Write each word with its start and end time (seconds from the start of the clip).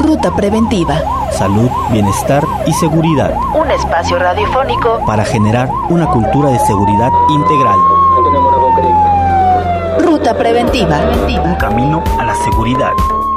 Ruta 0.00 0.36
Preventiva. 0.36 1.00
Salud, 1.32 1.68
bienestar 1.90 2.44
y 2.66 2.72
seguridad. 2.74 3.34
Un 3.54 3.70
espacio 3.70 4.18
radiofónico 4.18 5.00
para 5.06 5.24
generar 5.24 5.68
una 5.88 6.06
cultura 6.06 6.50
de 6.50 6.58
seguridad 6.60 7.10
integral. 7.28 7.78
Ruta 9.98 10.36
Preventiva. 10.36 11.00
Un 11.44 11.54
camino 11.56 12.04
a 12.18 12.24
la 12.24 12.34
seguridad. 12.36 12.92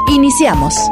Iniciamos. 0.09 0.91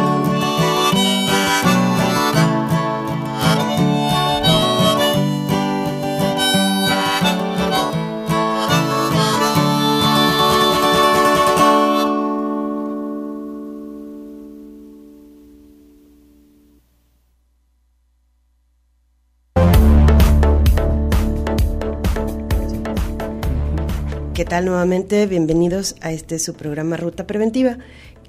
Nuevamente? 24.59 25.27
Bienvenidos 25.27 25.95
a 26.01 26.11
este 26.11 26.37
su 26.37 26.55
programa 26.55 26.97
Ruta 26.97 27.25
Preventiva. 27.25 27.77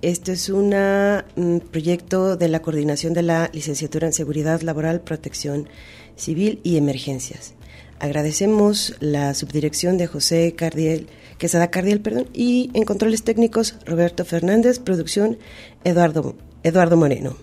Este 0.03 0.33
es 0.33 0.51
un 0.51 0.71
mm, 0.71 1.59
proyecto 1.73 2.37
de 2.37 2.47
la 2.47 2.63
coordinación 2.63 3.13
de 3.13 3.23
la 3.23 3.51
Licenciatura 3.53 4.07
en 4.07 4.13
Seguridad 4.13 4.61
Laboral, 4.61 5.01
Protección 5.01 5.69
Civil 6.15 6.61
y 6.63 6.77
Emergencias. 6.77 7.55
Agradecemos 7.99 8.95
la 9.01 9.35
subdirección 9.35 9.99
de 9.99 10.07
José 10.07 10.55
Cardiel, 10.55 11.09
Quesada 11.39 11.73
Cardiel, 11.73 12.01
perdón, 12.01 12.29
y 12.33 12.71
en 12.75 12.85
controles 12.85 13.25
técnicos 13.25 13.75
Roberto 13.85 14.25
Fernández, 14.25 14.79
producción 14.79 15.39
Eduardo, 15.83 16.37
Eduardo 16.63 16.97
Moreno. 16.97 17.37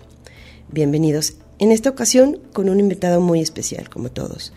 Bienvenidos. 0.72 1.34
En 1.58 1.70
esta 1.70 1.90
ocasión 1.90 2.38
con 2.54 2.70
un 2.70 2.80
invitado 2.80 3.20
muy 3.20 3.42
especial, 3.42 3.90
como 3.90 4.10
todos, 4.10 4.54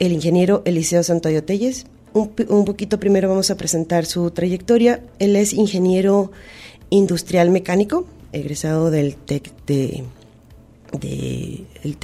el 0.00 0.10
ingeniero 0.10 0.62
Eliseo 0.64 1.04
Santoyo 1.04 1.44
Telles, 1.44 1.86
un, 2.12 2.64
poquito 2.64 2.98
primero 2.98 3.28
vamos 3.28 3.50
a 3.50 3.56
presentar 3.56 4.06
su 4.06 4.30
trayectoria. 4.30 5.02
Él 5.18 5.36
es 5.36 5.52
ingeniero 5.52 6.32
industrial 6.90 7.50
mecánico, 7.50 8.06
egresado 8.32 8.90
del 8.90 9.16
TEC 9.16 9.50
de, 9.66 10.04
el, 11.82 11.96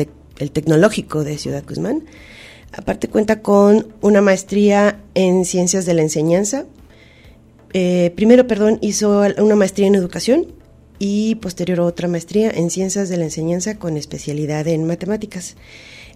Tecnológico 0.52 1.24
de 1.24 1.38
Ciudad 1.38 1.64
Guzmán. 1.66 2.04
Aparte 2.72 3.08
cuenta 3.08 3.42
con 3.42 3.88
una 4.00 4.20
maestría 4.20 5.00
en 5.14 5.44
ciencias 5.44 5.86
de 5.86 5.94
la 5.94 6.02
enseñanza. 6.02 6.66
Eh, 7.72 8.12
primero, 8.16 8.46
perdón, 8.46 8.78
hizo 8.80 9.22
una 9.38 9.56
maestría 9.56 9.86
en 9.86 9.94
educación 9.94 10.46
y 10.98 11.36
posterior 11.36 11.80
otra 11.80 12.08
maestría 12.08 12.50
en 12.50 12.70
ciencias 12.70 13.08
de 13.08 13.16
la 13.16 13.24
enseñanza 13.24 13.78
con 13.78 13.96
especialidad 13.96 14.66
en 14.68 14.86
matemáticas. 14.86 15.56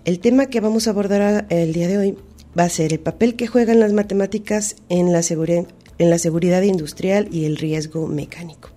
El 0.04 0.20
tema 0.20 0.46
que 0.46 0.60
vamos 0.60 0.86
a 0.86 0.90
abordar 0.90 1.46
el 1.50 1.72
día 1.72 1.88
de 1.88 1.98
hoy 1.98 2.16
va 2.58 2.64
a 2.64 2.68
ser 2.68 2.92
el 2.92 3.00
papel 3.00 3.36
que 3.36 3.46
juegan 3.46 3.80
las 3.80 3.92
matemáticas 3.92 4.76
en 4.88 5.12
la, 5.12 5.20
en 5.20 6.10
la 6.10 6.18
seguridad 6.18 6.62
industrial 6.62 7.28
y 7.30 7.44
el 7.44 7.56
riesgo 7.56 8.06
mecánico. 8.06 8.70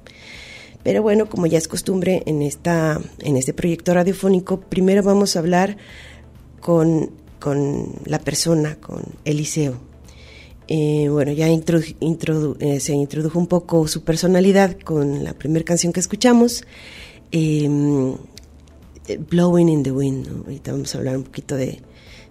Pero 0.84 1.02
bueno, 1.02 1.30
como 1.30 1.48
ya 1.48 1.58
es 1.58 1.68
costumbre 1.68 2.24
en, 2.26 2.42
esta, 2.42 3.00
en 3.20 3.38
este 3.38 3.54
proyecto 3.54 3.94
radiofónico, 3.94 4.60
primero 4.60 5.02
vamos 5.02 5.36
a 5.36 5.40
hablar 5.40 5.78
con, 6.60 7.12
la 8.06 8.20
persona, 8.20 8.76
con 8.76 9.02
Eliseo. 9.24 9.76
Eh, 10.68 11.08
bueno, 11.10 11.32
ya 11.32 11.48
eh, 11.50 12.80
se 12.80 12.94
introdujo 12.94 13.40
un 13.40 13.48
poco 13.48 13.88
su 13.88 14.04
personalidad 14.04 14.78
con 14.80 15.24
la 15.24 15.34
primera 15.34 15.66
canción 15.66 15.94
que 15.94 16.00
escuchamos, 16.00 16.64
em, 17.32 18.16
Blowing 19.30 19.70
in 19.70 19.84
the 19.84 19.92
Wind. 19.92 20.28
Ahorita 20.46 20.72
vamos 20.72 20.94
a 20.96 20.98
hablar 20.98 21.18
un 21.18 21.24
poquito 21.24 21.56
de, 21.56 21.82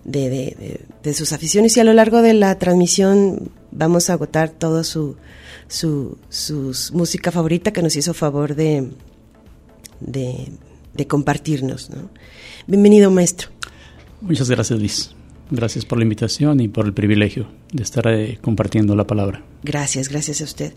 de, 0.04 0.76
sus 1.14 1.32
aficiones 1.32 1.76
y 1.76 1.80
a 1.80 1.84
lo 1.84 1.92
largo 1.92 2.22
de 2.22 2.34
la 2.34 2.58
transmisión 2.58 3.50
vamos 3.70 4.10
a 4.10 4.14
agotar 4.14 4.50
toda 4.50 4.84
su, 4.84 5.16
su, 5.68 6.18
música 6.92 7.30
favorita 7.30 7.72
que 7.72 7.82
nos 7.82 7.96
hizo 7.96 8.14
favor 8.14 8.54
de, 8.54 8.90
de 10.00 10.48
de 10.94 11.06
compartirnos. 11.06 11.90
¿no? 11.90 12.10
Bienvenido, 12.66 13.10
maestro. 13.10 13.48
Muchas 14.20 14.48
gracias, 14.50 14.78
Liz. 14.78 15.10
Gracias 15.50 15.84
por 15.84 15.98
la 15.98 16.04
invitación 16.04 16.60
y 16.60 16.68
por 16.68 16.86
el 16.86 16.94
privilegio 16.94 17.46
de 17.72 17.82
estar 17.82 18.06
eh, 18.08 18.38
compartiendo 18.40 18.96
la 18.96 19.06
palabra. 19.06 19.44
Gracias, 19.62 20.08
gracias 20.08 20.40
a 20.40 20.44
usted. 20.44 20.72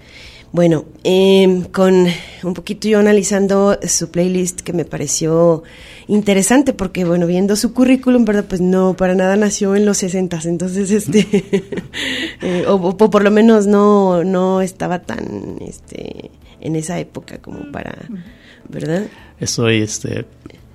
Bueno, 0.51 0.85
eh, 1.03 1.63
con 1.71 2.05
un 2.43 2.53
poquito 2.53 2.87
yo 2.87 2.99
analizando 2.99 3.77
su 3.85 4.09
playlist 4.09 4.61
que 4.61 4.73
me 4.73 4.85
pareció 4.85 5.63
interesante 6.07 6.73
porque, 6.73 7.03
bueno, 7.03 7.27
viendo 7.27 7.55
su 7.55 7.73
currículum, 7.73 8.25
¿verdad? 8.25 8.45
Pues 8.47 8.61
no, 8.61 8.95
para 8.95 9.15
nada 9.15 9.35
nació 9.35 9.75
en 9.75 9.85
los 9.85 9.97
60, 9.97 10.39
entonces, 10.45 10.91
este, 10.91 11.27
eh, 12.41 12.65
o, 12.67 12.75
o, 12.75 13.09
por 13.09 13.23
lo 13.23 13.31
menos 13.31 13.67
no, 13.67 14.23
no 14.23 14.61
estaba 14.61 14.99
tan, 14.99 15.57
este, 15.61 16.31
en 16.61 16.75
esa 16.75 16.99
época 16.99 17.39
como 17.39 17.71
para, 17.71 17.93
¿verdad? 18.69 19.07
Estoy, 19.39 19.81
este, 19.81 20.25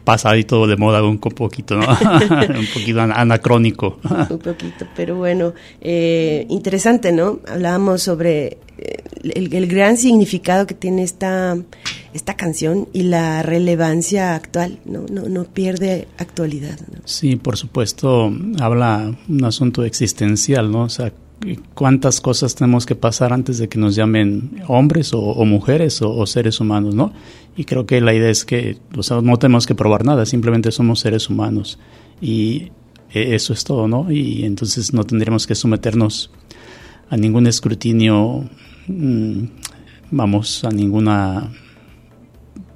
pasadito 0.05 0.67
de 0.67 0.77
moda 0.77 1.03
un 1.03 1.19
poquito, 1.19 1.77
¿no? 1.77 1.87
un 2.59 2.67
poquito 2.75 3.01
anacrónico. 3.01 4.01
un 4.29 4.39
poquito, 4.39 4.87
pero 4.97 5.17
bueno, 5.17 5.55
eh, 5.81 6.47
interesante, 6.49 7.13
¿no? 7.13 7.41
Hablábamos 7.47 8.03
sobre 8.03 8.59
eh, 8.79 9.03
el, 9.23 9.53
el, 9.55 9.67
gran 9.67 9.97
significado 9.97 10.67
que 10.67 10.75
tiene 10.75 11.03
esta, 11.03 11.57
esta 12.15 12.35
canción 12.37 12.89
y 12.93 13.05
la 13.05 13.43
relevancia 13.43 14.35
actual, 14.35 14.79
¿no? 14.85 15.07
No, 15.11 15.29
no 15.29 15.45
pierde 15.45 16.09
actualidad. 16.19 16.79
¿no? 16.93 17.01
Sí, 17.05 17.37
por 17.37 17.57
supuesto, 17.57 18.33
habla 18.61 19.17
un 19.29 19.45
asunto 19.45 19.85
existencial, 19.85 20.71
¿no? 20.71 20.83
O 20.83 20.89
sea, 20.89 21.13
cuántas 21.75 22.21
cosas 22.21 22.55
tenemos 22.55 22.87
que 22.87 22.95
pasar 22.95 23.33
antes 23.33 23.59
de 23.59 23.69
que 23.69 23.79
nos 23.79 23.95
llamen 23.95 24.63
hombres 24.69 25.15
o, 25.15 25.21
o 25.21 25.45
mujeres 25.45 26.03
o, 26.03 26.11
o, 26.11 26.27
seres 26.27 26.61
humanos, 26.61 26.95
¿no? 26.95 27.13
Y 27.57 27.65
creo 27.65 27.87
que 27.87 28.01
la 28.01 28.15
idea 28.15 28.31
es 28.31 28.45
que 28.45 28.79
o 28.97 29.03
sea, 29.03 29.21
no 29.21 29.37
tenemos 29.39 29.67
que 29.67 29.75
probar 29.75 30.05
nada, 30.05 30.27
simplemente 30.27 30.71
somos 30.71 31.01
seres 31.01 31.29
humanos 31.29 31.79
y 32.21 32.71
eso 33.13 33.53
es 33.53 33.65
todo, 33.65 33.89
¿no? 33.89 34.11
Y 34.11 34.45
entonces 34.45 34.93
no 34.93 35.05
tendríamos 35.05 35.47
que 35.47 35.55
someternos 35.55 36.31
a 37.09 37.17
ningún 37.17 37.47
escrutinio, 37.47 38.49
mmm, 38.91 39.49
vamos, 40.11 40.65
a 40.65 40.71
ninguna 40.71 41.51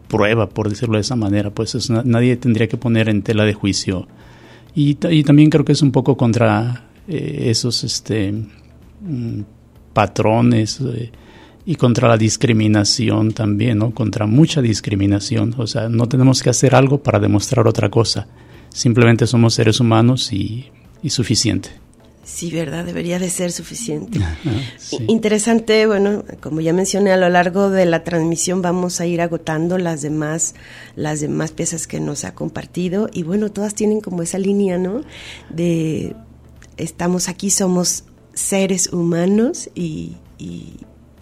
prueba, 0.09 0.49
por 0.49 0.69
decirlo 0.69 0.95
de 0.95 1.01
esa 1.01 1.17
manera, 1.17 1.51
pues 1.51 1.75
es, 1.75 1.91
nadie 1.91 2.37
tendría 2.37 2.69
que 2.69 2.77
poner 2.77 3.09
en 3.09 3.23
tela 3.23 3.45
de 3.45 3.55
juicio. 3.55 4.07
Y, 4.75 4.95
también 4.95 5.51
creo 5.51 5.65
que 5.65 5.73
es 5.73 5.83
un 5.83 5.93
poco 5.93 6.17
contra 6.17 6.85
eh, 7.07 7.45
esos 7.47 7.85
este, 7.85 8.33
mm, 8.33 9.41
patrones 9.93 10.81
eh, 10.81 11.13
y 11.65 11.77
contra 11.77 12.09
la 12.09 12.17
discriminación 12.17 13.33
también, 13.33 13.79
¿no? 13.79 13.93
Contra 13.93 14.27
mucha 14.27 14.61
discriminación. 14.61 15.55
O 15.59 15.67
sea, 15.67 15.89
no 15.89 16.09
tenemos 16.09 16.43
que 16.43 16.51
hacer 16.51 16.75
algo 16.75 17.03
para 17.03 17.21
demostrar 17.21 17.67
otra 17.69 17.89
cosa. 17.89 18.27
Simplemente 18.69 19.27
somos 19.27 19.55
seres 19.55 19.79
humanos 19.79 20.33
y 20.33 20.71
suficiente. 21.09 21.84
Sí, 22.25 22.51
verdad, 22.51 22.85
debería 22.85 23.19
de 23.19 23.29
ser 23.31 23.53
suficiente. 23.53 24.19
sí. 24.79 24.99
Interesante, 25.09 25.87
bueno, 25.87 26.25
como 26.41 26.61
ya 26.61 26.73
mencioné, 26.73 27.13
a 27.13 27.17
lo 27.17 27.29
largo 27.29 27.71
de 27.71 27.87
la 27.87 28.03
transmisión 28.03 28.63
vamos 28.63 29.01
a 29.01 29.07
ir 29.07 29.21
agotando 29.21 29.79
las 29.79 30.03
demás, 30.03 30.55
las 30.97 31.21
demás 31.21 31.53
piezas 31.53 31.87
que 31.87 32.01
nos 32.01 32.25
ha 32.25 32.35
compartido 32.35 33.09
y 33.13 33.23
bueno, 33.23 33.51
todas 33.51 33.75
tienen 33.75 34.01
como 34.01 34.23
esa 34.23 34.39
línea, 34.39 34.79
¿no? 34.79 35.03
De 35.51 36.17
estamos 36.77 37.29
aquí, 37.29 37.51
somos 37.51 38.05
seres 38.33 38.93
humanos 38.93 39.71
y, 39.75 40.17
y, 40.39 40.75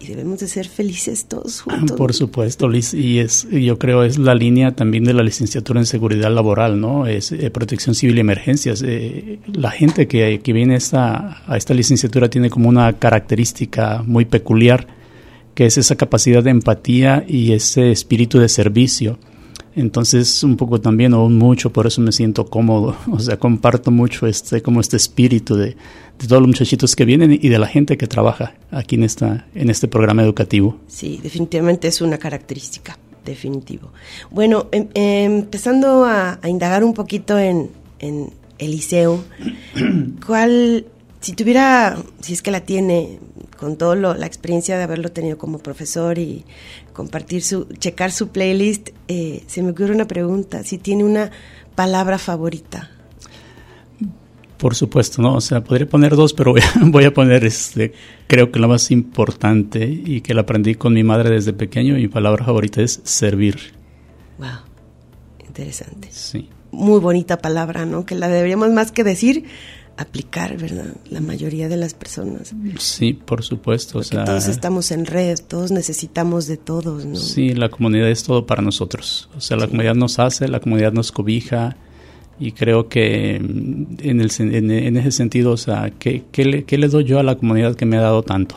y, 0.03 0.07
debemos 0.07 0.39
de 0.39 0.47
ser 0.47 0.67
felices 0.67 1.25
todos 1.25 1.61
juntos. 1.61 1.97
Por 1.97 2.13
supuesto, 2.13 2.67
Liz, 2.67 2.93
y 2.93 3.19
es, 3.19 3.47
yo 3.49 3.79
creo 3.79 4.03
es 4.03 4.17
la 4.17 4.35
línea 4.35 4.75
también 4.75 5.03
de 5.03 5.13
la 5.13 5.23
licenciatura 5.23 5.79
en 5.79 5.85
seguridad 5.85 6.33
laboral, 6.33 6.79
¿no? 6.79 7.07
Es 7.07 7.31
eh, 7.31 7.49
protección 7.49 7.95
civil 7.95 8.17
y 8.17 8.21
emergencias. 8.21 8.83
Eh, 8.85 9.39
la 9.51 9.71
gente 9.71 10.07
que, 10.07 10.41
que 10.41 10.53
viene 10.53 10.75
a 10.75 10.77
esta, 10.77 11.43
a 11.47 11.57
esta 11.57 11.73
licenciatura 11.73 12.29
tiene 12.29 12.49
como 12.49 12.69
una 12.69 12.93
característica 12.93 14.03
muy 14.05 14.25
peculiar, 14.25 14.87
que 15.55 15.65
es 15.65 15.77
esa 15.77 15.95
capacidad 15.95 16.43
de 16.43 16.49
empatía 16.49 17.23
y 17.27 17.53
ese 17.53 17.91
espíritu 17.91 18.39
de 18.39 18.49
servicio. 18.49 19.19
Entonces, 19.75 20.43
un 20.43 20.55
poco 20.55 20.79
también, 20.79 21.13
o 21.13 21.29
mucho, 21.29 21.71
por 21.71 21.87
eso 21.87 22.01
me 22.01 22.11
siento 22.11 22.45
cómodo. 22.45 22.95
O 23.11 23.19
sea, 23.19 23.37
comparto 23.37 23.91
mucho 23.91 24.27
este, 24.27 24.61
como 24.61 24.81
este 24.81 24.97
espíritu 24.97 25.55
de, 25.55 25.75
de, 26.19 26.27
todos 26.27 26.41
los 26.41 26.47
muchachitos 26.47 26.95
que 26.95 27.05
vienen 27.05 27.33
y 27.33 27.49
de 27.49 27.59
la 27.59 27.67
gente 27.67 27.97
que 27.97 28.07
trabaja 28.07 28.55
aquí 28.71 28.95
en, 28.95 29.03
esta, 29.03 29.45
en 29.55 29.69
este 29.69 29.87
programa 29.87 30.23
educativo. 30.23 30.77
Sí, 30.87 31.19
definitivamente 31.21 31.87
es 31.87 32.01
una 32.01 32.17
característica, 32.17 32.97
definitivo. 33.25 33.91
Bueno, 34.31 34.67
em, 34.71 34.87
empezando 34.95 36.05
a, 36.05 36.39
a, 36.41 36.49
indagar 36.49 36.83
un 36.83 36.93
poquito 36.93 37.37
en, 37.37 37.69
en 37.99 38.31
el 38.59 38.71
liceo, 38.71 39.23
¿cuál, 40.25 40.85
si 41.19 41.33
tuviera, 41.33 41.97
si 42.21 42.33
es 42.33 42.41
que 42.41 42.51
la 42.51 42.61
tiene, 42.61 43.19
con 43.57 43.77
toda 43.77 43.95
la 43.95 44.25
experiencia 44.25 44.77
de 44.77 44.83
haberlo 44.83 45.11
tenido 45.11 45.37
como 45.37 45.59
profesor 45.59 46.17
y 46.19 46.43
compartir 46.91 47.43
su, 47.43 47.65
checar 47.79 48.11
su 48.11 48.27
playlist, 48.27 48.89
eh, 49.07 49.43
se 49.47 49.63
me 49.63 49.71
ocurre 49.71 49.93
una 49.93 50.05
pregunta, 50.05 50.63
si 50.63 50.77
tiene 50.77 51.05
una 51.05 51.31
palabra 51.75 52.17
favorita. 52.17 52.91
Por 54.63 54.75
supuesto, 54.75 55.21
no, 55.21 55.35
o 55.35 55.41
sea, 55.41 55.61
podría 55.61 55.89
poner 55.89 56.15
dos, 56.15 56.31
pero 56.33 56.53
voy 56.53 56.61
a, 56.61 56.71
voy 56.85 57.03
a 57.03 57.13
poner, 57.13 57.43
este, 57.43 57.91
creo 58.27 58.49
que 58.49 58.59
la 58.59 58.67
más 58.69 58.91
importante 58.91 59.83
y 59.83 60.21
que 60.21 60.33
la 60.33 60.43
aprendí 60.43 60.75
con 60.75 60.93
mi 60.93 61.03
madre 61.03 61.31
desde 61.31 61.51
pequeño, 61.51 61.95
mi 61.95 62.07
palabra 62.07 62.45
favorita 62.45 62.81
es 62.81 63.01
servir. 63.03 63.73
Wow, 64.37 64.61
interesante. 65.45 66.07
Sí. 66.13 66.47
Muy 66.71 67.01
bonita 67.01 67.39
palabra, 67.39 67.85
¿no? 67.85 68.05
Que 68.05 68.15
la 68.15 68.29
deberíamos 68.29 68.71
más 68.71 68.93
que 68.93 69.03
decir, 69.03 69.43
aplicar, 69.97 70.55
¿verdad? 70.57 70.95
La 71.09 71.19
mayoría 71.19 71.67
de 71.67 71.75
las 71.75 71.93
personas. 71.93 72.55
Sí, 72.79 73.11
por 73.11 73.43
supuesto. 73.43 73.99
Porque 73.99 74.07
o 74.07 74.11
sea, 74.11 74.23
todos 74.23 74.47
estamos 74.47 74.91
en 74.91 75.05
red, 75.05 75.39
todos 75.45 75.71
necesitamos 75.71 76.47
de 76.47 76.55
todos, 76.55 77.05
¿no? 77.05 77.17
Sí, 77.17 77.53
la 77.53 77.67
comunidad 77.67 78.09
es 78.09 78.23
todo 78.23 78.45
para 78.45 78.61
nosotros. 78.61 79.27
O 79.35 79.41
sea, 79.41 79.57
la 79.57 79.65
sí. 79.65 79.71
comunidad 79.71 79.95
nos 79.95 80.19
hace, 80.19 80.47
la 80.47 80.61
comunidad 80.61 80.93
nos 80.93 81.11
cobija 81.11 81.75
y 82.39 82.51
creo 82.51 82.89
que 82.89 83.35
en, 83.35 84.21
el, 84.21 84.31
en, 84.39 84.71
en 84.71 84.97
ese 84.97 85.11
sentido, 85.11 85.51
o 85.51 85.57
sea, 85.57 85.91
¿qué, 85.97 86.23
qué, 86.31 86.45
le, 86.45 86.63
¿qué 86.63 86.77
le 86.77 86.87
doy 86.87 87.03
yo 87.03 87.19
a 87.19 87.23
la 87.23 87.35
comunidad 87.35 87.75
que 87.75 87.85
me 87.85 87.97
ha 87.97 88.01
dado 88.01 88.23
tanto? 88.23 88.55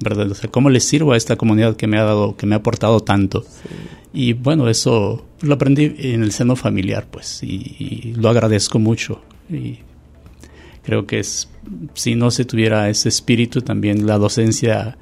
¿Verdad? 0.00 0.30
O 0.30 0.34
sea, 0.34 0.50
¿cómo 0.50 0.70
le 0.70 0.80
sirvo 0.80 1.12
a 1.12 1.16
esta 1.16 1.36
comunidad 1.36 1.76
que 1.76 1.86
me 1.86 1.98
ha 1.98 2.04
dado, 2.04 2.36
que 2.36 2.46
me 2.46 2.54
ha 2.54 2.58
aportado 2.58 3.00
tanto? 3.00 3.42
Sí. 3.42 3.68
Y 4.12 4.32
bueno, 4.32 4.68
eso 4.68 5.26
lo 5.42 5.54
aprendí 5.54 5.94
en 5.98 6.22
el 6.22 6.32
seno 6.32 6.56
familiar, 6.56 7.06
pues, 7.10 7.42
y, 7.42 7.76
y 7.78 8.14
lo 8.14 8.28
agradezco 8.28 8.78
mucho. 8.78 9.20
Y 9.50 9.78
creo 10.82 11.06
que 11.06 11.18
es, 11.18 11.48
si 11.94 12.14
no 12.14 12.30
se 12.30 12.44
tuviera 12.44 12.88
ese 12.88 13.08
espíritu, 13.08 13.60
también 13.60 14.06
la 14.06 14.18
docencia 14.18 14.96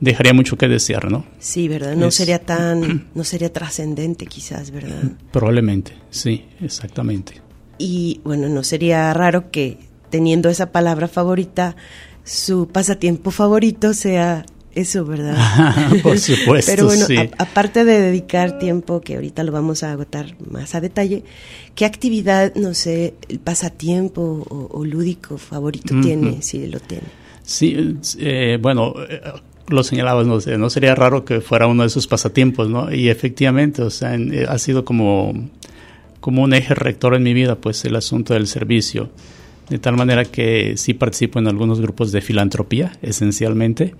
dejaría 0.00 0.32
mucho 0.32 0.56
que 0.56 0.68
desear, 0.68 1.10
¿no? 1.10 1.24
Sí, 1.38 1.68
¿verdad? 1.68 1.96
No 1.96 2.06
es, 2.06 2.14
sería 2.14 2.38
tan, 2.38 3.08
no 3.14 3.24
sería 3.24 3.52
trascendente 3.52 4.26
quizás, 4.26 4.70
¿verdad? 4.70 5.02
Probablemente, 5.32 5.92
sí, 6.10 6.44
exactamente. 6.60 7.47
Y 7.78 8.20
bueno, 8.24 8.48
no 8.48 8.62
sería 8.62 9.12
raro 9.14 9.50
que 9.50 9.78
teniendo 10.10 10.48
esa 10.48 10.72
palabra 10.72 11.08
favorita, 11.08 11.76
su 12.24 12.68
pasatiempo 12.68 13.30
favorito 13.30 13.94
sea 13.94 14.44
eso, 14.74 15.04
¿verdad? 15.04 15.36
Por 16.02 16.18
supuesto. 16.18 16.70
Pero 16.70 16.86
bueno, 16.86 17.06
sí. 17.06 17.16
a, 17.16 17.28
aparte 17.38 17.84
de 17.84 18.00
dedicar 18.00 18.58
tiempo, 18.58 19.00
que 19.00 19.14
ahorita 19.16 19.42
lo 19.42 19.52
vamos 19.52 19.82
a 19.82 19.92
agotar 19.92 20.36
más 20.50 20.74
a 20.74 20.80
detalle, 20.80 21.24
¿qué 21.74 21.84
actividad, 21.84 22.54
no 22.54 22.74
sé, 22.74 23.14
el 23.28 23.38
pasatiempo 23.38 24.46
o, 24.48 24.68
o 24.70 24.84
lúdico 24.84 25.38
favorito 25.38 25.94
uh 25.94 25.98
-huh. 25.98 26.02
tiene, 26.02 26.42
si 26.42 26.66
lo 26.66 26.80
tiene? 26.80 27.06
Sí, 27.42 27.96
eh, 28.18 28.58
bueno, 28.60 28.94
lo 29.68 29.82
señalabas, 29.82 30.26
no, 30.26 30.38
no 30.58 30.70
sería 30.70 30.94
raro 30.94 31.24
que 31.24 31.40
fuera 31.40 31.66
uno 31.66 31.82
de 31.82 31.88
sus 31.88 32.06
pasatiempos, 32.06 32.68
¿no? 32.68 32.92
Y 32.92 33.08
efectivamente, 33.08 33.82
o 33.82 33.90
sea, 33.90 34.14
en, 34.14 34.46
ha 34.48 34.58
sido 34.58 34.84
como, 34.84 35.32
como 36.20 36.42
un 36.42 36.54
eje 36.54 36.74
rector 36.74 37.14
en 37.14 37.22
mi 37.22 37.34
vida, 37.34 37.56
pues 37.56 37.84
el 37.84 37.96
asunto 37.96 38.34
del 38.34 38.46
servicio. 38.46 39.10
De 39.68 39.78
tal 39.78 39.96
manera 39.96 40.24
que 40.24 40.76
sí 40.76 40.94
participo 40.94 41.38
en 41.38 41.46
algunos 41.46 41.80
grupos 41.80 42.10
de 42.10 42.20
filantropía, 42.20 42.92
esencialmente. 43.02 43.94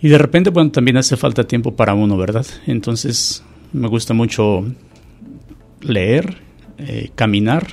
Y 0.00 0.08
de 0.08 0.18
repente, 0.18 0.50
bueno, 0.50 0.70
también 0.70 0.98
hace 0.98 1.16
falta 1.16 1.44
tiempo 1.44 1.74
para 1.74 1.94
uno, 1.94 2.16
¿verdad? 2.16 2.46
Entonces, 2.66 3.42
me 3.72 3.88
gusta 3.88 4.14
mucho 4.14 4.64
leer, 5.80 6.38
eh, 6.78 7.10
caminar, 7.14 7.66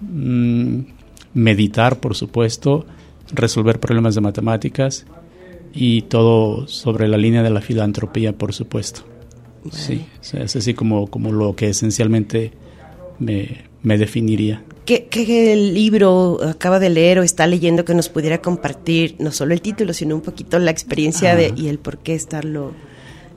mmm, 0.00 0.80
meditar, 1.34 2.00
por 2.00 2.16
supuesto, 2.16 2.86
resolver 3.32 3.78
problemas 3.78 4.14
de 4.14 4.20
matemáticas 4.20 5.06
y 5.72 6.02
todo 6.02 6.66
sobre 6.66 7.06
la 7.06 7.16
línea 7.16 7.42
de 7.42 7.50
la 7.50 7.60
filantropía, 7.60 8.32
por 8.32 8.52
supuesto. 8.52 9.02
Sí, 9.70 10.06
es 10.32 10.56
así 10.56 10.74
como, 10.74 11.06
como 11.08 11.32
lo 11.32 11.54
que 11.54 11.68
esencialmente 11.68 12.52
me, 13.20 13.64
me 13.82 13.96
definiría. 13.98 14.62
¿Qué, 14.84 15.06
¿Qué, 15.08 15.54
libro 15.54 16.40
acaba 16.42 16.80
de 16.80 16.90
leer 16.90 17.20
o 17.20 17.22
está 17.22 17.46
leyendo 17.46 17.84
que 17.84 17.94
nos 17.94 18.08
pudiera 18.08 18.38
compartir 18.38 19.14
no 19.20 19.30
solo 19.30 19.54
el 19.54 19.62
título, 19.62 19.92
sino 19.92 20.16
un 20.16 20.20
poquito 20.20 20.58
la 20.58 20.70
experiencia 20.70 21.36
de, 21.36 21.52
y 21.54 21.68
el 21.68 21.78
por 21.78 21.98
qué 21.98 22.14
estarlo 22.14 22.72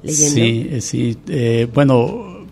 leyendo? 0.01 0.35
Sí, 0.35 0.81
sí. 0.81 1.17
Eh, 1.27 1.67
bueno, 1.71 2.47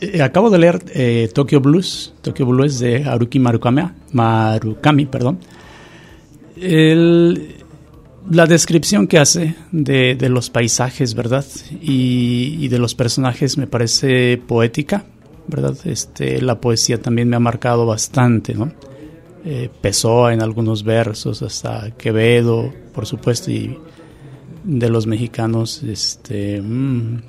eh, 0.00 0.20
acabo 0.20 0.50
de 0.50 0.58
leer 0.58 0.84
eh, 0.92 1.30
Tokyo 1.32 1.60
Blues, 1.60 2.12
Tokyo 2.20 2.44
Blues 2.44 2.78
de 2.78 3.04
Haruki 3.04 3.38
Marukami, 3.38 3.82
Marukami 4.12 5.06
perdón. 5.06 5.38
la 6.56 8.46
descripción 8.46 9.06
que 9.06 9.18
hace 9.18 9.54
de, 9.72 10.14
de 10.14 10.28
los 10.28 10.50
paisajes, 10.50 11.14
¿verdad? 11.14 11.46
Y, 11.80 12.58
y, 12.60 12.68
de 12.68 12.78
los 12.78 12.94
personajes 12.94 13.56
me 13.56 13.66
parece 13.66 14.36
poética, 14.36 15.06
¿verdad? 15.50 15.76
Este, 15.84 16.40
la 16.40 16.60
poesía 16.60 17.02
también 17.02 17.28
me 17.28 17.36
ha 17.36 17.40
marcado 17.40 17.84
bastante, 17.84 18.54
¿no? 18.54 18.72
Eh, 19.44 19.70
Pessoa 19.80 20.34
en 20.34 20.42
algunos 20.42 20.84
versos, 20.84 21.42
hasta 21.42 21.90
Quevedo, 21.96 22.72
por 22.94 23.06
supuesto, 23.06 23.50
y 23.50 23.78
de 24.64 24.88
los 24.90 25.06
mexicanos, 25.06 25.82
este, 25.82 26.60
mm, 26.60 27.22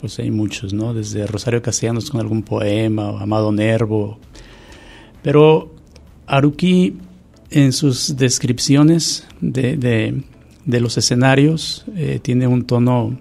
pues 0.00 0.18
hay 0.20 0.30
muchos, 0.30 0.72
¿no? 0.72 0.94
Desde 0.94 1.26
Rosario 1.26 1.62
Castellanos 1.62 2.10
con 2.10 2.20
algún 2.20 2.42
poema, 2.42 3.10
o 3.10 3.18
Amado 3.18 3.50
Nervo. 3.50 4.18
Pero 5.22 5.74
Haruki, 6.26 6.96
en 7.50 7.72
sus 7.72 8.16
descripciones 8.16 9.26
de, 9.40 9.76
de, 9.76 10.80
los 10.80 10.96
escenarios, 10.98 11.84
eh, 11.96 12.20
tiene 12.22 12.46
un 12.46 12.64
tono 12.64 13.18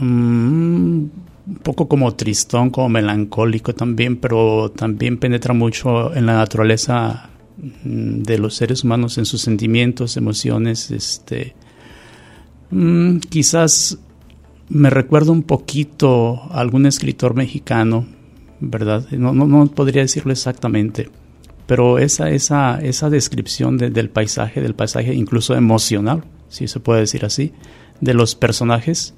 mm, 0.00 1.04
un 1.46 1.56
poco 1.56 1.88
como 1.88 2.14
tristón, 2.14 2.70
como 2.70 2.88
melancólico 2.88 3.74
también, 3.74 4.16
pero 4.16 4.70
también 4.72 5.18
penetra 5.18 5.54
mucho 5.54 6.14
en 6.14 6.26
la 6.26 6.34
naturaleza 6.34 7.30
mm, 7.56 8.22
de 8.22 8.38
los 8.38 8.54
seres 8.54 8.82
humanos, 8.82 9.16
en 9.18 9.26
sus 9.26 9.42
sentimientos, 9.42 10.16
emociones, 10.16 10.90
este, 10.90 11.54
mm, 12.70 13.18
quizás 13.18 13.98
me 14.68 14.90
recuerdo 14.90 15.32
un 15.32 15.44
poquito 15.44 16.42
a 16.50 16.60
algún 16.60 16.86
escritor 16.86 17.34
mexicano, 17.34 18.06
¿verdad? 18.58 19.06
No, 19.12 19.32
no, 19.32 19.66
podría 19.66 20.02
decirlo 20.02 20.32
exactamente, 20.32 21.08
pero 21.66 21.98
esa, 21.98 22.30
esa, 22.30 22.80
esa 22.80 23.08
descripción 23.08 23.76
del 23.76 24.10
paisaje, 24.10 24.60
del 24.60 24.74
paisaje 24.74 25.14
incluso 25.14 25.54
emocional, 25.54 26.24
si 26.48 26.66
se 26.66 26.80
puede 26.80 27.00
decir 27.00 27.24
así, 27.24 27.52
de 28.00 28.14
los 28.14 28.34
personajes, 28.34 29.14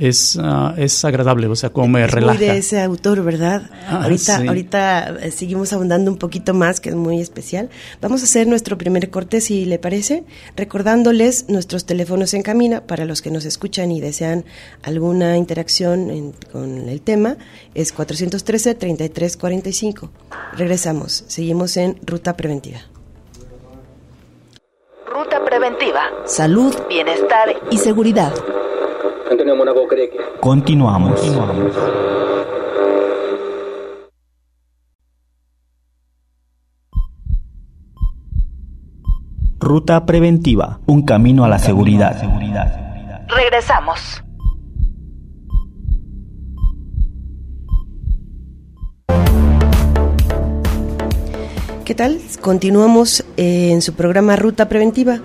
es, 0.00 0.34
uh, 0.36 0.72
es 0.78 1.04
agradable, 1.04 1.46
o 1.46 1.54
sea, 1.54 1.68
como 1.70 1.86
me 1.88 2.04
es 2.04 2.10
relaja. 2.10 2.38
Muy 2.38 2.46
de 2.46 2.56
ese 2.56 2.80
autor, 2.80 3.22
¿verdad? 3.22 3.68
Ah, 3.86 4.04
ahorita, 4.04 4.38
ahorita 4.38 5.16
eh, 5.20 5.30
seguimos 5.30 5.74
abundando 5.74 6.10
un 6.10 6.16
poquito 6.16 6.54
más, 6.54 6.80
que 6.80 6.88
es 6.88 6.94
muy 6.94 7.20
especial. 7.20 7.68
Vamos 8.00 8.22
a 8.22 8.24
hacer 8.24 8.46
nuestro 8.46 8.78
primer 8.78 9.10
corte, 9.10 9.42
si 9.42 9.66
le 9.66 9.78
parece, 9.78 10.24
recordándoles 10.56 11.50
nuestros 11.50 11.84
teléfonos 11.84 12.32
en 12.32 12.40
camina 12.42 12.86
para 12.86 13.04
los 13.04 13.20
que 13.20 13.30
nos 13.30 13.44
escuchan 13.44 13.92
y 13.92 14.00
desean 14.00 14.46
alguna 14.82 15.36
interacción 15.36 16.32
con 16.50 16.88
el 16.88 17.02
tema, 17.02 17.36
es 17.74 17.94
413-3345. 17.94 20.08
Regresamos, 20.56 21.24
seguimos 21.28 21.76
en 21.76 21.98
Ruta 22.06 22.38
Preventiva. 22.38 22.80
Ruta 25.06 25.44
Preventiva. 25.44 26.04
Salud, 26.24 26.74
bienestar 26.88 27.54
y 27.70 27.76
seguridad. 27.76 28.32
Continuamos. 30.40 31.20
Ruta 39.58 40.06
preventiva, 40.06 40.80
un 40.86 41.04
camino 41.04 41.44
a 41.44 41.48
la 41.48 41.58
seguridad. 41.58 42.16
Regresamos. 43.28 44.22
¿Qué 51.84 51.94
tal? 51.94 52.20
Continuamos 52.40 53.24
eh, 53.36 53.72
en 53.72 53.82
su 53.82 53.94
programa 53.94 54.36
Ruta 54.36 54.68
Preventiva 54.68 55.20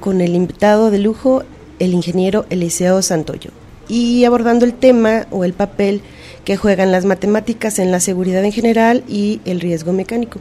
con 0.00 0.20
el 0.20 0.34
invitado 0.34 0.90
de 0.90 0.98
lujo, 0.98 1.42
el 1.78 1.92
ingeniero 1.92 2.46
Eliseo 2.50 3.02
Santoyo, 3.02 3.50
y 3.88 4.24
abordando 4.24 4.64
el 4.64 4.74
tema 4.74 5.26
o 5.30 5.44
el 5.44 5.52
papel 5.52 6.02
que 6.44 6.56
juegan 6.56 6.92
las 6.92 7.04
matemáticas 7.04 7.78
en 7.78 7.90
la 7.90 8.00
seguridad 8.00 8.44
en 8.44 8.52
general 8.52 9.02
y 9.08 9.40
el 9.44 9.60
riesgo 9.60 9.92
mecánico. 9.92 10.38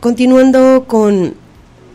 Continuando 0.00 0.84
con, 0.86 1.34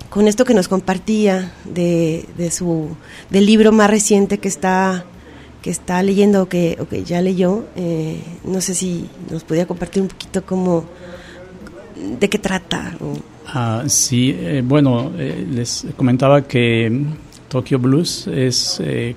con 0.10 0.28
esto 0.28 0.46
que 0.46 0.54
nos 0.54 0.68
compartía 0.68 1.54
de, 1.64 2.26
de, 2.38 2.52
su, 2.52 2.90
del 3.30 3.46
libro 3.46 3.72
más 3.72 3.90
reciente 3.90 4.40
que 4.40 4.48
está, 4.48 5.06
que 5.62 5.70
está 5.70 6.04
leyendo 6.04 6.44
o 6.44 6.46
que, 6.48 6.78
que 6.90 7.04
ya 7.04 7.22
leyó, 7.22 7.66
eh, 7.76 8.20
no 8.44 8.62
sé 8.62 8.76
si 8.76 9.10
nos 9.32 9.44
podía 9.44 9.66
compartir 9.66 10.02
un 10.02 10.10
poquito 10.10 10.46
cómo, 10.46 10.86
de 12.20 12.30
qué 12.30 12.40
trata. 12.40 12.98
Ah, 13.48 13.84
sí, 13.88 14.36
eh, 14.38 14.64
bueno, 14.66 15.12
eh, 15.18 15.46
les 15.50 15.86
comentaba 15.96 16.48
que 16.48 16.92
Tokyo 17.54 17.78
Blues 17.78 18.26
es 18.26 18.82
eh, 18.84 19.16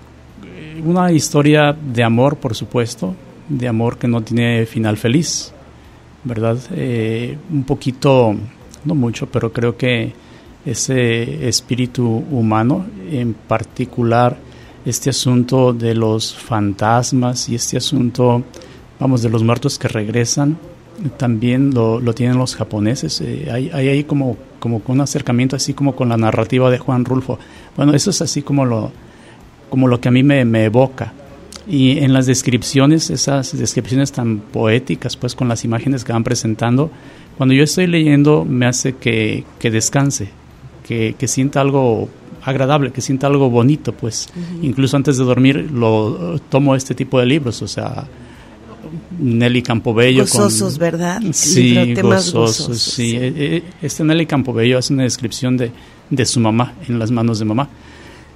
una 0.84 1.10
historia 1.10 1.72
de 1.72 2.04
amor, 2.04 2.36
por 2.36 2.54
supuesto, 2.54 3.14
de 3.48 3.66
amor 3.66 3.96
que 3.96 4.08
no 4.08 4.20
tiene 4.20 4.66
final 4.66 4.98
feliz, 4.98 5.54
¿verdad? 6.22 6.58
Eh, 6.72 7.38
un 7.50 7.64
poquito, 7.64 8.34
no 8.84 8.94
mucho, 8.94 9.26
pero 9.26 9.54
creo 9.54 9.78
que 9.78 10.12
ese 10.66 11.48
espíritu 11.48 12.06
humano, 12.30 12.84
en 13.10 13.32
particular 13.32 14.36
este 14.84 15.08
asunto 15.08 15.72
de 15.72 15.94
los 15.94 16.34
fantasmas 16.34 17.48
y 17.48 17.54
este 17.54 17.78
asunto, 17.78 18.44
vamos, 19.00 19.22
de 19.22 19.30
los 19.30 19.42
muertos 19.42 19.78
que 19.78 19.88
regresan, 19.88 20.58
también 21.16 21.72
lo, 21.72 22.00
tienen 22.12 22.36
los 22.36 22.54
japoneses. 22.54 23.18
Eh, 23.22 23.48
hay, 23.50 23.70
hay 23.72 23.88
ahí 23.88 24.04
como, 24.04 24.36
como 24.58 24.82
un 24.86 25.00
acercamiento 25.00 25.56
así 25.56 25.74
como 25.74 25.96
con 25.96 26.08
la 26.08 26.16
narrativa 26.16 26.70
de 26.70 26.78
Juan 26.78 27.04
Rulfo. 27.04 27.38
Bueno, 27.76 27.94
eso 27.94 28.10
es 28.10 28.22
así 28.22 28.42
como 28.42 28.64
lo, 28.64 28.92
como 29.70 29.88
lo 29.88 30.00
que 30.00 30.08
a 30.08 30.12
mí 30.12 30.22
me, 30.22 30.64
evoca. 30.64 31.12
Y 31.68 31.98
en 31.98 32.12
las 32.12 32.26
descripciones, 32.26 33.10
esas 33.10 33.56
descripciones 33.56 34.12
tan 34.12 34.38
poéticas, 34.38 35.16
pues 35.16 35.34
con 35.34 35.48
las 35.48 35.64
imágenes 35.64 36.04
que 36.04 36.12
van 36.12 36.24
presentando, 36.24 36.90
cuando 37.36 37.54
yo 37.54 37.64
estoy 37.64 37.86
leyendo 37.86 38.44
me 38.44 38.66
hace 38.66 38.94
que, 38.94 39.44
que 39.58 39.70
descanse, 39.70 40.30
que, 40.86 41.16
que, 41.18 41.28
sienta 41.28 41.60
algo 41.60 42.08
agradable, 42.44 42.92
que 42.92 43.00
sienta 43.00 43.26
algo 43.26 43.50
bonito, 43.50 43.92
pues. 43.92 44.28
Incluso 44.62 44.96
antes 44.96 45.18
de 45.18 45.24
dormir 45.24 45.70
lo 45.72 46.38
tomo 46.48 46.76
este 46.76 46.94
tipo 46.94 47.18
de 47.18 47.26
libros, 47.26 47.60
o 47.62 47.68
sea, 47.68 48.06
Nelly 49.18 49.62
Campobello. 49.62 50.22
Gozosos, 50.22 50.78
¿verdad? 50.78 51.20
Sí, 51.32 51.94
gozosos, 51.94 52.78
sí. 52.78 53.16
Eh, 53.16 53.32
eh, 53.36 53.62
este 53.82 54.04
Nelly 54.04 54.26
Campobello 54.26 54.78
hace 54.78 54.92
una 54.92 55.04
descripción 55.04 55.56
de, 55.56 55.70
de 56.10 56.26
su 56.26 56.40
mamá, 56.40 56.74
en 56.88 56.98
las 56.98 57.10
manos 57.10 57.38
de 57.38 57.44
mamá. 57.44 57.68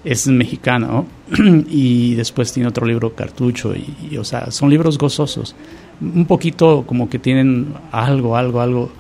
Es 0.05 0.27
mexicana, 0.27 0.87
¿no? 0.87 1.07
y 1.69 2.15
después 2.15 2.53
tiene 2.53 2.69
otro 2.69 2.87
libro, 2.87 3.15
Cartucho, 3.15 3.75
y, 3.75 4.17
o 4.17 4.25
sea, 4.25 4.51
son 4.51 4.71
libros 4.71 4.97
gozosos. 4.99 5.55
Un 6.01 6.25
poquito 6.25 6.85
como 6.87 7.11
que 7.11 7.19
tienen 7.19 7.75
algo, 7.93 8.37
algo, 8.37 8.61
algo, 8.61 8.91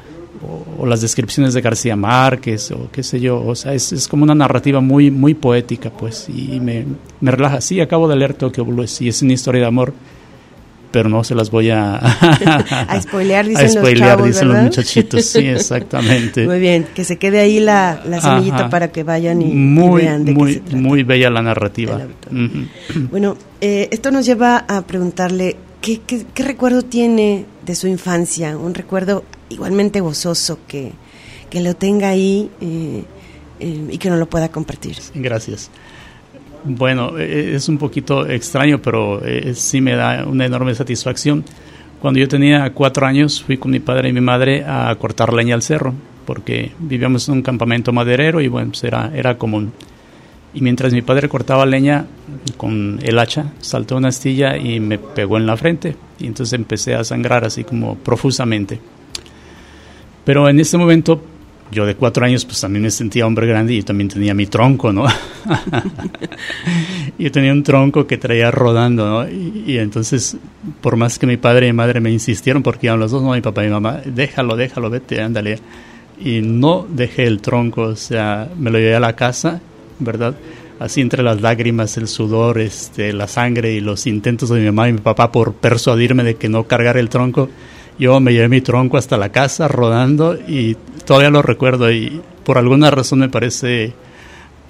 o, 0.79 0.87
las 0.87 1.01
descripciones 1.01 1.55
de 1.55 1.63
García 1.63 1.97
Márquez, 1.97 2.71
o 2.73 2.91
qué 2.93 3.03
sé 3.03 3.21
yo, 3.21 3.43
o 3.43 3.55
sea, 3.55 3.73
es, 3.73 3.93
es 3.93 4.09
como 4.09 4.25
una 4.25 4.35
narrativa 4.35 4.81
muy, 4.81 5.11
muy 5.11 5.35
poética, 5.35 5.91
pues, 5.91 6.29
y 6.29 6.61
me, 6.61 6.85
me 7.21 7.31
relaja. 7.31 7.61
Sí, 7.63 7.81
acabo 7.81 8.07
de 8.07 8.17
leer 8.17 8.35
Tokyo 8.35 8.65
Blues, 8.65 9.01
y 9.01 9.09
es 9.09 9.23
una 9.23 9.33
historia 9.33 9.63
de 9.63 9.67
amor 9.69 9.95
pero 10.91 11.09
no 11.09 11.25
se 11.25 11.35
las 11.35 11.51
voy 11.51 11.71
a... 11.71 11.95
a 11.97 13.01
spoilear, 13.01 13.47
dicen, 13.47 13.75
los, 13.83 13.95
chavos, 13.95 14.27
dicen 14.27 14.49
los 14.49 14.63
muchachitos, 14.63 15.25
sí, 15.25 15.39
exactamente. 15.47 16.47
Muy 16.47 16.61
bien, 16.61 16.87
que 16.95 17.05
se 17.05 17.19
quede 17.19 17.41
ahí 17.41 17.61
la, 17.61 18.03
la 18.07 18.21
semillita 18.21 18.69
para 18.69 18.91
que 18.91 19.03
vayan 19.03 19.43
y, 19.43 19.47
muy, 19.47 20.03
vean 20.03 20.25
de 20.25 20.33
muy, 20.33 20.49
qué 20.49 20.55
se 20.55 20.61
trata. 20.61 20.77
Muy 20.77 21.03
bella 21.03 21.31
la 21.31 21.43
narrativa. 21.43 22.01
Bueno, 23.11 23.37
eh, 23.61 23.89
esto 23.93 24.11
nos 24.11 24.27
lleva 24.27 24.65
a 24.69 24.83
preguntarle, 24.83 25.57
¿qué, 25.81 26.01
¿qué, 26.07 26.25
qué, 26.33 26.43
recuerdo 26.43 26.83
tiene 26.83 27.45
de 27.65 27.75
su 27.75 27.87
infancia? 27.87 28.57
Un 28.57 28.75
recuerdo 28.75 29.25
igualmente 29.49 30.01
gozoso 30.01 30.59
que, 30.67 30.93
que 31.51 31.61
lo 31.61 31.75
tenga 31.75 32.09
ahí 32.09 32.51
eh, 32.61 33.05
eh, 33.59 33.89
y 33.91 33.99
que 33.99 34.09
no 34.09 34.17
lo 34.17 34.29
pueda 34.29 34.49
compartir. 34.49 34.97
Gracias. 35.15 35.71
Bueno, 36.65 37.19
e, 37.19 37.25
e, 37.25 37.55
es 37.55 37.69
un 37.69 37.79
poquito 37.79 38.27
extraño, 38.27 38.81
pero 38.83 39.25
e, 39.25 39.55
sí 39.55 39.81
me 39.81 39.95
da 39.95 40.27
una 40.27 40.45
enorme 40.47 40.75
satisfacción. 40.75 41.45
Cuando 42.01 42.21
yo 42.21 42.29
tenía 42.29 42.73
cuatro 42.73 43.07
años 43.07 43.43
fui 43.43 43.59
con 43.59 43.71
mi 43.71 43.81
padre 43.81 44.09
y 44.09 44.13
mi 44.13 44.21
madre 44.21 44.65
a 44.67 44.95
cortar 44.99 45.33
leña 45.33 45.55
al 45.55 45.63
cerro, 45.63 45.95
porque 46.27 46.73
vivíamos 46.79 47.29
en 47.29 47.35
un 47.37 47.43
campamento 47.43 47.93
maderero 47.93 48.41
y 48.41 48.49
bueno, 48.49 48.71
pues 48.71 48.85
era, 48.85 49.11
era 49.15 49.37
común. 49.37 49.73
Y 50.53 50.63
mientras 50.63 50.93
mi 50.93 51.03
padre 51.03 51.29
cortaba 51.29 51.65
leña 51.65 52.07
con 52.57 52.99
el 53.03 53.19
hacha, 53.19 53.53
saltó 53.61 53.97
una 53.97 54.09
astilla 54.09 54.57
y 54.57 54.81
me 54.81 54.99
pegó 54.99 55.37
en 55.37 55.47
la 55.47 55.57
frente. 55.57 55.97
Y 56.19 56.27
entonces 56.27 56.55
empecé 56.55 56.95
a 56.95 57.05
sangrar 57.05 57.45
así 57.45 57.65
como 57.65 57.95
profusamente. 57.97 58.81
Pero 60.25 60.49
en 60.49 60.59
ese 60.59 60.77
momento 60.77 61.23
yo 61.71 61.87
de 61.87 61.95
cuatro 61.95 62.25
años 62.25 62.45
pues 62.45 62.61
también 62.61 62.83
me 62.83 62.91
sentía 62.91 63.27
hombre 63.27 63.47
grande 63.47 63.75
y 63.75 63.83
también 63.83 64.09
tenía 64.09 64.35
mi 64.35 64.47
tronco, 64.47 64.93
¿no? 64.93 65.07
yo 67.19 67.31
tenía 67.31 67.53
un 67.53 67.63
tronco 67.63 68.07
que 68.07 68.19
traía 68.19 68.51
rodando, 68.51 69.09
¿no? 69.09 69.29
Y, 69.29 69.79
entonces, 69.79 70.37
por 70.81 70.97
más 70.97 71.19
que 71.19 71.27
mi 71.27 71.37
padre 71.37 71.69
y 71.69 71.73
mi 71.73 71.77
madre 71.77 72.01
me 72.01 72.11
insistieron, 72.11 72.63
porque 72.63 72.87
iban 72.87 72.99
los 72.99 73.13
dos, 73.13 73.23
no, 73.23 73.33
mi 73.33 73.41
papá 73.41 73.63
y 73.63 73.67
mi 73.67 73.73
mamá, 73.73 74.01
déjalo, 74.05 74.57
déjalo, 74.57 74.91
vete, 74.91 75.21
ándale. 75.21 75.59
Y 76.23 76.41
no 76.43 76.87
dejé 76.89 77.25
el 77.27 77.41
tronco, 77.41 77.83
o 77.83 77.97
sea, 77.97 78.49
me 78.59 78.71
lo 78.71 78.79
llevé 78.79 78.97
a 78.97 79.01
la 79.01 79.15
casa, 79.15 79.61
¿verdad? 80.01 80.35
Así 80.79 81.01
entre 81.01 81.23
las 81.23 81.41
lágrimas, 81.41 81.97
el 81.99 82.09
sudor, 82.09 82.59
este, 82.59 83.13
la 83.13 83.29
sangre 83.29 83.73
y 83.73 83.81
los 83.81 84.07
intentos 84.07 84.49
de 84.49 84.61
mi 84.61 84.67
mamá 84.67 84.89
y 84.89 84.95
mi 84.95 85.01
papá 85.01 85.31
por 85.31 85.55
persuadirme 85.55 86.25
de 86.25 86.35
que 86.35 86.49
no 86.49 86.65
cargara 86.65 87.01
el 87.01 87.11
tronco 87.11 87.49
yo 88.01 88.19
me 88.19 88.33
llevé 88.33 88.49
mi 88.49 88.63
tronco 88.63 88.97
hasta 88.97 89.19
la 89.19 89.29
casa 89.29 89.69
rodando 89.69 90.35
y 90.35 90.75
todavía 91.11 91.31
lo 91.31 91.43
recuerdo 91.43 91.91
y 91.91 92.23
por 92.45 92.57
alguna 92.57 92.89
razón 92.89 93.19
me 93.19 93.29
parece 93.29 93.93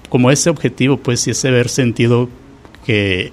como 0.09 0.30
ese 0.30 0.49
objetivo, 0.49 0.97
pues, 0.97 1.26
y 1.26 1.32
ese 1.32 1.49
haber 1.49 1.68
sentido 1.68 2.30
que, 2.87 3.30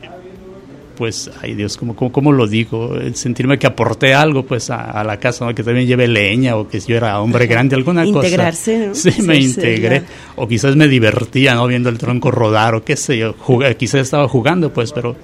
pues, 0.97 1.31
ay 1.41 1.53
Dios, 1.53 1.77
¿cómo, 1.77 1.95
cómo, 1.95 2.33
lo 2.33 2.47
digo? 2.47 2.97
El 2.97 3.15
sentirme 3.15 3.57
que 3.57 3.65
aporté 3.65 4.13
algo, 4.13 4.45
pues, 4.45 4.69
a, 4.69 5.01
la 5.05 5.21
casa, 5.21 5.53
que 5.53 5.63
también 5.63 5.87
lleve 5.87 6.05
leña 6.09 6.57
o 6.57 6.67
que 6.67 6.81
yo 6.81 6.97
era 6.97 7.21
hombre 7.21 7.47
grande, 7.47 7.77
alguna 7.77 8.03
cosa. 8.03 8.27
Integrarse, 8.27 8.93
Sí, 8.93 9.21
me 9.21 9.37
integré. 9.37 10.03
O 10.35 10.45
quizás 10.45 10.75
me 10.75 10.89
divertía, 10.89 11.55
¿no? 11.55 11.65
Viendo 11.65 11.87
el 11.87 11.97
tronco 11.97 12.29
rodar 12.29 12.75
o 12.75 12.83
qué 12.83 12.97
sé 12.97 13.17
yo. 13.17 13.35
quizás 13.77 14.01
estaba 14.01 14.27
jugando, 14.27 14.73
pues, 14.73 14.91
pero 14.91 15.15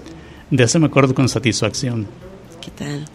de 0.49 0.63
eso 0.63 0.79
me 0.79 0.85
acuerdo 0.85 1.13
con 1.13 1.27
satisfacción. 1.27 2.07
¿Qué 2.61 2.71
tal? 2.71 3.05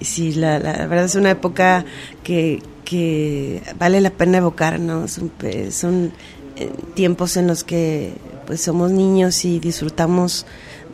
Sí, 0.00 0.32
la, 0.32 0.58
la, 0.58 0.86
verdad 0.86 1.04
es 1.04 1.14
una 1.14 1.30
época 1.30 1.84
que, 2.22 2.62
que 2.84 3.62
vale 3.78 4.00
la 4.00 4.10
pena 4.10 4.38
evocar, 4.38 4.80
¿no? 4.80 5.08
Son, 5.08 5.30
son 5.70 6.12
eh, 6.56 6.70
tiempos 6.94 7.36
en 7.36 7.46
los 7.46 7.64
que 7.64 8.12
pues 8.46 8.62
somos 8.62 8.90
niños 8.90 9.44
y 9.44 9.60
disfrutamos 9.60 10.46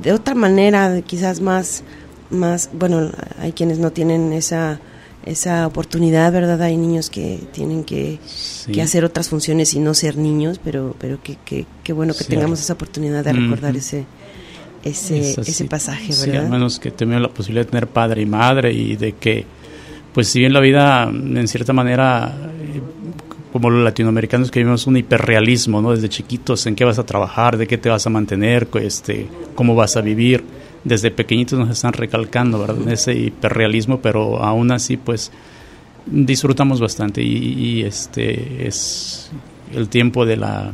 de 0.02 0.12
otra 0.12 0.34
manera, 0.34 1.00
quizás 1.02 1.40
más, 1.40 1.82
más, 2.30 2.68
bueno, 2.72 3.10
hay 3.38 3.52
quienes 3.52 3.78
no 3.78 3.92
tienen 3.92 4.32
esa 4.32 4.78
esa 5.24 5.66
oportunidad, 5.66 6.32
¿verdad? 6.32 6.62
Hay 6.62 6.76
niños 6.76 7.10
que 7.10 7.40
tienen 7.52 7.82
que, 7.82 8.20
que 8.72 8.80
hacer 8.80 9.04
otras 9.04 9.28
funciones 9.28 9.74
y 9.74 9.80
no 9.80 9.92
ser 9.92 10.16
niños, 10.16 10.60
pero 10.62 10.94
pero 11.00 11.20
que, 11.22 11.36
que, 11.82 11.92
bueno 11.92 12.14
que 12.14 12.24
tengamos 12.24 12.60
esa 12.60 12.74
oportunidad 12.74 13.24
de 13.24 13.32
recordar 13.32 13.76
ese 13.76 14.06
ese, 14.86 15.40
ese 15.40 15.64
pasaje, 15.64 16.08
¿verdad? 16.08 16.24
Sí, 16.24 16.36
al 16.36 16.50
menos 16.50 16.78
que 16.78 16.90
tenga 16.90 17.18
la 17.18 17.28
posibilidad 17.28 17.64
de 17.64 17.70
tener 17.70 17.86
padre 17.88 18.22
y 18.22 18.26
madre 18.26 18.72
y 18.72 18.96
de 18.96 19.12
que, 19.12 19.44
pues 20.12 20.28
si 20.28 20.40
bien 20.40 20.52
la 20.52 20.60
vida, 20.60 21.04
en 21.04 21.48
cierta 21.48 21.72
manera, 21.72 22.34
eh, 22.60 22.80
como 23.52 23.70
los 23.70 23.84
latinoamericanos 23.84 24.50
que 24.50 24.60
vivimos 24.60 24.86
un 24.86 24.96
hiperrealismo, 24.96 25.80
¿no? 25.80 25.92
Desde 25.92 26.08
chiquitos, 26.08 26.66
en 26.66 26.74
qué 26.74 26.84
vas 26.84 26.98
a 26.98 27.06
trabajar, 27.06 27.56
de 27.56 27.66
qué 27.66 27.78
te 27.78 27.88
vas 27.88 28.06
a 28.06 28.10
mantener, 28.10 28.68
este, 28.80 29.26
cómo 29.54 29.74
vas 29.74 29.96
a 29.96 30.00
vivir. 30.00 30.44
Desde 30.84 31.10
pequeñitos 31.10 31.58
nos 31.58 31.70
están 31.70 31.92
recalcando, 31.92 32.58
¿verdad? 32.58 32.88
Ese 32.88 33.14
hiperrealismo, 33.14 34.00
pero 34.00 34.42
aún 34.42 34.70
así, 34.70 34.96
pues, 34.96 35.32
disfrutamos 36.06 36.80
bastante 36.80 37.22
y, 37.22 37.80
y 37.80 37.82
este 37.82 38.66
es 38.66 39.30
el 39.74 39.88
tiempo 39.88 40.24
de 40.24 40.36
la 40.36 40.72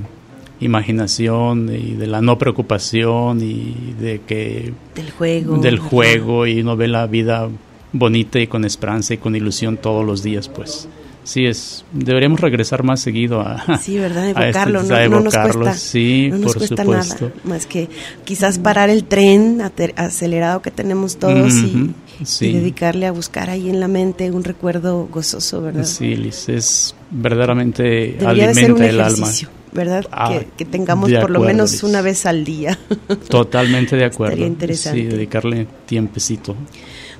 imaginación 0.63 1.75
y 1.75 1.95
de 1.95 2.07
la 2.07 2.21
no 2.21 2.39
preocupación 2.39 3.43
y 3.43 3.95
de 4.01 4.21
que 4.27 4.73
del 4.95 5.11
juego. 5.11 5.59
del 5.59 5.79
juego 5.79 6.47
y 6.47 6.61
uno 6.61 6.77
ve 6.77 6.89
la 6.89 7.07
vida 7.07 7.49
bonita 7.93 8.41
y 8.41 8.47
con 8.47 8.65
esperanza 8.65 9.15
y 9.15 9.19
con 9.19 9.37
ilusión 9.37 9.77
todos 9.77 10.05
los 10.05 10.23
días 10.23 10.49
pues 10.49 10.89
sí 11.25 11.45
es 11.45 11.85
deberíamos 11.93 12.41
regresar 12.41 12.83
más 12.83 13.01
seguido 13.01 13.41
a 13.41 13.79
sí 13.79 13.99
verdad 13.99 14.29
este, 14.29 14.43
evocarlo 14.43 14.83
no, 14.83 15.09
no, 15.09 15.21
nos 15.21 15.37
cuesta 15.37 15.75
sí 15.75 16.29
no 16.31 16.39
nos 16.39 16.55
cuesta 16.57 16.85
nada 16.85 17.05
más 17.45 17.67
que 17.67 17.89
quizás 18.25 18.59
parar 18.59 18.91
el 18.91 19.05
tren 19.05 19.61
acelerado 19.97 20.63
que 20.63 20.71
tenemos 20.71 21.17
todos 21.19 21.55
y, 21.55 21.93
dedicarle 22.41 23.07
a 23.07 23.13
buscar 23.13 23.51
ahí 23.51 23.69
en 23.69 23.81
la 23.81 23.89
mente 23.89 24.31
un 24.31 24.45
recuerdo 24.45 25.09
gozoso 25.11 25.61
verdad 25.61 25.85
sí 25.85 26.17
Liz 26.17 26.49
es 26.49 26.95
verdaderamente 27.11 28.17
alimenta 28.25 28.89
el 28.89 29.01
alma 29.01 29.29
¿verdad? 29.73 30.05
Ah, 30.11 30.41
que, 30.57 30.65
tengamos 30.65 31.11
por 31.13 31.31
lo 31.31 31.41
menos 31.41 31.83
una 31.83 32.03
vez 32.03 32.27
al 32.27 32.45
día. 32.45 32.79
Totalmente 33.29 33.97
de 33.97 34.05
acuerdo. 34.05 34.33
Sería 34.33 34.47
interesante. 34.47 35.01
Sí, 35.01 35.07
dedicarle 35.07 35.67
tiempecito. 35.87 36.55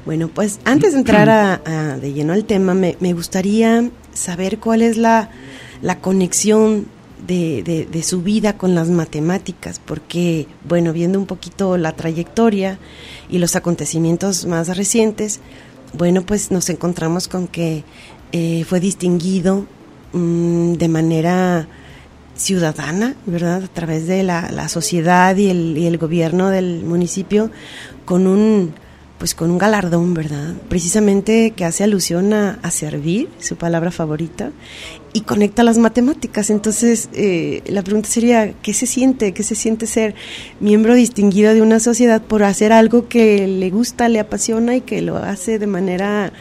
Bueno, 0.05 0.29
pues 0.29 0.59
antes 0.65 0.93
de 0.93 0.99
entrar 0.99 1.31
a, 1.31 1.97
de 1.97 2.13
lleno 2.13 2.33
al 2.33 2.45
tema, 2.45 2.75
me, 2.75 3.13
gustaría 3.13 3.89
saber 4.13 4.59
cuál 4.59 4.83
es 4.83 4.97
la, 4.97 5.31
la 5.81 5.99
conexión 6.01 6.87
de, 7.27 7.87
de, 7.89 8.03
su 8.03 8.23
vida 8.23 8.57
con 8.57 8.75
las 8.75 8.89
matemáticas, 8.91 9.81
porque, 9.85 10.49
bueno, 10.69 10.93
viendo 10.93 11.21
un 11.21 11.27
poquito 11.27 11.79
la 11.79 11.93
trayectoria 11.93 12.79
y 13.31 13.39
los 13.39 13.55
acontecimientos 13.55 14.45
más 14.47 14.77
recientes, 14.77 15.39
bueno, 15.93 16.23
pues 16.23 16.51
nos 16.51 16.69
encontramos 16.69 17.29
con 17.29 17.47
que 17.47 17.85
eh, 18.33 18.65
fue 18.65 18.81
distinguido 18.81 19.67
mm, 20.13 20.73
de 20.73 20.89
manera 20.89 21.69
ciudadana, 22.37 23.15
¿verdad? 23.27 23.65
A 23.65 23.69
través 23.69 24.07
de 24.07 24.23
la, 24.23 24.51
la 24.51 24.69
sociedad 24.69 25.37
y 25.37 25.51
el, 25.51 25.77
y 25.77 25.87
el, 25.87 25.99
gobierno 25.99 26.51
del 26.51 26.83
municipio 26.85 27.51
con 28.05 28.27
un, 28.27 28.75
pues 29.19 29.35
con 29.35 29.51
un 29.51 29.59
galardón, 29.59 30.15
¿verdad? 30.15 30.55
Precisamente 30.69 31.53
que 31.53 31.65
hace 31.65 31.85
alusión 31.85 32.33
a, 32.33 32.59
a 32.63 32.71
servir, 32.71 33.29
su 33.39 33.57
palabra 33.57 33.91
favorita, 33.91 34.51
y 35.13 35.23
conecta 35.23 35.63
las 35.63 35.79
matemáticas. 35.79 36.51
Entonces, 36.51 37.09
eh, 37.13 37.63
la 37.67 37.83
pregunta 37.83 38.09
sería, 38.09 38.55
¿qué 38.63 38.73
se 38.73 38.87
siente? 38.87 39.33
¿Qué 39.33 39.43
se 39.43 39.55
siente 39.55 39.87
ser 39.87 40.15
miembro 40.61 40.95
distinguido 40.95 41.53
de 41.55 41.63
una 41.63 41.81
sociedad 41.81 42.23
por 42.23 42.43
hacer 42.43 42.73
algo 42.73 43.09
que 43.09 43.47
le 43.47 43.71
gusta, 43.71 44.09
le 44.09 44.21
apasiona 44.21 44.77
y 44.77 44.81
que 44.81 45.03
lo 45.03 45.19
hace 45.19 45.59
de 45.59 45.67
manera 45.67 46.33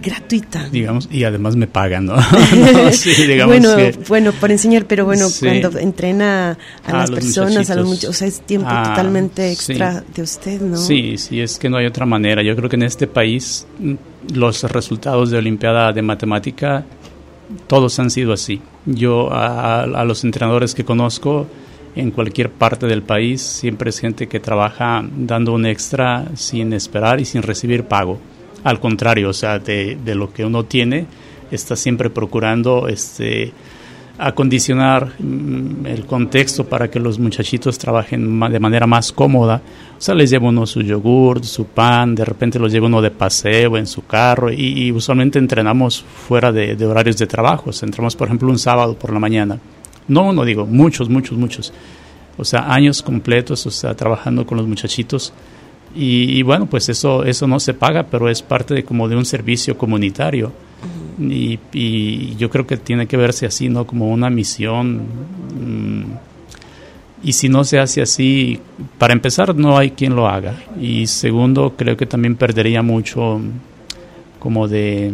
gratuita. 0.00 0.68
Digamos, 0.70 1.08
y 1.10 1.24
además 1.24 1.56
me 1.56 1.66
pagan, 1.66 2.06
¿no? 2.06 2.16
bueno, 3.46 3.76
bueno, 4.08 4.32
por 4.32 4.50
enseñar, 4.50 4.86
pero 4.86 5.04
bueno, 5.04 5.26
cuando 5.40 5.78
entrena 5.78 6.58
a, 6.84 6.92
las 6.92 7.10
personas, 7.10 7.70
a 7.70 7.74
los 7.74 7.86
muchachos, 7.86 8.10
o 8.10 8.12
sea, 8.12 8.28
es 8.28 8.40
tiempo 8.40 8.68
ah, 8.70 8.90
totalmente 8.90 9.52
extra 9.52 10.02
de 10.14 10.22
usted, 10.22 10.60
¿no? 10.60 10.76
Sí, 10.76 11.18
sí, 11.18 11.40
es 11.40 11.58
que 11.58 11.68
no 11.68 11.76
hay 11.76 11.86
otra 11.86 12.06
manera. 12.06 12.42
Yo 12.42 12.54
creo 12.56 12.68
que 12.68 12.76
en 12.76 12.84
este 12.84 13.06
país 13.06 13.66
mm, 13.78 13.94
los 14.34 14.62
resultados 14.64 15.30
de 15.30 15.38
Olimpiada 15.38 15.92
de 15.92 16.02
Matemática, 16.02 16.84
todos 17.66 17.98
han 17.98 18.10
sido 18.10 18.32
así. 18.32 18.60
Yo 18.86 19.32
a, 19.32 19.82
a 19.82 20.04
los 20.04 20.24
entrenadores 20.24 20.74
que 20.74 20.84
conozco, 20.84 21.46
en 21.94 22.10
cualquier 22.10 22.50
parte 22.50 22.86
del 22.86 23.02
país, 23.02 23.40
siempre 23.40 23.90
es 23.90 23.98
gente 23.98 24.26
que 24.26 24.40
trabaja 24.40 25.02
dando 25.16 25.52
un 25.52 25.64
extra 25.64 26.26
sin 26.34 26.72
esperar 26.72 27.20
y 27.20 27.24
sin 27.24 27.42
recibir 27.42 27.84
pago 27.84 28.20
al 28.66 28.80
contrario, 28.80 29.28
o 29.28 29.32
sea, 29.32 29.60
de, 29.60 29.96
de 30.04 30.14
lo 30.16 30.32
que 30.32 30.44
uno 30.44 30.64
tiene, 30.64 31.06
está 31.52 31.76
siempre 31.76 32.10
procurando 32.10 32.88
este, 32.88 33.52
acondicionar 34.18 35.12
mm, 35.20 35.86
el 35.86 36.04
contexto 36.04 36.64
para 36.64 36.90
que 36.90 36.98
los 36.98 37.20
muchachitos 37.20 37.78
trabajen 37.78 38.40
de 38.40 38.58
manera 38.58 38.88
más 38.88 39.12
cómoda. 39.12 39.62
O 39.96 40.00
sea, 40.00 40.16
les 40.16 40.30
lleva 40.30 40.48
uno 40.48 40.66
su 40.66 40.82
yogur, 40.82 41.44
su 41.44 41.66
pan, 41.66 42.16
de 42.16 42.24
repente 42.24 42.58
los 42.58 42.72
lleva 42.72 42.86
uno 42.86 43.00
de 43.00 43.12
paseo 43.12 43.76
en 43.76 43.86
su 43.86 44.04
carro 44.04 44.50
y, 44.50 44.90
usualmente 44.90 45.38
entrenamos 45.38 46.02
fuera 46.02 46.50
de, 46.50 46.84
horarios 46.84 47.18
de 47.18 47.28
trabajo. 47.28 47.70
O 47.70 47.72
sea, 47.72 47.86
entramos, 47.86 48.16
por 48.16 48.26
ejemplo, 48.26 48.48
un 48.48 48.58
sábado 48.58 48.98
por 48.98 49.12
la 49.12 49.20
mañana. 49.20 49.60
No, 50.08 50.32
no 50.32 50.44
digo, 50.44 50.66
muchos, 50.66 51.08
muchos, 51.08 51.38
muchos. 51.38 51.72
O 52.36 52.44
sea, 52.44 52.72
años 52.72 53.00
completos, 53.00 53.64
o 53.64 53.70
sea, 53.70 53.94
trabajando 53.94 54.44
con 54.44 54.58
los 54.58 54.66
muchachitos 54.66 55.32
y, 55.98 56.42
bueno, 56.42 56.66
pues 56.66 56.88
eso, 56.88 57.24
eso 57.24 57.46
no 57.46 57.58
se 57.58 57.72
paga, 57.72 58.04
pero 58.04 58.28
es 58.28 58.42
parte 58.42 58.74
de 58.74 58.84
como 58.84 59.08
de 59.08 59.16
un 59.16 59.24
servicio 59.24 59.78
comunitario. 59.78 60.52
y, 61.18 61.58
y, 61.72 62.36
yo 62.36 62.50
creo 62.50 62.66
que 62.66 62.76
tiene 62.76 63.06
que 63.06 63.16
verse 63.16 63.46
así, 63.46 63.68
¿no? 63.68 63.86
Como 63.86 64.10
una 64.10 64.28
misión. 64.28 65.02
Mm, 65.58 66.04
y 67.22 67.32
si 67.32 67.48
no 67.48 67.64
se 67.64 67.78
hace 67.78 68.02
así, 68.02 68.60
para 68.98 69.14
empezar, 69.14 69.56
no 69.56 69.78
hay 69.78 69.92
quien 69.92 70.14
lo 70.14 70.28
haga. 70.28 70.54
Y 70.80 71.06
segundo, 71.06 71.74
creo 71.76 71.96
que 71.96 72.06
también 72.06 72.36
perdería 72.36 72.82
mucho 72.82 73.40
como 74.38 74.68
de... 74.68 75.12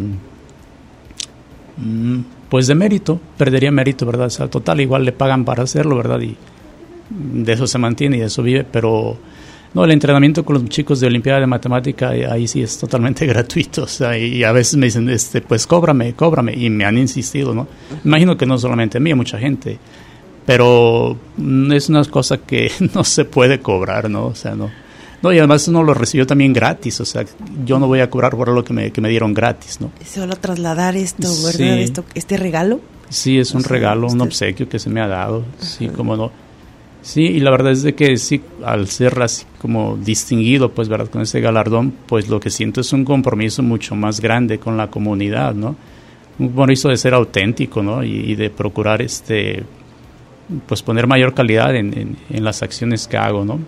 Mm, 1.76 2.20
pues 2.48 2.66
de 2.66 2.74
mérito, 2.74 3.18
perdería 3.38 3.70
mérito, 3.70 4.04
¿verdad? 4.04 4.26
O 4.26 4.30
sea, 4.30 4.48
total, 4.48 4.80
igual 4.80 5.04
le 5.04 5.12
pagan 5.12 5.44
para 5.44 5.62
hacerlo, 5.62 5.96
¿verdad? 5.96 6.20
Y 6.20 6.36
de 7.08 7.52
eso 7.52 7.66
se 7.66 7.78
mantiene 7.78 8.16
y 8.16 8.20
de 8.20 8.26
eso 8.26 8.42
vive, 8.42 8.64
pero 8.70 9.16
no, 9.74 9.84
el 9.84 9.90
entrenamiento 9.90 10.44
con 10.44 10.54
los 10.54 10.64
chicos 10.66 11.00
de 11.00 11.06
Olimpiada 11.06 11.40
de 11.40 11.46
Matemática, 11.46 12.14
eh, 12.14 12.26
ahí 12.26 12.46
sí 12.46 12.62
es 12.62 12.78
totalmente 12.78 13.26
gratuito. 13.32 13.84
O 13.84 13.88
sea, 13.88 14.16
y 14.18 14.44
a 14.44 14.52
veces 14.52 14.76
me 14.76 14.86
dicen, 14.86 15.08
este, 15.08 15.40
pues 15.40 15.66
cóbrame, 15.66 16.14
cóbrame. 16.14 16.54
Y 16.54 16.70
me 16.70 16.84
han 16.84 16.98
insistido, 16.98 17.54
¿no? 17.54 17.68
Imagino 18.04 18.36
que 18.36 18.46
no 18.46 18.58
solamente 18.58 18.98
a 18.98 19.00
mí, 19.00 19.10
a 19.10 19.16
mucha 19.16 19.38
gente. 19.38 19.78
Pero 20.44 21.16
mm, 21.36 21.72
es 21.72 21.88
una 21.88 22.04
cosa 22.04 22.38
que 22.38 22.70
no 22.94 23.04
se 23.04 23.24
puede 23.24 23.60
cobrar, 23.60 24.10
¿no? 24.10 24.26
O 24.26 24.34
sea, 24.34 24.54
no. 24.54 24.70
No, 25.22 25.32
y 25.32 25.38
además 25.38 25.68
uno 25.68 25.84
lo 25.84 25.94
recibió 25.94 26.26
también 26.26 26.52
gratis, 26.52 27.00
o 27.00 27.04
sea, 27.04 27.24
yo 27.64 27.78
no 27.78 27.86
voy 27.86 28.00
a 28.00 28.10
cobrar 28.10 28.34
por 28.34 28.48
lo 28.48 28.64
que 28.64 28.72
me, 28.72 28.90
que 28.90 29.00
me 29.00 29.08
dieron 29.08 29.32
gratis, 29.32 29.80
¿no? 29.80 29.92
Solo 30.04 30.34
trasladar 30.34 30.96
esto, 30.96 31.28
¿verdad? 31.44 31.78
Esto, 31.78 32.04
este 32.16 32.36
regalo 32.36 32.80
Sí, 33.12 33.38
es 33.38 33.52
un 33.52 33.62
regalo, 33.62 34.06
un 34.06 34.22
obsequio 34.22 34.70
que 34.70 34.78
se 34.78 34.88
me 34.88 35.02
ha 35.02 35.06
dado, 35.06 35.44
sí, 35.58 35.88
como 35.88 36.16
no. 36.16 36.32
Sí, 37.02 37.22
y 37.22 37.40
la 37.40 37.50
verdad 37.50 37.72
es 37.72 37.82
de 37.82 37.94
que 37.94 38.16
sí, 38.16 38.40
al 38.64 38.86
ser 38.86 39.20
así 39.20 39.44
como 39.60 39.96
distinguido, 39.96 40.70
pues, 40.70 40.88
¿verdad? 40.88 41.08
Con 41.08 41.22
ese 41.22 41.40
galardón, 41.40 41.92
pues 42.06 42.28
lo 42.28 42.38
que 42.38 42.48
siento 42.48 42.80
es 42.80 42.92
un 42.92 43.04
compromiso 43.04 43.62
mucho 43.62 43.96
más 43.96 44.20
grande 44.20 44.58
con 44.58 44.76
la 44.76 44.88
comunidad, 44.88 45.52
¿no? 45.54 45.74
Un 46.38 46.46
compromiso 46.46 46.88
de 46.88 46.96
ser 46.96 47.14
auténtico, 47.14 47.82
¿no? 47.82 48.04
Y, 48.04 48.36
de 48.36 48.50
procurar, 48.50 49.02
este, 49.02 49.64
pues, 50.66 50.82
poner 50.82 51.08
mayor 51.08 51.34
calidad 51.34 51.74
en, 51.74 52.16
en, 52.30 52.44
las 52.44 52.62
acciones 52.62 53.08
que 53.08 53.16
hago, 53.16 53.44
¿no? 53.44 53.58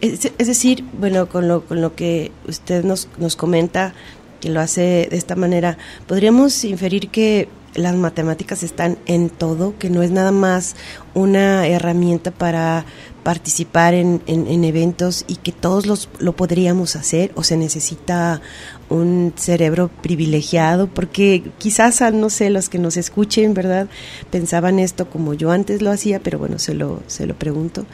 Es, 0.00 0.32
es, 0.36 0.46
decir, 0.48 0.84
bueno, 0.98 1.28
con 1.28 1.46
lo, 1.46 1.64
con 1.64 1.80
lo 1.80 1.94
que 1.94 2.32
usted 2.48 2.84
nos, 2.84 3.08
nos 3.18 3.36
comenta, 3.36 3.94
que 4.40 4.50
lo 4.50 4.60
hace 4.60 5.08
de 5.10 5.16
esta 5.16 5.36
manera, 5.36 5.78
podríamos 6.08 6.64
inferir 6.64 7.08
que 7.08 7.48
las 7.78 7.94
matemáticas 7.94 8.62
están 8.62 8.98
en 9.06 9.30
todo, 9.30 9.74
que 9.78 9.90
no 9.90 10.02
es 10.02 10.10
nada 10.10 10.32
más 10.32 10.76
una 11.14 11.66
herramienta 11.66 12.30
para 12.30 12.84
participar 13.22 13.94
en, 13.94 14.22
en, 14.26 14.64
eventos 14.64 15.24
y 15.28 15.36
que 15.36 15.52
todos 15.52 15.84
los, 15.84 16.08
lo 16.18 16.34
podríamos 16.34 16.96
hacer 16.96 17.30
o 17.34 17.42
se 17.42 17.58
necesita 17.58 18.40
un 18.88 19.34
cerebro 19.36 19.90
privilegiado 20.00 20.86
porque 20.86 21.42
quizás 21.58 22.00
no 22.14 22.30
sé 22.30 22.48
los 22.48 22.70
que 22.70 22.78
nos 22.78 22.96
escuchen 22.96 23.52
verdad 23.52 23.88
pensaban 24.30 24.78
esto 24.78 25.10
como 25.10 25.34
yo 25.34 25.50
antes 25.50 25.82
lo 25.82 25.90
hacía 25.90 26.20
pero 26.20 26.38
bueno 26.38 26.58
se 26.58 26.72
lo 26.72 27.02
se 27.06 27.26
lo 27.26 27.34
pregunto 27.34 27.84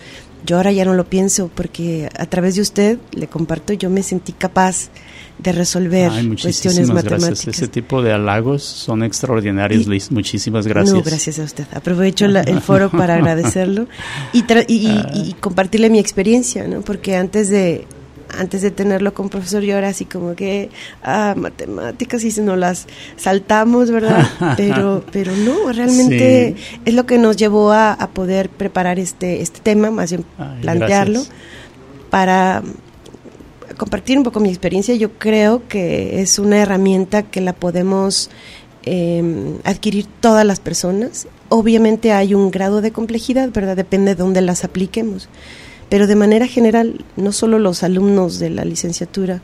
yo 0.44 0.56
ahora 0.56 0.72
ya 0.72 0.84
no 0.84 0.94
lo 0.94 1.04
pienso 1.04 1.50
porque 1.54 2.08
a 2.16 2.26
través 2.26 2.56
de 2.56 2.62
usted 2.62 2.98
le 3.12 3.26
comparto 3.26 3.72
yo 3.72 3.90
me 3.90 4.02
sentí 4.02 4.32
capaz 4.32 4.90
de 5.38 5.52
resolver 5.52 6.12
cuestiones 6.40 6.88
matemáticas. 6.90 7.48
Ese 7.48 7.68
tipo 7.68 8.02
de 8.02 8.12
halagos 8.12 8.62
son 8.62 9.02
extraordinarios, 9.02 9.86
Liz. 9.86 10.10
Muchísimas 10.10 10.66
gracias. 10.66 10.94
No, 10.94 11.02
gracias 11.02 11.38
a 11.38 11.42
usted. 11.42 11.66
Aprovecho 11.72 12.26
el 12.26 12.60
foro 12.60 12.90
para 12.90 13.14
agradecerlo 13.16 13.88
y, 14.32 14.44
y, 14.68 15.04
y, 15.14 15.36
compartirle 15.40 15.90
mi 15.90 15.98
experiencia, 15.98 16.68
¿no? 16.68 16.82
Porque 16.82 17.16
antes 17.16 17.48
de 17.48 17.84
antes 18.38 18.62
de 18.62 18.70
tenerlo 18.70 19.14
con 19.14 19.28
profesor 19.28 19.62
yo 19.62 19.76
era 19.76 19.88
así 19.88 20.04
como 20.04 20.34
que 20.34 20.70
ah 21.02 21.34
matemáticas 21.36 22.24
y 22.24 22.30
si 22.30 22.40
nos 22.40 22.58
las 22.58 22.86
saltamos 23.16 23.90
verdad 23.90 24.26
pero 24.56 25.04
pero 25.12 25.32
no 25.36 25.72
realmente 25.72 26.56
es 26.84 26.94
lo 26.94 27.06
que 27.06 27.18
nos 27.18 27.36
llevó 27.36 27.72
a, 27.72 27.96
poder 28.14 28.48
preparar 28.48 28.98
este 28.98 29.40
este 29.42 29.60
tema 29.60 29.90
más 29.90 30.10
bien 30.10 30.24
plantearlo 30.60 31.22
para 32.10 32.62
compartir 33.76 34.18
un 34.18 34.24
poco 34.24 34.40
mi 34.40 34.48
experiencia. 34.48 34.94
Yo 34.94 35.12
creo 35.12 35.66
que 35.68 36.20
es 36.20 36.38
una 36.38 36.58
herramienta 36.58 37.22
que 37.22 37.40
la 37.40 37.52
podemos 37.52 38.30
em, 38.84 39.58
adquirir 39.64 40.06
todas 40.20 40.46
las 40.46 40.60
personas. 40.60 41.26
Obviamente 41.48 42.12
hay 42.12 42.34
un 42.34 42.50
grado 42.50 42.80
de 42.80 42.92
complejidad, 42.92 43.50
¿verdad? 43.52 43.76
Depende 43.76 44.14
de 44.14 44.22
dónde 44.22 44.40
las 44.40 44.64
apliquemos. 44.64 45.28
Pero 45.88 46.06
de 46.06 46.16
manera 46.16 46.46
general, 46.46 47.04
no 47.16 47.32
solo 47.32 47.58
los 47.58 47.82
alumnos 47.82 48.38
de 48.38 48.50
la 48.50 48.64
licenciatura, 48.64 49.42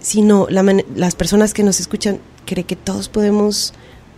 sino 0.00 0.46
las 0.48 1.14
personas 1.14 1.52
que 1.52 1.62
nos 1.62 1.80
escuchan, 1.80 2.18
cree 2.44 2.64
que 2.64 2.76
todos 2.76 3.08
podemos 3.08 3.74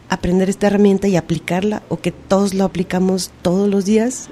aprender 0.08 0.48
esta 0.48 0.68
herramienta 0.68 1.08
y 1.08 1.16
aplicarla 1.16 1.82
o 1.88 2.00
que 2.00 2.12
todos 2.12 2.54
lo 2.54 2.64
aplicamos 2.64 3.30
todos 3.42 3.68
los 3.68 3.84
días 3.84 4.30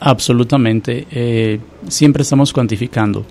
Absolutamente. 0.00 1.06
Eh, 1.10 1.58
siempre 1.88 2.22
estamos 2.22 2.52
cuantificando. 2.52 3.24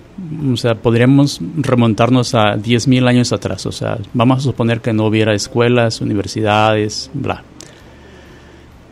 O 0.52 0.56
sea, 0.56 0.74
podríamos 0.74 1.40
remontarnos 1.56 2.34
a 2.34 2.56
10.000 2.56 3.06
años 3.08 3.32
atrás. 3.32 3.66
O 3.66 3.72
sea, 3.72 3.98
vamos 4.14 4.38
a 4.38 4.40
suponer 4.40 4.80
que 4.80 4.92
no 4.92 5.06
hubiera 5.06 5.34
escuelas, 5.34 6.00
universidades, 6.00 7.10
bla. 7.14 7.44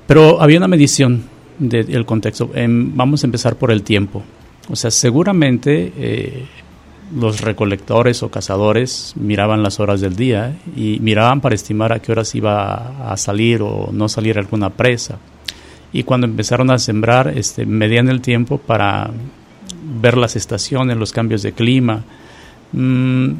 Pero 0.06 0.40
había 0.40 0.58
una 0.58 0.68
medición 0.68 1.24
del 1.58 2.04
contexto. 2.04 2.50
Em, 2.54 2.94
vamos 2.94 3.22
a 3.24 3.26
empezar 3.26 3.56
por 3.56 3.70
el 3.70 3.82
tiempo. 3.82 4.22
O 4.70 4.76
sea, 4.76 4.90
seguramente 4.90 5.92
eh, 5.96 6.46
los 7.14 7.40
recolectores 7.40 8.22
o 8.22 8.30
cazadores 8.30 9.12
miraban 9.16 9.62
las 9.62 9.78
horas 9.80 10.00
del 10.00 10.16
día 10.16 10.56
y 10.74 10.98
miraban 11.00 11.40
para 11.40 11.54
estimar 11.54 11.92
a 11.92 12.00
qué 12.00 12.12
horas 12.12 12.34
iba 12.34 13.12
a 13.12 13.16
salir 13.16 13.62
o 13.62 13.90
no 13.92 14.08
salir 14.08 14.38
alguna 14.38 14.70
presa 14.70 15.18
y 15.94 16.02
cuando 16.02 16.26
empezaron 16.26 16.72
a 16.72 16.78
sembrar, 16.78 17.28
este, 17.38 17.66
medían 17.66 18.08
el 18.08 18.20
tiempo 18.20 18.58
para 18.58 19.12
ver 20.02 20.16
las 20.16 20.34
estaciones, 20.34 20.96
los 20.96 21.12
cambios 21.12 21.42
de 21.42 21.52
clima. 21.52 22.02
Mm, 22.72 23.30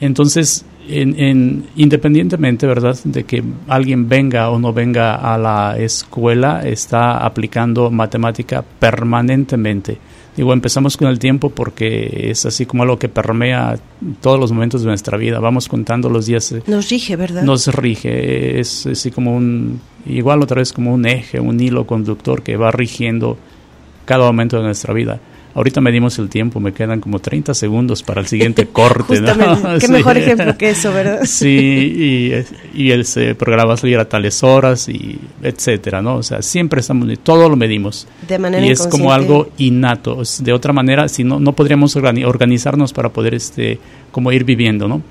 entonces, 0.00 0.64
en, 0.88 1.64
independientemente, 1.76 2.66
¿verdad?, 2.66 2.98
de 3.04 3.24
que 3.24 3.42
alguien 3.68 4.08
venga 4.08 4.50
o 4.50 4.58
no 4.58 4.72
venga 4.72 5.14
a 5.14 5.38
la 5.38 5.76
escuela, 5.78 6.62
está 6.66 7.24
aplicando 7.24 7.90
matemática 7.90 8.64
permanentemente. 8.78 9.98
Digo, 10.36 10.54
empezamos 10.54 10.96
con 10.96 11.08
el 11.08 11.18
tiempo 11.18 11.50
porque 11.50 12.30
es 12.30 12.46
así 12.46 12.64
como 12.64 12.84
algo 12.84 12.98
que 12.98 13.10
permea 13.10 13.78
todos 14.22 14.40
los 14.40 14.50
momentos 14.50 14.80
de 14.80 14.88
nuestra 14.88 15.18
vida. 15.18 15.40
Vamos 15.40 15.68
contando 15.68 16.08
los 16.08 16.24
días. 16.24 16.52
Eh, 16.52 16.62
nos 16.66 16.88
rige, 16.88 17.16
¿verdad? 17.16 17.42
Nos 17.42 17.66
rige. 17.68 18.58
Es 18.58 18.86
así 18.86 19.10
como 19.10 19.36
un, 19.36 19.80
igual 20.06 20.42
otra 20.42 20.60
vez 20.60 20.72
como 20.72 20.94
un 20.94 21.04
eje, 21.04 21.38
un 21.38 21.60
hilo 21.60 21.86
conductor 21.86 22.42
que 22.42 22.56
va 22.56 22.70
rigiendo 22.70 23.36
cada 24.06 24.24
momento 24.24 24.56
de 24.56 24.62
nuestra 24.62 24.94
vida. 24.94 25.20
Ahorita 25.54 25.80
medimos 25.80 26.18
el 26.18 26.28
tiempo, 26.28 26.60
me 26.60 26.72
quedan 26.72 27.00
como 27.00 27.18
30 27.18 27.52
segundos 27.54 28.02
para 28.02 28.20
el 28.20 28.26
siguiente 28.26 28.66
corte. 28.72 29.18
Justamente, 29.18 29.78
qué 29.80 29.88
mejor 29.88 30.16
ejemplo 30.16 30.56
que 30.56 30.70
eso, 30.70 30.92
¿verdad? 30.92 31.20
Sí, 31.32 32.44
y, 32.74 32.82
y 32.82 32.92
ese 32.92 33.34
programa 33.34 33.68
va 33.68 33.74
a 33.74 33.76
salir 33.76 33.98
a 33.98 34.08
tales 34.08 34.42
horas, 34.42 34.88
y 34.88 35.18
etcétera, 35.42 36.02
¿no? 36.02 36.16
O 36.16 36.22
sea, 36.22 36.42
siempre 36.42 36.80
estamos, 36.80 37.08
todo 37.22 37.48
lo 37.48 37.56
medimos. 37.56 38.06
De 38.26 38.38
manera 38.38 38.64
Y 38.64 38.70
es 38.70 38.86
como 38.86 39.12
algo 39.12 39.50
innato. 39.58 40.22
De 40.40 40.52
otra 40.52 40.72
manera, 40.72 41.08
si 41.08 41.24
no, 41.24 41.40
no 41.40 41.52
podríamos 41.52 41.96
organizarnos 41.96 42.92
para 42.92 43.10
poder, 43.10 43.34
este, 43.34 43.78
como 44.10 44.32
ir 44.32 44.44
viviendo, 44.44 44.88
¿no? 44.88 45.02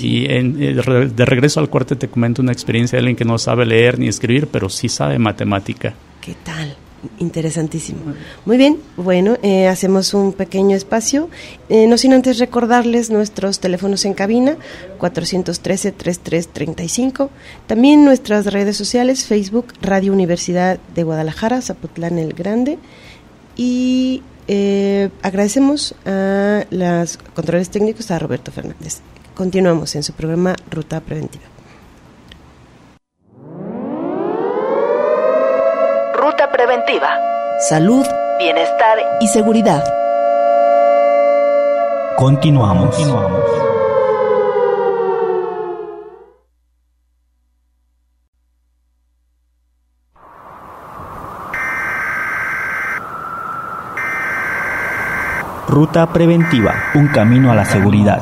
Y 0.00 0.26
en, 0.26 0.62
eh, 0.62 0.74
de 0.74 1.24
regreso 1.24 1.60
al 1.60 1.70
corte 1.70 1.96
te 1.96 2.08
comento 2.08 2.42
una 2.42 2.52
experiencia 2.52 2.96
de 2.96 3.00
alguien 3.00 3.16
que 3.16 3.24
no 3.24 3.38
sabe 3.38 3.64
leer 3.64 3.98
ni 3.98 4.08
escribir, 4.08 4.48
pero 4.48 4.68
sí 4.68 4.88
sabe 4.88 5.18
matemática. 5.18 5.94
¿Qué 6.20 6.34
tal? 6.44 6.76
Interesantísimo. 7.18 8.00
Muy 8.44 8.56
bien, 8.56 8.80
bueno, 8.96 9.36
eh, 9.42 9.68
hacemos 9.68 10.14
un 10.14 10.32
pequeño 10.32 10.76
espacio. 10.76 11.28
Eh, 11.68 11.86
no 11.86 11.96
sin 11.96 12.12
antes 12.12 12.38
recordarles 12.38 13.10
nuestros 13.10 13.60
teléfonos 13.60 14.04
en 14.04 14.14
cabina, 14.14 14.56
413-3335. 14.98 17.28
También 17.68 18.04
nuestras 18.04 18.46
redes 18.46 18.76
sociales, 18.76 19.26
Facebook, 19.26 19.66
Radio 19.80 20.12
Universidad 20.12 20.80
de 20.94 21.04
Guadalajara, 21.04 21.62
Zapotlán 21.62 22.18
el 22.18 22.32
Grande. 22.32 22.78
Y 23.56 24.24
eh, 24.48 25.10
agradecemos 25.22 25.94
a 26.04 26.64
los 26.70 27.16
controles 27.34 27.70
técnicos, 27.70 28.10
a 28.10 28.18
Roberto 28.18 28.50
Fernández. 28.50 29.02
Continuamos 29.34 29.94
en 29.94 30.02
su 30.02 30.14
programa 30.14 30.56
Ruta 30.68 31.00
Preventiva. 31.00 31.44
Preventiva. 36.68 37.08
Salud, 37.60 38.06
bienestar 38.38 38.98
y 39.20 39.28
seguridad. 39.28 39.82
Continuamos. 42.18 42.94
Continuamos. 42.94 43.42
Ruta 55.68 56.06
preventiva, 56.08 56.74
un 56.94 57.08
camino 57.08 57.50
a 57.50 57.54
la 57.54 57.64
seguridad. 57.64 58.20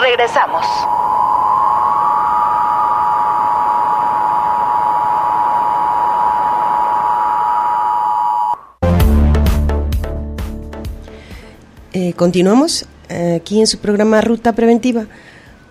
Regresamos. 0.00 0.64
Eh, 12.00 12.12
continuamos 12.14 12.86
eh, 13.08 13.40
aquí 13.40 13.58
en 13.58 13.66
su 13.66 13.78
programa 13.78 14.20
Ruta 14.20 14.52
Preventiva 14.52 15.08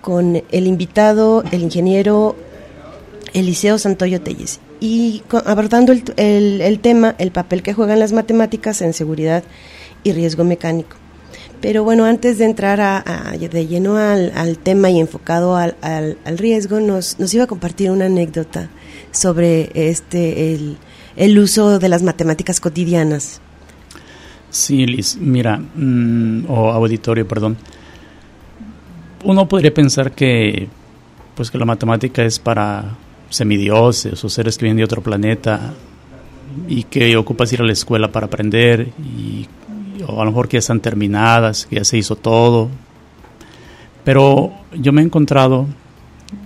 con 0.01 0.43
el 0.51 0.67
invitado, 0.67 1.41
el 1.53 1.61
ingeniero 1.61 2.35
Eliseo 3.31 3.77
Santoyo 3.77 4.19
Telles, 4.19 4.59
y 4.81 5.23
abordando 5.45 5.93
el, 5.93 6.79
tema, 6.81 7.15
el 7.17 7.31
papel 7.31 7.63
que 7.63 7.73
juegan 7.73 7.99
las 7.99 8.11
matemáticas 8.11 8.81
en 8.81 8.91
seguridad 8.91 9.45
y 10.03 10.11
riesgo 10.11 10.43
mecánico. 10.43 10.97
Pero 11.61 11.85
bueno, 11.85 12.03
antes 12.03 12.39
de 12.39 12.43
entrar 12.43 12.81
a, 12.81 13.31
de 13.39 13.65
lleno 13.65 13.95
al, 13.95 14.57
tema 14.57 14.89
y 14.89 14.99
enfocado 14.99 15.55
al, 15.55 15.77
riesgo, 16.35 16.81
nos, 16.81 17.19
nos, 17.19 17.33
iba 17.33 17.45
a 17.45 17.47
compartir 17.47 17.89
una 17.89 18.07
anécdota 18.07 18.69
sobre 19.13 19.71
este 19.73 20.53
el, 20.53 20.77
el 21.15 21.39
uso 21.39 21.79
de 21.79 21.87
las 21.87 22.03
matemáticas 22.03 22.59
cotidianas. 22.59 23.39
Sí, 24.49 24.85
Liz, 24.85 25.17
mira, 25.19 25.57
mm, 25.57 26.45
o 26.47 26.71
auditorio, 26.71 27.27
perdón. 27.27 27.57
Uno 29.23 29.47
podría 29.47 29.73
pensar 29.73 30.11
que 30.13 30.67
pues 31.35 31.51
que 31.51 31.57
la 31.57 31.65
matemática 31.65 32.23
es 32.23 32.39
para 32.39 32.95
semidioses 33.29 34.23
o 34.23 34.29
seres 34.29 34.57
que 34.57 34.65
vienen 34.65 34.77
de 34.77 34.83
otro 34.83 35.03
planeta 35.03 35.73
y 36.67 36.83
que 36.83 37.15
ocupas 37.15 37.53
ir 37.53 37.61
a 37.61 37.65
la 37.65 37.73
escuela 37.73 38.11
para 38.11 38.25
aprender 38.25 38.89
y 38.99 39.47
o 40.07 40.21
a 40.21 40.25
lo 40.25 40.31
mejor 40.31 40.47
que 40.47 40.55
ya 40.55 40.59
están 40.59 40.79
terminadas, 40.79 41.65
que 41.65 41.75
ya 41.77 41.83
se 41.83 41.97
hizo 41.97 42.15
todo. 42.15 42.69
Pero 44.03 44.53
yo 44.73 44.93
me 44.93 45.01
he 45.01 45.05
encontrado 45.05 45.67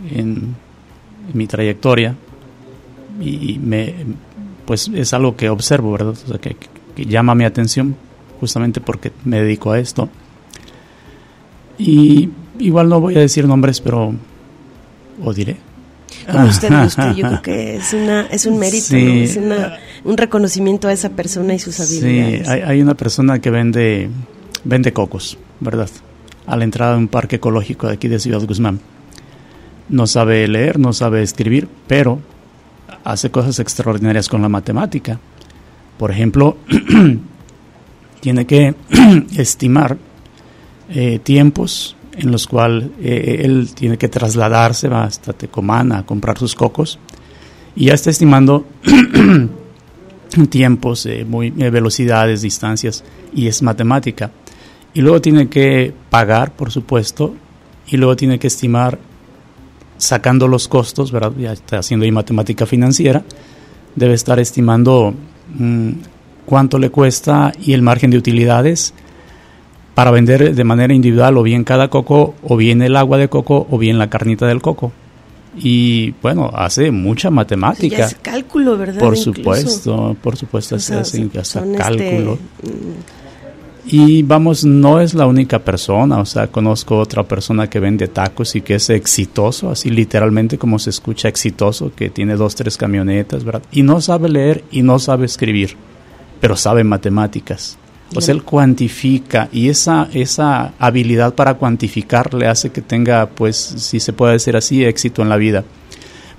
en, 0.09 0.55
mi 1.33 1.47
trayectoria 1.47 2.15
y 3.21 3.59
me 3.59 3.93
pues 4.65 4.89
es 4.93 5.13
algo 5.13 5.37
que 5.37 5.49
observo, 5.49 5.91
¿verdad? 5.91 6.15
Que, 6.41 6.55
que 6.95 7.05
llama 7.05 7.35
mi 7.35 7.45
atención 7.45 7.95
justamente 8.39 8.81
porque 8.81 9.11
me 9.23 9.41
dedico 9.41 9.71
a 9.71 9.79
esto. 9.79 10.09
Y 11.77 12.29
igual 12.59 12.89
no 12.89 12.99
voy 12.99 13.15
a 13.15 13.19
decir 13.19 13.47
nombres, 13.47 13.81
pero 13.81 14.13
o 15.23 15.33
diré. 15.33 15.57
Como 16.29 16.47
usted 16.47 16.69
guste, 16.83 17.15
yo 17.15 17.27
creo 17.27 17.41
que 17.41 17.75
es, 17.77 17.93
una, 17.93 18.21
es 18.27 18.45
un 18.45 18.57
mérito, 18.57 18.95
es 18.95 19.39
un 20.03 20.17
reconocimiento 20.17 20.87
a 20.87 20.93
esa 20.93 21.09
persona 21.09 21.53
y 21.53 21.59
sus 21.59 21.79
habilidades. 21.79 22.47
Sí, 22.47 22.51
hay, 22.51 22.61
hay, 22.61 22.81
una 22.81 22.95
persona 22.95 23.39
que 23.39 23.49
vende, 23.49 24.09
vende 24.63 24.93
cocos, 24.93 25.37
¿verdad? 25.59 25.89
A 26.45 26.57
la 26.57 26.63
entrada 26.63 26.93
de 26.93 26.97
un 26.97 27.07
parque 27.07 27.37
ecológico 27.37 27.87
de 27.87 27.93
aquí 27.93 28.07
de 28.07 28.19
Ciudad 28.19 28.41
Guzmán. 28.41 28.79
No 29.89 30.07
sabe 30.07 30.47
leer, 30.47 30.79
no 30.79 30.93
sabe 30.93 31.21
escribir, 31.21 31.67
pero 31.87 32.19
hace 33.03 33.29
cosas 33.29 33.59
extraordinarias 33.59 34.27
con 34.29 34.41
la 34.41 34.49
matemática. 34.49 35.19
Por 36.01 36.09
ejemplo, 36.09 36.57
tiene 38.21 38.47
que 38.47 38.73
estimar 39.37 39.99
eh, 40.89 41.19
tiempos 41.19 41.95
en 42.17 42.31
los 42.31 42.47
cuales 42.47 42.89
eh, 42.99 43.41
él 43.43 43.69
tiene 43.75 43.99
que 43.99 44.09
trasladarse 44.09 44.87
hasta 44.87 45.33
Tecomán 45.33 45.91
a 45.91 46.03
comprar 46.03 46.39
sus 46.39 46.55
cocos 46.55 46.97
y 47.75 47.85
ya 47.85 47.93
está 47.93 48.09
estimando 48.09 48.65
tiempos, 50.49 51.05
eh, 51.05 51.23
velocidades, 51.23 52.41
distancias 52.41 53.03
y 53.35 53.45
es 53.45 53.61
matemática. 53.61 54.31
Y 54.95 55.01
luego 55.01 55.21
tiene 55.21 55.49
que 55.49 55.93
pagar, 56.09 56.55
por 56.55 56.71
supuesto, 56.71 57.35
y 57.85 57.97
luego 57.97 58.15
tiene 58.15 58.39
que 58.39 58.47
estimar 58.47 58.97
sacando 59.99 60.47
los 60.47 60.67
costos, 60.67 61.11
¿verdad? 61.11 61.33
Ya 61.37 61.51
está 61.53 61.77
haciendo 61.77 62.05
ahí 62.05 62.11
matemática 62.11 62.65
financiera, 62.65 63.23
debe 63.95 64.15
estar 64.15 64.39
estimando 64.39 65.13
cuánto 66.45 66.79
le 66.79 66.89
cuesta 66.89 67.53
y 67.63 67.73
el 67.73 67.81
margen 67.81 68.11
de 68.11 68.17
utilidades 68.17 68.93
para 69.93 70.11
vender 70.11 70.55
de 70.55 70.63
manera 70.63 70.93
individual 70.93 71.37
o 71.37 71.43
bien 71.43 71.63
cada 71.63 71.89
coco 71.89 72.35
o 72.43 72.57
bien 72.57 72.81
el 72.81 72.95
agua 72.95 73.17
de 73.17 73.29
coco 73.29 73.67
o 73.69 73.77
bien 73.77 73.97
la 73.97 74.09
carnita 74.09 74.47
del 74.47 74.61
coco. 74.61 74.91
Y 75.57 76.11
bueno, 76.21 76.49
hace 76.53 76.91
mucha 76.91 77.29
matemática. 77.29 77.97
Ya 77.97 78.05
es 78.05 78.15
cálculo, 78.15 78.77
¿verdad? 78.77 78.99
Por 78.99 79.17
supuesto, 79.17 80.15
por 80.21 80.37
supuesto, 80.37 80.79
se 80.79 80.95
hace 80.95 81.29
hasta 81.37 81.59
este, 81.59 81.77
cálculo. 81.77 82.39
Mm. 82.63 83.20
Y 83.91 84.23
vamos, 84.23 84.63
no 84.63 85.01
es 85.01 85.13
la 85.13 85.27
única 85.27 85.59
persona, 85.59 86.19
o 86.19 86.25
sea, 86.25 86.47
conozco 86.47 86.97
otra 86.97 87.23
persona 87.23 87.69
que 87.69 87.81
vende 87.81 88.07
tacos 88.07 88.55
y 88.55 88.61
que 88.61 88.75
es 88.75 88.89
exitoso, 88.89 89.69
así 89.69 89.89
literalmente 89.89 90.57
como 90.57 90.79
se 90.79 90.91
escucha 90.91 91.27
exitoso, 91.27 91.91
que 91.93 92.09
tiene 92.09 92.37
dos, 92.37 92.55
tres 92.55 92.77
camionetas, 92.77 93.43
¿verdad? 93.43 93.63
Y 93.69 93.83
no 93.83 93.99
sabe 93.99 94.29
leer 94.29 94.63
y 94.71 94.81
no 94.81 94.97
sabe 94.97 95.25
escribir, 95.25 95.75
pero 96.39 96.55
sabe 96.55 96.85
matemáticas. 96.85 97.77
O 98.15 98.21
sea, 98.21 98.33
él 98.33 98.43
cuantifica 98.43 99.49
y 99.51 99.67
esa, 99.67 100.07
esa 100.13 100.73
habilidad 100.79 101.35
para 101.35 101.55
cuantificar 101.55 102.33
le 102.33 102.47
hace 102.47 102.69
que 102.69 102.81
tenga, 102.81 103.27
pues, 103.27 103.57
si 103.57 103.99
se 103.99 104.13
puede 104.13 104.33
decir 104.33 104.55
así, 104.55 104.85
éxito 104.85 105.21
en 105.21 105.27
la 105.27 105.37
vida. 105.37 105.65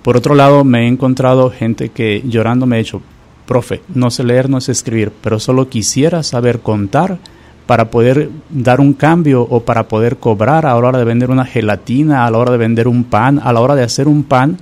Por 0.03 0.17
otro 0.17 0.35
lado, 0.35 0.65
me 0.65 0.85
he 0.85 0.89
encontrado 0.89 1.51
gente 1.51 1.91
que 1.91 2.23
llorando 2.27 2.65
me 2.65 2.77
ha 2.77 2.79
dicho, 2.79 3.03
profe, 3.47 3.83
no 3.95 4.11
sé 4.11 4.25
leer, 4.25 4.49
no 4.49 4.63
sé 4.63 4.73
escribir, 4.73 5.13
pero 5.23 5.39
solo 5.39 5.69
quisiera 5.69 6.23
saber 6.23 6.61
contar 6.61 7.19
para 7.67 7.91
poder 7.91 8.31
dar 8.51 8.81
un 8.81 8.93
cambio 8.93 9.43
o 9.43 9.61
para 9.61 9.89
poder 9.89 10.17
cobrar 10.17 10.67
a 10.67 10.71
la 10.71 10.77
hora 10.77 10.99
de 10.99 11.05
vender 11.05 11.31
una 11.31 11.45
gelatina, 11.45 12.27
a 12.27 12.31
la 12.31 12.39
hora 12.39 12.53
de 12.53 12.59
vender 12.59 12.89
un 12.89 13.05
pan, 13.05 13.41
a 13.43 13.53
la 13.53 13.61
hora 13.61 13.75
de 13.75 13.85
hacer 13.85 14.09
un 14.09 14.25
pan 14.25 14.59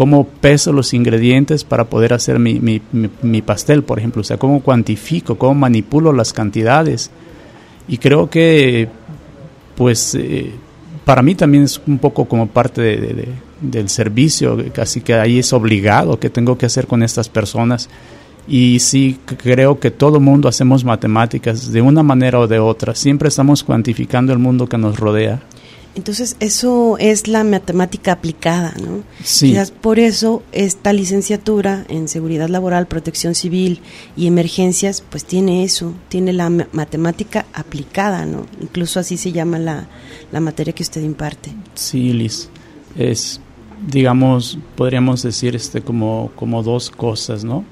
cómo 0.00 0.24
peso 0.24 0.72
los 0.72 0.94
ingredientes 0.94 1.62
para 1.62 1.84
poder 1.84 2.14
hacer 2.14 2.38
mi, 2.38 2.58
mi, 2.58 2.80
mi, 3.20 3.42
pastel, 3.42 3.82
por 3.82 3.98
ejemplo, 3.98 4.22
o 4.22 4.24
sea, 4.24 4.38
cómo 4.38 4.62
cuantifico, 4.62 5.36
cómo 5.36 5.54
manipulo 5.54 6.10
las 6.14 6.32
cantidades. 6.32 7.10
Y 7.86 7.98
creo 7.98 8.30
que, 8.30 8.88
pues, 9.76 10.14
eh, 10.14 10.52
para 11.04 11.20
mí 11.20 11.34
también 11.34 11.64
es 11.64 11.82
un 11.86 11.98
poco 11.98 12.24
como 12.24 12.46
parte 12.46 12.80
de, 12.80 13.28
del 13.60 13.90
servicio, 13.90 14.56
casi 14.72 15.02
que 15.02 15.12
ahí 15.12 15.40
es 15.40 15.52
obligado 15.52 16.18
que 16.18 16.30
tengo 16.30 16.56
que 16.56 16.64
hacer 16.64 16.86
con 16.86 17.02
estas 17.02 17.28
personas. 17.28 17.90
Y 18.48 18.80
sí 18.80 19.18
creo 19.38 19.78
que 19.78 19.90
todo 19.90 20.20
mundo 20.20 20.48
hacemos 20.48 20.84
matemáticas 20.84 21.70
de 21.70 21.82
una 21.82 22.02
manera 22.02 22.40
o 22.40 22.46
de 22.46 22.58
otra, 22.58 22.94
siempre 22.94 23.28
estamos 23.28 23.62
cuantificando 23.62 24.32
el 24.32 24.38
mundo 24.38 24.66
que 24.66 24.78
nos 24.78 24.98
rodea. 24.98 25.40
Entonces, 25.96 26.36
eso 26.38 26.96
es 26.98 27.26
la 27.26 27.42
matemática 27.42 28.12
aplicada, 28.12 28.74
¿no? 28.80 29.02
Sí. 29.24 29.56
por 29.80 29.98
eso 29.98 30.42
esta 30.52 30.92
licenciatura 30.92 31.84
en 31.88 32.06
seguridad 32.06 32.48
laboral, 32.48 32.86
protección 32.86 33.34
civil 33.34 33.80
y 34.16 34.28
emergencias, 34.28 35.02
pues 35.08 35.24
tiene 35.24 35.64
eso, 35.64 35.92
tiene 36.08 36.32
la 36.32 36.48
matemática 36.48 37.46
aplicada, 37.52 38.24
¿no? 38.24 38.46
Incluso 38.60 39.00
así 39.00 39.16
se 39.16 39.32
llama 39.32 39.58
la, 39.58 39.88
la 40.30 40.40
materia 40.40 40.72
que 40.72 40.84
usted 40.84 41.02
imparte. 41.02 41.50
Sí, 41.74 42.12
Liz. 42.12 42.48
Es, 42.96 43.40
digamos, 43.90 44.58
podríamos 44.76 45.22
decir 45.22 45.56
este 45.56 45.80
como, 45.80 46.30
como 46.36 46.62
dos 46.62 46.90
cosas, 46.90 47.42
¿no? 47.42 47.64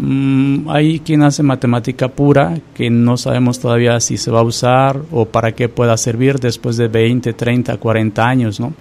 Mm, 0.00 0.70
hay 0.70 1.00
quien 1.00 1.24
hace 1.24 1.42
matemática 1.42 2.06
pura 2.06 2.60
que 2.72 2.88
no 2.88 3.16
sabemos 3.16 3.58
todavía 3.58 3.98
si 3.98 4.16
se 4.16 4.30
va 4.30 4.40
a 4.40 4.44
usar 4.44 5.02
o 5.10 5.24
para 5.24 5.52
qué 5.52 5.68
pueda 5.68 5.96
servir 5.96 6.38
después 6.38 6.76
de 6.76 6.86
20, 6.86 7.32
30, 7.32 7.76
40 7.78 8.24
años, 8.24 8.60
¿no? 8.60 8.74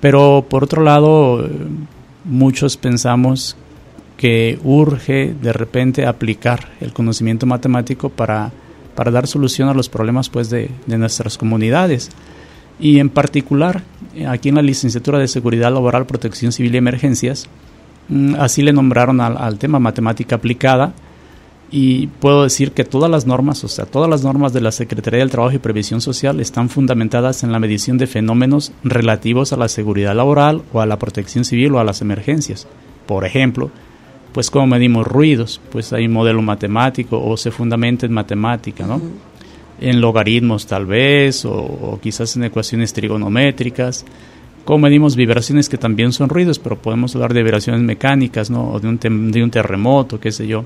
Pero 0.00 0.44
por 0.50 0.64
otro 0.64 0.82
lado, 0.82 1.48
muchos 2.24 2.76
pensamos 2.76 3.56
que 4.16 4.58
urge 4.64 5.34
de 5.40 5.52
repente 5.52 6.04
aplicar 6.04 6.70
el 6.80 6.92
conocimiento 6.92 7.46
matemático 7.46 8.08
para, 8.08 8.50
para 8.96 9.12
dar 9.12 9.28
solución 9.28 9.68
a 9.68 9.74
los 9.74 9.88
problemas 9.88 10.30
pues, 10.30 10.50
de, 10.50 10.68
de 10.86 10.98
nuestras 10.98 11.38
comunidades. 11.38 12.10
Y 12.80 12.98
en 12.98 13.08
particular, 13.08 13.82
aquí 14.26 14.48
en 14.48 14.56
la 14.56 14.62
licenciatura 14.62 15.20
de 15.20 15.28
Seguridad 15.28 15.72
Laboral, 15.72 16.06
Protección 16.06 16.50
Civil 16.50 16.74
y 16.74 16.78
Emergencias, 16.78 17.48
así 18.38 18.62
le 18.62 18.72
nombraron 18.72 19.20
al, 19.20 19.58
tema 19.58 19.78
matemática 19.78 20.36
aplicada 20.36 20.92
y 21.70 22.06
puedo 22.06 22.44
decir 22.44 22.72
que 22.72 22.84
todas 22.84 23.10
las 23.10 23.26
normas, 23.26 23.64
o 23.64 23.68
sea, 23.68 23.86
todas 23.86 24.08
las 24.08 24.22
normas 24.22 24.52
de 24.52 24.60
la 24.60 24.70
Secretaría 24.70 25.20
del 25.20 25.30
Trabajo 25.30 25.56
y 25.56 25.58
Previsión 25.58 26.00
Social 26.00 26.38
están 26.40 26.68
fundamentadas 26.68 27.42
en 27.42 27.50
la 27.50 27.58
medición 27.58 27.98
de 27.98 28.06
fenómenos 28.06 28.72
relativos 28.84 29.52
a 29.52 29.56
la 29.56 29.68
seguridad 29.68 30.14
laboral 30.14 30.62
o 30.72 30.80
a 30.80 30.86
la 30.86 30.98
protección 30.98 31.44
civil 31.44 31.74
o 31.74 31.80
a 31.80 31.84
las 31.84 32.00
emergencias. 32.00 32.68
Por 33.06 33.24
ejemplo, 33.24 33.70
pues 34.32 34.50
cómo 34.50 34.66
medimos 34.66 35.06
ruidos, 35.06 35.60
pues 35.72 35.92
hay 35.92 36.06
un 36.06 36.12
modelo 36.12 36.42
matemático 36.42 37.20
o 37.24 37.36
se 37.36 37.50
fundamenta 37.50 38.06
en 38.06 38.12
matemática, 38.12 38.86
¿no? 38.86 39.00
En 39.80 40.00
logaritmos 40.00 40.66
tal 40.66 40.86
vez 40.86 41.44
o 41.44 41.98
quizás 42.00 42.36
en 42.36 42.44
ecuaciones 42.44 42.92
trigonométricas 42.92 44.04
¿Cómo 44.64 44.78
medimos 44.78 45.14
vibraciones 45.14 45.68
que 45.68 45.76
también 45.76 46.12
son 46.12 46.30
ruidos, 46.30 46.58
pero 46.58 46.78
podemos 46.78 47.14
hablar 47.14 47.34
de 47.34 47.42
vibraciones 47.42 47.82
mecánicas, 47.82 48.48
¿no? 48.50 48.70
O 48.70 48.80
de 48.80 48.88
un, 48.88 49.30
de 49.30 49.42
un 49.42 49.50
terremoto, 49.50 50.18
qué 50.18 50.32
sé 50.32 50.46
yo. 50.46 50.64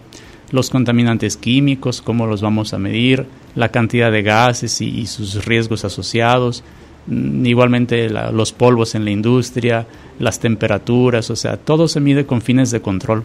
Los 0.53 0.71
contaminantes 0.71 1.37
químicos, 1.37 2.01
cómo 2.01 2.27
los 2.27 2.41
vamos 2.41 2.73
a 2.73 2.79
medir, 2.79 3.27
la 3.57 3.71
cantidad 3.71 4.13
de 4.13 4.23
gases 4.23 4.81
y, 4.81 5.07
sus 5.07 5.45
riesgos 5.45 5.85
asociados, 5.85 6.63
mm, 7.09 7.45
igualmente 7.45 8.09
los 8.09 8.53
polvos 8.53 8.95
en 8.95 9.05
la 9.05 9.11
industria, 9.11 9.87
las 10.21 10.39
temperaturas, 10.39 11.29
o 11.31 11.37
sea, 11.37 11.57
todo 11.57 11.89
se 11.89 12.01
mide 12.01 12.25
con 12.25 12.41
fines 12.41 12.71
de 12.71 12.81
control, 12.81 13.25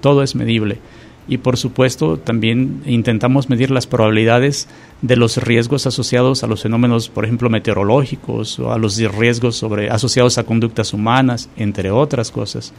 todo 0.00 0.22
es 0.22 0.34
medible 0.34 0.78
y 1.28 1.38
por 1.38 1.56
supuesto 1.56 2.18
también 2.18 2.82
intentamos 2.86 3.48
medir 3.48 3.70
las 3.70 3.86
probabilidades 3.86 4.68
de 5.02 5.16
los 5.16 5.36
riesgos 5.38 5.86
asociados 5.86 6.44
a 6.44 6.46
los 6.46 6.62
fenómenos, 6.62 7.08
por 7.08 7.24
ejemplo, 7.24 7.50
meteorológicos 7.50 8.58
o 8.58 8.72
a 8.72 8.78
los 8.78 8.96
riesgos 8.96 9.56
sobre, 9.56 9.90
asociados 9.90 10.38
a 10.38 10.44
conductas 10.44 10.92
humanas, 10.92 11.48
entre 11.56 11.90
otras 11.90 12.30
cosas. 12.30 12.72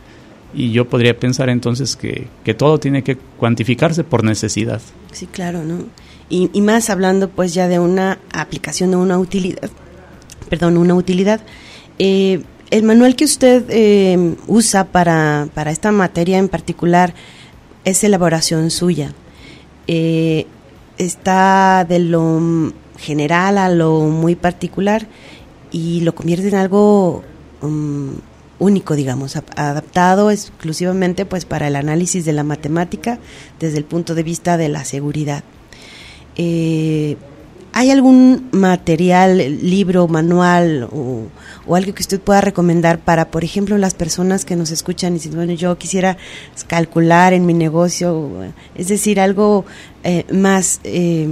Y 0.53 0.71
yo 0.71 0.87
podría 0.87 1.19
pensar 1.19 1.49
entonces 1.49 1.95
que, 1.95 2.27
que 2.45 2.53
todo 2.53 2.79
tiene 2.79 3.03
que 3.03 3.17
cuantificarse 3.17 4.03
por 4.03 4.23
necesidad. 4.23 4.81
Sí, 5.11 5.27
claro, 5.27 5.63
¿no? 5.63 5.85
Y, 6.29 6.61
más 6.61 6.89
hablando 6.89 7.29
pues 7.29 7.53
ya 7.53 7.69
de 7.69 7.79
una 7.79 8.19
aplicación, 8.33 8.91
de 8.91 8.97
una 8.97 9.17
utilidad, 9.17 9.69
perdón, 10.49 10.77
una 10.77 10.93
utilidad. 10.93 11.39
Eh, 11.99 12.41
el 12.69 12.83
manual 12.83 13.15
que 13.15 13.23
usted 13.23 13.63
eh, 13.69 14.35
usa 14.47 14.85
para, 14.85 15.47
para 15.53 15.71
esta 15.71 15.93
materia 15.93 16.37
en 16.37 16.49
particular, 16.49 17.13
es 17.87 18.03
elaboración 18.03 18.69
suya. 18.69 19.13
Eh, 19.87 20.45
está 20.97 21.85
de 21.87 21.99
lo 21.99 22.73
general 22.97 23.57
a 23.57 23.69
lo 23.69 24.01
muy 24.01 24.35
particular 24.35 25.07
y 25.71 26.01
lo 26.01 26.13
convierte 26.13 26.49
en 26.49 26.55
algo 26.55 27.23
um, 27.61 28.15
único, 28.59 28.95
digamos, 28.95 29.37
adaptado 29.37 30.31
exclusivamente 30.31 31.25
pues 31.25 31.45
para 31.45 31.67
el 31.67 31.77
análisis 31.77 32.25
de 32.25 32.33
la 32.33 32.43
matemática 32.43 33.19
desde 33.57 33.77
el 33.77 33.85
punto 33.85 34.15
de 34.15 34.23
vista 34.23 34.57
de 34.57 34.67
la 34.67 34.83
seguridad. 34.83 35.45
Eh, 36.35 37.15
¿Hay 37.73 37.91
algún 37.91 38.49
material, 38.51 39.37
libro, 39.61 40.07
manual 40.07 40.87
o, 40.91 41.27
algo 41.75 41.93
que 41.93 42.01
usted 42.01 42.19
pueda 42.19 42.41
recomendar 42.41 42.99
para, 42.99 43.29
por 43.29 43.43
ejemplo, 43.43 43.77
las 43.77 43.93
personas 43.93 44.45
que 44.45 44.55
nos 44.55 44.71
escuchan 44.71 45.13
y 45.13 45.15
dicen, 45.15 45.35
bueno, 45.35 45.53
yo 45.53 45.77
quisiera 45.77 46.17
calcular 46.67 47.33
en 47.33 47.45
mi 47.45 47.53
negocio, 47.53 48.31
es 48.73 48.87
decir, 48.87 49.19
algo 49.19 49.65
eh, 50.03 50.25
más, 50.33 50.79
eh, 50.83 51.27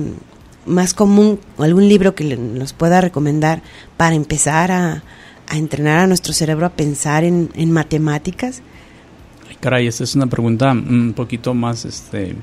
más 0.66 0.94
común, 0.94 1.40
o 1.58 1.64
algún 1.64 1.88
libro 1.88 2.16
que 2.16 2.36
nos 2.38 2.74
pueda 2.74 3.02
recomendar 3.02 3.62
para 3.98 4.16
empezar 4.16 4.72
a, 4.72 5.04
a 5.48 5.58
entrenar 5.58 6.00
a 6.00 6.08
nuestro 6.08 6.34
cerebro 6.34 6.66
a 6.66 6.70
pensar 6.70 7.24
en, 7.24 7.50
en 7.56 7.72
matemáticas? 7.72 8.62
caray, 9.66 9.88
esta 9.88 10.04
es 10.04 10.16
una 10.16 10.28
pregunta 10.28 10.72
un 10.72 11.14
poquito 11.16 11.56
más 11.56 11.86
este, 11.86 12.36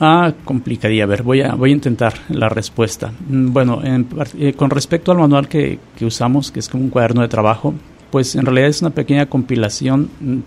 Ah, 0.00 0.32
complicaría. 0.44 1.04
A 1.04 1.06
ver, 1.06 1.22
voy 1.22 1.42
a, 1.42 1.54
voy 1.54 1.70
a 1.70 1.74
intentar 1.74 2.14
la 2.28 2.48
respuesta. 2.48 3.12
Mm, 3.28 3.52
bueno, 3.52 3.80
eh, 3.84 4.52
con 4.54 4.70
respecto 4.70 5.10
al 5.10 5.18
manual 5.18 5.48
que, 5.48 5.78
que, 5.96 6.06
usamos, 6.06 6.52
que 6.52 6.60
es 6.60 6.68
como 6.68 6.84
un 6.84 6.90
cuaderno 6.90 7.22
de 7.22 7.28
trabajo, 7.28 7.74
pues 8.10 8.36
en 8.36 8.46
realidad 8.46 8.68
es 8.68 8.80
una 8.80 8.90
pequeña 8.90 9.26
compilación 9.26 10.08
mm, 10.20 10.38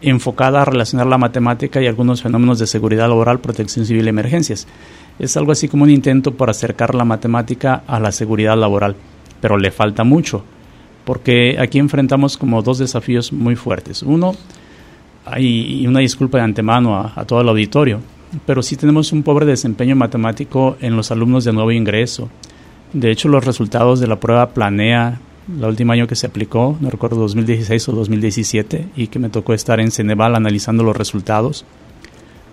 enfocada 0.00 0.62
a 0.62 0.64
relacionar 0.64 1.06
la 1.06 1.18
matemática 1.18 1.80
y 1.82 1.86
algunos 1.86 2.22
fenómenos 2.22 2.58
de 2.58 2.66
seguridad 2.66 3.08
laboral, 3.08 3.40
protección 3.40 3.84
civil 3.84 4.06
y 4.06 4.08
emergencias. 4.08 4.66
Es 5.18 5.36
algo 5.36 5.52
así 5.52 5.68
como 5.68 5.84
un 5.84 5.90
intento 5.90 6.32
por 6.34 6.48
acercar 6.48 6.94
la 6.94 7.04
matemática 7.04 7.82
a 7.86 8.00
la 8.00 8.12
seguridad 8.12 8.56
laboral, 8.56 8.96
pero 9.40 9.58
le 9.58 9.70
falta 9.70 10.04
mucho, 10.04 10.42
porque 11.04 11.56
aquí 11.58 11.78
enfrentamos 11.78 12.36
como 12.36 12.62
dos 12.62 12.78
desafíos 12.78 13.32
muy 13.32 13.56
fuertes. 13.56 14.02
Uno, 14.02 14.34
y 15.38 15.86
una 15.86 16.00
disculpa 16.00 16.38
de 16.38 16.44
antemano 16.44 17.12
a 17.14 17.24
todo 17.24 17.40
el 17.40 17.48
auditorio, 17.48 18.00
pero 18.44 18.62
sí 18.62 18.76
tenemos 18.76 19.12
un 19.12 19.22
pobre 19.22 19.46
desempeño 19.46 19.96
matemático 19.96 20.76
en 20.80 20.96
los 20.96 21.10
alumnos 21.10 21.44
de 21.44 21.52
nuevo 21.52 21.72
ingreso. 21.72 22.28
De 22.92 23.10
hecho, 23.10 23.28
los 23.28 23.44
resultados 23.44 24.00
de 24.00 24.06
la 24.06 24.20
prueba 24.20 24.50
Planea, 24.50 25.20
el 25.48 25.64
último 25.64 25.92
año 25.92 26.06
que 26.06 26.16
se 26.16 26.26
aplicó, 26.26 26.76
no 26.80 26.90
recuerdo 26.90 27.16
2016 27.16 27.88
o 27.88 27.92
2017, 27.92 28.88
y 28.96 29.08
que 29.08 29.18
me 29.18 29.28
tocó 29.28 29.54
estar 29.54 29.80
en 29.80 29.90
Ceneval 29.90 30.34
analizando 30.34 30.82
los 30.82 30.96
resultados, 30.96 31.64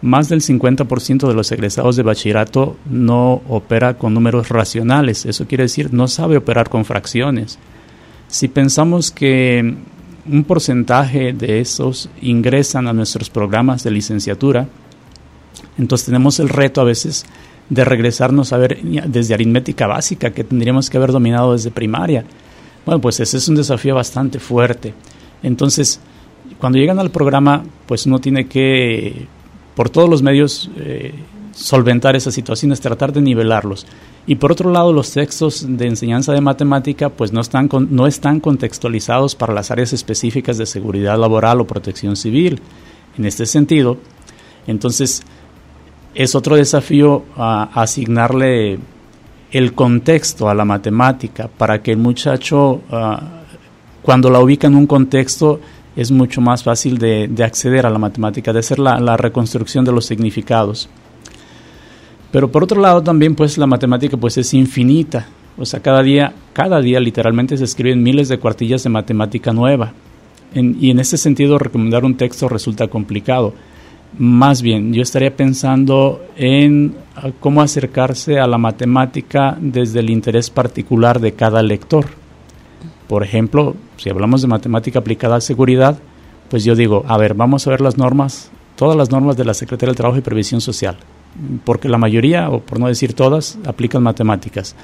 más 0.04 0.28
del 0.28 0.42
50% 0.42 1.28
de 1.28 1.34
los 1.34 1.52
egresados 1.54 1.96
de 1.96 2.04
bachillerato 2.04 2.76
no 2.86 3.42
opera 3.48 3.98
con 3.98 4.14
números 4.14 4.50
racionales. 4.50 5.26
Eso 5.26 5.48
quiere 5.48 5.64
decir, 5.64 5.94
no 5.94 6.10
sabe 6.10 6.36
operar 6.36 6.70
con 6.70 6.84
fracciones. 6.84 7.58
Si 8.28 8.50
pensamos 8.50 9.12
que 9.12 9.76
un 10.26 10.44
porcentaje 10.44 11.32
de 11.32 11.62
esos 11.62 12.10
ingresan 12.22 12.88
a 12.88 12.94
nuestros 12.94 13.30
programas 13.30 13.84
de 13.86 13.92
licenciatura, 13.92 14.68
entonces 15.78 16.06
tenemos 16.06 16.40
el 16.40 16.50
reto 16.50 16.82
a 16.82 16.84
veces 16.84 17.26
de 17.70 17.86
regresarnos 17.86 18.54
a 18.54 18.58
ver 18.58 18.82
desde 18.84 19.34
aritmética 19.34 19.88
básica 19.88 20.32
que 20.32 20.44
tendríamos 20.44 20.90
que 20.90 20.98
haber 20.98 21.12
dominado 21.12 21.54
desde 21.54 21.72
primaria. 21.72 22.26
Bueno, 22.86 23.02
pues 23.02 23.20
ese 23.20 23.38
es 23.38 23.48
un 23.48 23.56
desafío 23.56 23.96
bastante 23.96 24.40
fuerte. 24.40 24.94
Entonces, 25.42 26.00
cuando 26.60 26.78
llegan 26.78 27.00
al 27.00 27.12
programa, 27.12 27.64
pues 27.88 28.06
uno 28.06 28.20
tiene 28.20 28.48
que, 28.48 29.28
por 29.76 29.90
todos 29.90 30.10
los 30.10 30.22
medios, 30.22 30.70
eh, 30.78 31.14
solventar 31.54 32.16
esas 32.16 32.34
situaciones, 32.34 32.82
tratar 32.82 33.14
de 33.14 33.22
nivelarlos. 33.22 33.86
Y 34.26 34.36
por 34.36 34.52
otro 34.52 34.72
lado, 34.72 34.94
los 34.94 35.12
textos 35.12 35.66
de 35.68 35.88
enseñanza 35.88 36.34
de 36.34 36.42
matemática 36.42 37.10
pues 37.10 37.32
no 37.34 37.42
están, 37.42 37.70
no 37.90 38.08
están 38.08 38.40
contextualizados 38.40 39.36
para 39.36 39.54
las 39.54 39.72
áreas 39.72 39.94
específicas 39.94 40.58
de 40.58 40.66
seguridad 40.66 41.18
laboral 41.18 41.62
o 41.62 41.68
protección 41.68 42.16
civil. 42.16 42.60
En 43.18 43.26
este 43.26 43.46
sentido, 43.46 43.98
entonces, 44.66 45.24
es 46.16 46.36
otro 46.36 46.56
desafío 46.56 47.24
asignarle 47.36 48.80
el 49.52 49.74
contexto 49.74 50.50
a 50.50 50.56
la 50.56 50.66
matemática 50.66 51.48
para 51.48 51.82
que 51.82 51.92
el 51.92 51.98
muchacho, 51.98 52.82
ah, 52.92 53.42
cuando 54.02 54.30
la 54.30 54.40
ubica 54.40 54.68
en 54.68 54.76
un 54.76 54.88
contexto, 54.88 55.60
es 55.96 56.12
mucho 56.12 56.42
más 56.42 56.64
fácil 56.64 56.98
de, 56.98 57.30
acceder 57.44 57.86
a 57.86 57.90
la 57.90 58.00
matemática, 58.00 58.52
de 58.52 58.60
hacer 58.60 58.80
la, 58.80 59.16
reconstrucción 59.16 59.86
de 59.86 59.92
los 59.92 60.06
significados. 60.06 60.90
Pero 62.32 62.52
por 62.52 62.64
otro 62.64 62.82
lado 62.82 63.04
también 63.04 63.36
pues 63.36 63.60
la 63.60 63.68
matemática 63.68 64.18
pues 64.18 64.38
es 64.38 64.56
infinita, 64.56 65.28
o 65.56 65.66
sea, 65.66 65.82
cada 65.82 66.02
día, 66.02 66.34
cada 66.52 66.82
día 66.82 67.00
literalmente 67.00 67.56
se 67.58 67.64
escriben 67.64 68.02
miles 68.02 68.28
de 68.28 68.40
cuartillas 68.40 68.84
de 68.84 68.90
matemática 68.90 69.54
nueva. 69.54 69.94
y 70.56 70.90
en 70.90 71.00
ese 71.00 71.18
sentido 71.18 71.60
recomendar 71.60 72.06
un 72.06 72.16
texto 72.16 72.50
resulta 72.50 72.88
complicado. 72.88 73.54
Más 74.18 74.62
bien, 74.62 74.94
yo 74.94 75.02
estaría 75.02 75.36
pensando 75.36 76.24
en 76.36 76.96
ah, 77.16 77.32
cómo 77.40 77.64
acercarse 77.64 78.40
a 78.40 78.46
la 78.46 78.60
matemática 78.60 79.58
desde 79.60 80.02
el 80.02 80.12
interés 80.12 80.52
particular 80.52 81.20
de 81.20 81.34
cada 81.34 81.64
lector. 81.64 82.06
Por 83.08 83.24
ejemplo, 83.24 83.76
si 83.98 84.12
hablamos 84.12 84.44
de 84.44 84.48
matemática 84.48 85.00
aplicada 85.00 85.38
a 85.38 85.42
seguridad, 85.42 85.98
pues 86.50 86.64
yo 86.64 86.76
digo, 86.76 87.04
a 87.08 87.18
ver, 87.18 87.34
vamos 87.34 87.66
a 87.66 87.72
ver 87.72 87.82
las 87.82 87.98
normas, 87.98 88.52
todas 88.76 88.96
las 88.96 89.10
normas 89.10 89.36
de 89.36 89.46
la 89.46 89.56
Secretaría 89.56 89.90
del 89.90 89.98
Trabajo 89.98 90.20
y 90.20 90.22
Previsión 90.22 90.62
Social, 90.62 90.98
porque 91.66 91.90
la 91.90 91.98
mayoría, 91.98 92.52
o 92.52 92.60
por 92.60 92.80
no 92.80 92.88
decir 92.88 93.14
todas, 93.14 93.58
aplican 93.66 94.04
matemáticas. 94.04 94.76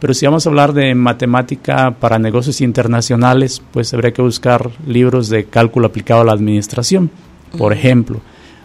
Pero 0.00 0.12
si 0.12 0.26
vamos 0.26 0.44
a 0.44 0.50
hablar 0.50 0.72
de 0.72 0.92
matemática 0.96 1.92
para 1.92 2.18
negocios 2.18 2.60
internacionales, 2.62 3.62
pues 3.70 3.94
habría 3.94 4.12
que 4.12 4.22
buscar 4.22 4.70
libros 4.88 5.28
de 5.28 5.44
cálculo 5.44 5.86
aplicado 5.86 6.22
a 6.22 6.24
la 6.24 6.32
administración, 6.32 7.10
por 7.56 7.72
ejemplo 7.72 8.20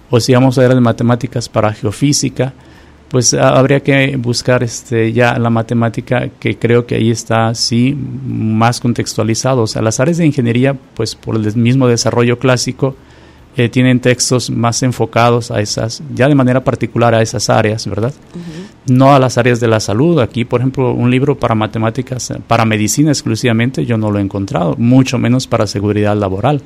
o 0.09 0.19
si 0.19 0.33
vamos 0.33 0.57
a 0.57 0.61
ver 0.61 0.73
de 0.73 0.81
matemáticas 0.81 1.49
para 1.49 1.73
geofísica, 1.73 2.53
pues 3.09 3.33
habría 3.33 3.81
que 3.81 4.17
buscar 4.17 4.63
este 4.63 5.13
ya 5.13 5.37
la 5.37 5.49
matemática 5.49 6.29
que 6.39 6.57
creo 6.57 6.85
que 6.85 6.95
ahí 6.95 7.11
está 7.11 7.53
sí 7.55 7.97
más 8.25 8.79
contextualizado. 8.79 9.63
O 9.63 9.67
sea, 9.67 9.81
las 9.81 9.99
áreas 9.99 10.17
de 10.17 10.25
ingeniería, 10.25 10.75
pues 10.95 11.15
por 11.15 11.35
el 11.35 11.55
mismo 11.55 11.87
desarrollo 11.87 12.39
clásico, 12.39 12.95
eh, 13.57 13.69
tienen 13.69 14.01
textos 14.01 14.49
más 14.49 14.83
enfocados 14.83 15.49
a 15.49 15.61
esas, 15.61 16.03
ya 16.13 16.27
de 16.27 16.35
manera 16.35 16.63
particular 16.63 17.15
a 17.15 17.21
esas 17.21 17.49
áreas, 17.49 17.87
¿verdad? 17.87 18.13
No 18.85 19.15
a 19.15 19.19
las 19.19 19.37
áreas 19.37 19.61
de 19.61 19.69
la 19.69 19.79
salud. 19.79 20.19
Aquí, 20.19 20.43
por 20.43 20.59
ejemplo, 20.59 20.91
un 20.91 21.09
libro 21.09 21.39
para 21.39 21.55
matemáticas, 21.55 22.33
para 22.47 22.65
medicina 22.65 23.11
exclusivamente, 23.11 23.85
yo 23.85 23.97
no 23.97 24.11
lo 24.11 24.19
he 24.19 24.21
encontrado, 24.21 24.75
mucho 24.77 25.17
menos 25.17 25.47
para 25.47 25.67
seguridad 25.67 26.17
laboral 26.17 26.61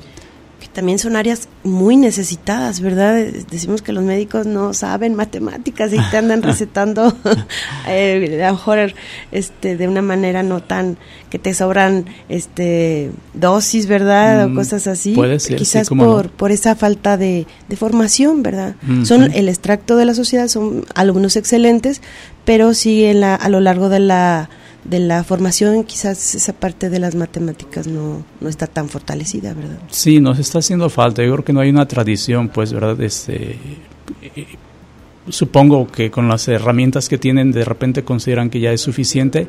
que 0.60 0.68
también 0.68 0.98
son 0.98 1.16
áreas 1.16 1.48
muy 1.64 1.96
necesitadas, 1.96 2.80
¿verdad? 2.80 3.16
Decimos 3.50 3.82
que 3.82 3.92
los 3.92 4.04
médicos 4.04 4.46
no 4.46 4.74
saben 4.74 5.14
matemáticas 5.14 5.92
y 5.92 5.98
te 6.10 6.16
andan 6.18 6.42
recetando 6.44 7.16
eh, 7.88 8.40
a 8.44 8.48
lo 8.48 8.52
mejor 8.52 8.94
este, 9.32 9.76
de 9.76 9.88
una 9.88 10.02
manera 10.02 10.42
no 10.42 10.62
tan 10.62 10.98
que 11.30 11.38
te 11.38 11.54
sobran 11.54 12.04
este 12.28 13.10
dosis, 13.34 13.86
¿verdad? 13.86 14.44
o 14.44 14.48
mm, 14.50 14.54
cosas 14.54 14.86
así. 14.86 15.14
Puede 15.14 15.40
ser. 15.40 15.56
Quizás 15.56 15.88
por, 15.88 16.30
por 16.30 16.52
esa 16.52 16.76
falta 16.76 17.16
de, 17.16 17.46
formación, 17.76 18.42
¿verdad? 18.42 18.74
Son 19.04 19.22
el 19.32 19.48
extracto 19.48 19.96
de 19.96 20.04
la 20.04 20.14
sociedad, 20.14 20.48
son 20.48 20.84
alumnos 20.94 21.36
excelentes, 21.36 22.02
pero 22.44 22.74
sí 22.74 23.04
en 23.04 23.20
la, 23.20 23.34
a 23.34 23.48
lo 23.48 23.60
largo 23.60 23.88
de 23.88 24.00
la 24.00 24.50
de 24.90 24.98
la 24.98 25.22
formación, 25.22 25.84
quizás 25.84 26.34
esa 26.34 26.52
parte 26.52 26.90
de 26.90 26.98
las 26.98 27.14
matemáticas 27.14 27.86
no, 27.86 28.24
no 28.40 28.48
está 28.48 28.66
tan 28.66 28.88
fortalecida, 28.88 29.54
¿verdad? 29.54 29.78
Sí, 29.88 30.20
nos 30.20 30.38
está 30.40 30.58
haciendo 30.58 30.90
falta. 30.90 31.22
Yo 31.22 31.32
creo 31.32 31.44
que 31.44 31.52
no 31.52 31.60
hay 31.60 31.70
una 31.70 31.86
tradición, 31.86 32.48
pues, 32.48 32.72
¿verdad? 32.72 33.00
Este, 33.00 33.56
supongo 35.28 35.86
que 35.86 36.10
con 36.10 36.28
las 36.28 36.48
herramientas 36.48 37.08
que 37.08 37.18
tienen, 37.18 37.52
de 37.52 37.64
repente 37.64 38.02
consideran 38.02 38.50
que 38.50 38.58
ya 38.58 38.72
es 38.72 38.80
suficiente, 38.80 39.46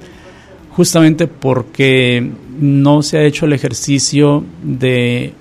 justamente 0.73 1.25
porque 1.27 2.32
no 2.60 3.01
se 3.01 3.17
ha 3.17 3.23
hecho 3.23 3.47
el 3.47 3.54
ejercicio 3.54 4.43
de 4.62 5.34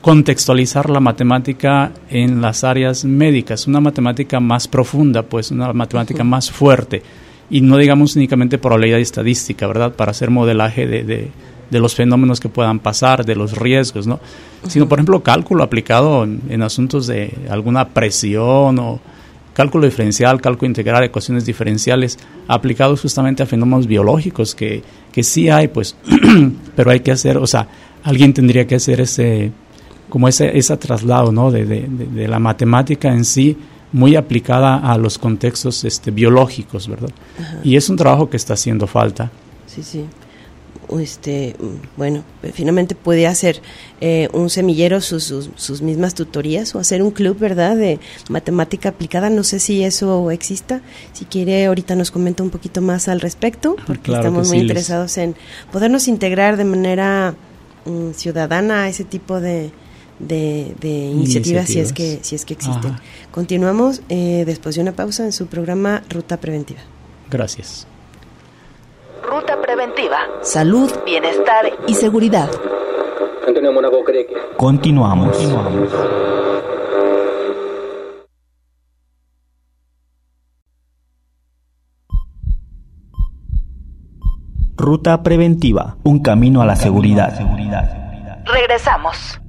contextualizar 0.00 0.90
la 0.90 0.98
matemática 0.98 1.92
en 2.10 2.40
las 2.40 2.64
áreas 2.64 3.04
médicas, 3.04 3.68
una 3.68 3.80
matemática 3.80 4.40
más 4.40 4.66
profunda, 4.66 5.22
pues 5.22 5.52
una 5.52 5.72
matemática 5.72 6.24
más 6.24 6.50
fuerte 6.50 7.02
y 7.50 7.60
no 7.60 7.76
digamos 7.76 8.16
únicamente 8.16 8.58
probabilidad 8.58 9.00
estadística, 9.00 9.66
¿verdad? 9.66 9.94
Para 9.94 10.10
hacer 10.10 10.30
modelaje 10.30 10.86
de, 10.86 11.04
de, 11.04 11.80
los 11.80 11.94
fenómenos 11.94 12.40
que 12.40 12.48
puedan 12.48 12.80
pasar, 12.80 13.24
de 13.24 13.36
los 13.36 13.56
riesgos, 13.56 14.06
¿no? 14.06 14.18
Sino, 14.68 14.88
por 14.88 14.98
ejemplo, 14.98 15.22
cálculo 15.22 15.62
aplicado 15.62 16.24
en, 16.24 16.62
asuntos 16.62 17.06
de 17.06 17.32
alguna 17.50 17.88
presión 17.88 18.78
o 18.78 19.00
cálculo 19.52 19.86
diferencial, 19.86 20.40
cálculo 20.40 20.68
integral, 20.68 21.04
ecuaciones 21.04 21.44
diferenciales, 21.46 22.18
aplicados 22.48 23.00
justamente 23.00 23.42
a 23.42 23.46
fenómenos 23.46 23.86
biológicos 23.86 24.54
que, 24.54 24.82
que 25.12 25.22
sí 25.22 25.48
hay, 25.48 25.68
pues, 25.68 25.96
pero 26.76 26.90
hay 26.90 27.00
que 27.00 27.12
hacer, 27.12 27.36
o 27.38 27.46
sea, 27.46 27.68
alguien 28.02 28.32
tendría 28.32 28.66
que 28.66 28.74
hacer 28.74 29.00
ese, 29.00 29.52
como 30.08 30.28
ese, 30.28 30.56
ese 30.58 30.76
traslado, 30.76 31.30
¿no? 31.30 31.50
De, 31.50 31.64
de 31.64 32.28
la 32.28 32.38
matemática 32.38 33.12
en 33.12 33.24
sí 33.24 33.56
muy 33.92 34.16
aplicada 34.16 34.76
a 34.76 34.98
los 34.98 35.18
contextos 35.18 35.84
este, 35.84 36.10
biológicos, 36.10 36.88
¿verdad? 36.88 37.10
Y 37.62 37.76
es 37.76 37.88
un 37.88 37.96
trabajo 37.96 38.28
que 38.28 38.36
está 38.36 38.54
haciendo 38.54 38.86
falta. 38.86 39.30
Sí, 39.66 39.82
sí. 39.82 40.04
este, 41.00 41.56
bueno, 41.96 42.24
finalmente 42.52 42.94
puede 42.94 43.26
hacer 43.26 43.60
eh, 44.00 44.28
un 44.32 44.50
semillero 44.50 45.00
sus, 45.00 45.32
sus, 45.54 45.82
mismas 45.82 46.14
tutorías 46.14 46.74
o 46.74 46.78
hacer 46.78 47.02
un 47.02 47.10
club, 47.10 47.38
¿verdad?, 47.38 47.76
de 47.76 47.98
matemática 48.28 48.90
aplicada. 48.90 49.30
No 49.30 49.44
sé 49.44 49.60
si 49.60 49.82
eso 49.84 50.30
exista. 50.30 50.82
Si 51.12 51.24
quiere, 51.24 51.66
ahorita 51.66 51.94
nos 51.94 52.10
comenta 52.10 52.42
un 52.42 52.50
poquito 52.50 52.80
más 52.82 53.08
al 53.08 53.20
respecto, 53.20 53.76
porque 53.86 54.12
estamos 54.12 54.48
muy 54.48 54.58
interesados 54.58 55.16
en 55.18 55.36
podernos 55.72 56.08
integrar 56.08 56.56
de 56.56 56.64
manera 56.64 57.34
mm, 57.84 58.12
ciudadana 58.12 58.84
a 58.84 58.88
ese 58.88 59.04
tipo 59.04 59.40
de, 59.40 59.70
de, 60.18 60.74
iniciativas, 60.82 61.66
si 61.68 61.80
es 61.80 61.92
que 61.92 62.18
si 62.22 62.34
es 62.34 62.44
que 62.44 62.54
existen. 62.54 62.96
Continuamos 63.30 64.02
eh, 64.08 64.44
después 64.46 64.74
de 64.74 64.82
una 64.82 64.92
pausa 64.92 65.24
en 65.24 65.32
su 65.32 65.46
programa 65.46 66.02
Ruta 66.08 66.38
Preventiva. 66.38 66.80
Gracias. 67.30 67.86
Ruta 69.22 69.60
preventiva. 69.60 70.18
Salud, 70.42 70.90
bienestar 71.04 71.66
y 71.88 71.94
seguridad. 71.94 72.48
Continuamos. 74.56 75.36
Ruta 84.76 85.22
preventiva, 85.22 85.96
un 86.04 86.20
camino 86.20 86.62
a 86.62 86.66
la 86.66 86.76
seguridad. 86.76 87.34
Regresamos. 88.44 89.40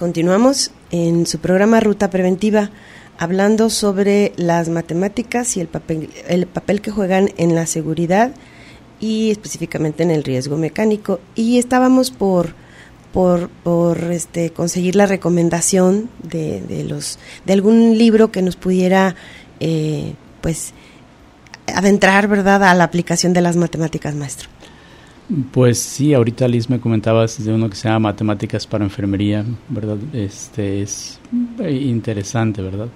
Continuamos 0.00 0.70
en 0.92 1.26
su 1.26 1.40
programa 1.40 1.78
Ruta 1.78 2.08
Preventiva 2.08 2.70
hablando 3.18 3.68
sobre 3.68 4.32
las 4.36 4.70
matemáticas 4.70 5.58
y 5.58 5.60
el 5.60 5.68
papel, 5.68 6.08
el 6.26 6.46
papel 6.46 6.80
que 6.80 6.90
juegan 6.90 7.28
en 7.36 7.54
la 7.54 7.66
seguridad 7.66 8.32
y 8.98 9.30
específicamente 9.30 10.02
en 10.02 10.10
el 10.10 10.24
riesgo 10.24 10.56
mecánico. 10.56 11.20
Y 11.34 11.58
estábamos 11.58 12.10
por, 12.10 12.54
por, 13.12 13.50
por 13.50 14.04
este, 14.10 14.54
conseguir 14.54 14.96
la 14.96 15.04
recomendación 15.04 16.08
de, 16.22 16.62
de, 16.62 16.84
los, 16.84 17.18
de 17.44 17.52
algún 17.52 17.98
libro 17.98 18.32
que 18.32 18.40
nos 18.40 18.56
pudiera 18.56 19.16
eh, 19.60 20.14
pues 20.40 20.72
adentrar 21.66 22.26
¿verdad? 22.26 22.64
a 22.64 22.72
la 22.72 22.84
aplicación 22.84 23.34
de 23.34 23.42
las 23.42 23.56
matemáticas, 23.56 24.14
maestro. 24.14 24.48
Pues 25.52 25.78
sí, 25.78 26.12
ahorita 26.12 26.48
Liz 26.48 26.68
me 26.68 26.80
comentabas 26.80 27.42
de 27.44 27.52
uno 27.52 27.70
que 27.70 27.76
se 27.76 27.88
llama 27.88 28.10
Matemáticas 28.10 28.66
para 28.66 28.82
Enfermería, 28.82 29.44
¿verdad? 29.68 29.96
Este 30.12 30.82
es 30.82 31.20
interesante, 31.68 32.60
¿verdad? 32.62 32.88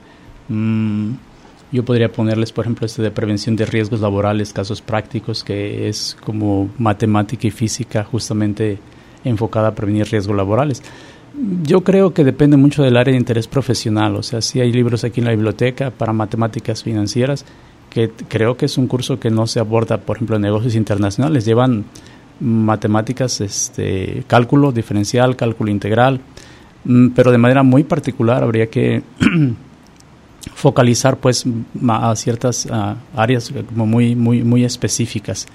Mm, 0.48 1.12
yo 1.70 1.84
podría 1.84 2.10
ponerles, 2.10 2.50
por 2.50 2.64
ejemplo, 2.64 2.86
este 2.86 3.02
de 3.02 3.12
prevención 3.12 3.54
de 3.54 3.66
riesgos 3.66 4.00
laborales, 4.00 4.52
casos 4.52 4.82
prácticos, 4.82 5.44
que 5.44 5.88
es 5.88 6.16
como 6.24 6.70
matemática 6.76 7.46
y 7.46 7.52
física 7.52 8.02
justamente 8.02 8.78
enfocada 9.24 9.68
a 9.68 9.74
prevenir 9.76 10.08
riesgos 10.10 10.36
laborales. 10.36 10.82
Yo 11.62 11.82
creo 11.82 12.14
que 12.14 12.24
depende 12.24 12.56
mucho 12.56 12.82
del 12.82 12.96
área 12.96 13.12
de 13.12 13.18
interés 13.18 13.46
profesional, 13.46 14.16
o 14.16 14.24
sea, 14.24 14.40
sí 14.40 14.60
hay 14.60 14.72
libros 14.72 15.04
aquí 15.04 15.20
en 15.20 15.26
la 15.26 15.32
biblioteca 15.32 15.92
para 15.92 16.12
matemáticas 16.12 16.82
financieras, 16.82 17.44
que 17.90 18.10
creo 18.28 18.56
que 18.56 18.66
es 18.66 18.76
un 18.76 18.88
curso 18.88 19.20
que 19.20 19.30
no 19.30 19.46
se 19.46 19.60
aborda, 19.60 19.98
por 19.98 20.16
ejemplo, 20.16 20.34
en 20.34 20.42
negocios 20.42 20.74
internacionales, 20.74 21.44
llevan 21.44 21.84
matemáticas, 22.40 23.40
este, 23.40 24.24
cálculo 24.26 24.72
diferencial, 24.72 25.36
cálculo 25.36 25.70
integral, 25.70 26.20
mm, 26.84 27.08
pero 27.08 27.30
de 27.30 27.38
manera 27.38 27.62
muy 27.62 27.84
particular 27.84 28.42
habría 28.42 28.68
que 28.68 29.02
focalizar 30.54 31.16
pues 31.16 31.44
a 31.88 32.14
ciertas 32.16 32.68
áreas 33.16 33.52
como 33.68 33.86
muy 33.86 34.14
muy 34.14 34.42
muy 34.42 34.64
específicas. 34.64 35.46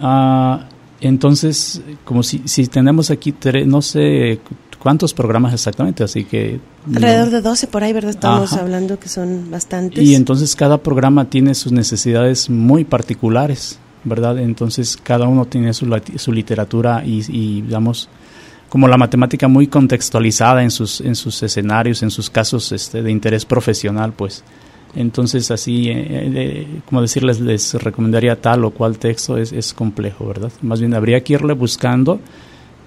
Ah, 0.00 0.66
entonces, 1.00 1.82
como 2.04 2.22
si, 2.22 2.42
si 2.46 2.66
tenemos 2.66 3.10
aquí, 3.10 3.34
no 3.66 3.82
sé 3.82 4.40
cuántos 4.78 5.12
programas 5.12 5.52
exactamente, 5.52 6.04
así 6.04 6.24
que... 6.24 6.60
Alrededor 6.94 7.30
de 7.30 7.40
12 7.42 7.66
por 7.66 7.84
ahí, 7.84 7.92
¿verdad? 7.92 8.10
Estamos 8.10 8.52
hablando 8.54 8.98
que 8.98 9.08
son 9.08 9.50
bastantes. 9.50 10.02
Y 10.02 10.14
entonces 10.14 10.56
cada 10.56 10.78
programa 10.78 11.28
tiene 11.28 11.54
sus 11.54 11.72
necesidades 11.72 12.48
muy 12.48 12.84
particulares. 12.84 13.78
¿Verdad? 14.06 14.38
Entonces 14.38 14.96
cada 15.02 15.26
uno 15.26 15.44
tiene 15.44 15.74
su, 15.74 15.86
su 16.16 16.32
literatura 16.32 17.02
y, 17.04 17.22
y, 17.28 17.62
digamos, 17.62 18.08
como 18.68 18.88
la 18.88 18.96
matemática 18.96 19.48
muy 19.48 19.66
contextualizada 19.66 20.62
en 20.62 20.70
sus, 20.70 21.00
en 21.00 21.14
sus 21.14 21.42
escenarios, 21.42 22.02
en 22.02 22.10
sus 22.10 22.30
casos 22.30 22.72
este, 22.72 23.02
de 23.02 23.10
interés 23.10 23.44
profesional, 23.44 24.12
pues. 24.12 24.42
Entonces, 24.94 25.50
así, 25.50 25.90
eh, 25.90 26.06
eh, 26.08 26.66
como 26.86 27.02
decirles, 27.02 27.40
les 27.40 27.74
recomendaría 27.74 28.40
tal 28.40 28.64
o 28.64 28.70
cual 28.70 28.98
texto 28.98 29.36
es, 29.36 29.52
es 29.52 29.74
complejo, 29.74 30.26
¿verdad? 30.26 30.50
Más 30.62 30.80
bien 30.80 30.94
habría 30.94 31.22
que 31.22 31.34
irle 31.34 31.52
buscando 31.52 32.18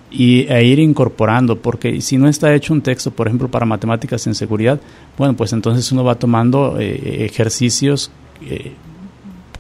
y, 0.10 0.48
e 0.48 0.66
ir 0.66 0.80
incorporando, 0.80 1.58
porque 1.58 2.02
si 2.02 2.18
no 2.18 2.28
está 2.28 2.54
hecho 2.56 2.74
un 2.74 2.82
texto, 2.82 3.12
por 3.12 3.28
ejemplo, 3.28 3.50
para 3.50 3.66
matemáticas 3.66 4.26
en 4.26 4.34
seguridad, 4.34 4.80
bueno, 5.18 5.36
pues 5.36 5.54
entonces 5.54 5.92
uno 5.92 6.04
va 6.04 6.16
tomando 6.16 6.78
eh, 6.80 7.26
ejercicios 7.26 8.10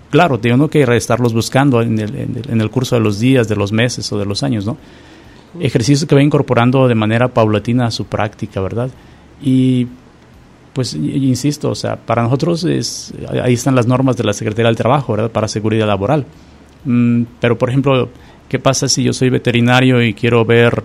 claro, 0.09 0.39
tengo 0.39 0.69
que 0.69 0.83
estarlos 0.95 1.33
buscando 1.33 1.81
en 1.81 1.99
el, 1.99 2.43
en, 2.49 2.61
el, 2.61 2.69
curso 2.69 2.95
de 2.95 3.01
los 3.01 3.19
días, 3.19 3.47
de 3.47 3.55
los 3.55 3.71
meses 3.71 4.11
o 4.11 4.17
de 4.17 4.25
los 4.25 4.43
años, 4.43 4.65
¿no? 4.65 4.77
Ejercicios 5.59 6.07
que 6.07 6.15
va 6.15 6.21
incorporando 6.21 6.87
de 6.87 6.95
manera 6.95 7.27
paulatina 7.27 7.87
a 7.87 7.91
su 7.91 8.05
práctica, 8.05 8.61
¿verdad? 8.61 8.89
Y 9.41 9.87
pues 10.73 10.93
insisto, 10.93 11.71
o 11.71 11.75
sea, 11.75 11.95
para 11.95 12.23
nosotros 12.23 12.63
es, 12.63 13.13
ahí 13.43 13.53
están 13.53 13.75
las 13.75 13.87
normas 13.87 14.15
de 14.17 14.23
la 14.23 14.33
Secretaría 14.33 14.67
del 14.67 14.77
Trabajo, 14.77 15.13
¿verdad? 15.13 15.31
Para 15.31 15.47
seguridad 15.47 15.87
laboral. 15.87 16.25
Mm, 16.85 17.23
pero, 17.39 17.57
por 17.57 17.69
ejemplo, 17.69 18.09
¿qué 18.47 18.59
pasa 18.59 18.87
si 18.87 19.03
yo 19.03 19.13
soy 19.13 19.29
veterinario 19.29 20.01
y 20.01 20.13
quiero 20.13 20.45
ver 20.45 20.83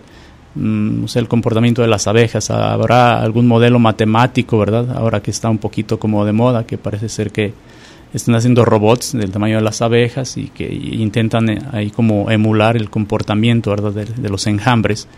mm, 0.55 1.05
el 1.15 1.29
comportamiento 1.29 1.83
de 1.83 1.89
las 1.89 2.07
abejas? 2.07 2.51
¿Habrá 2.51 3.21
algún 3.21 3.47
modelo 3.47 3.79
matemático, 3.79 4.59
verdad? 4.59 4.97
Ahora 4.97 5.21
que 5.21 5.31
está 5.31 5.49
un 5.51 5.59
poquito 5.59 5.99
como 5.99 6.25
de 6.25 6.33
moda, 6.33 6.67
que 6.67 6.79
parece 6.79 7.09
ser 7.09 7.31
que 7.31 7.53
están 8.15 8.37
haciendo 8.37 8.65
robots 8.65 9.13
del 9.13 9.31
tamaño 9.31 9.57
de 9.57 9.63
las 9.63 9.83
abejas 9.83 10.37
y 10.37 10.45
que 10.49 10.73
intentan 10.73 11.51
eh, 11.51 11.59
ahí 11.73 11.91
como 11.91 12.31
emular 12.31 12.77
el 12.77 12.89
comportamiento 12.89 13.71
¿verdad? 13.71 13.93
De, 13.93 14.29
los 14.29 14.47
enjambres. 14.47 15.09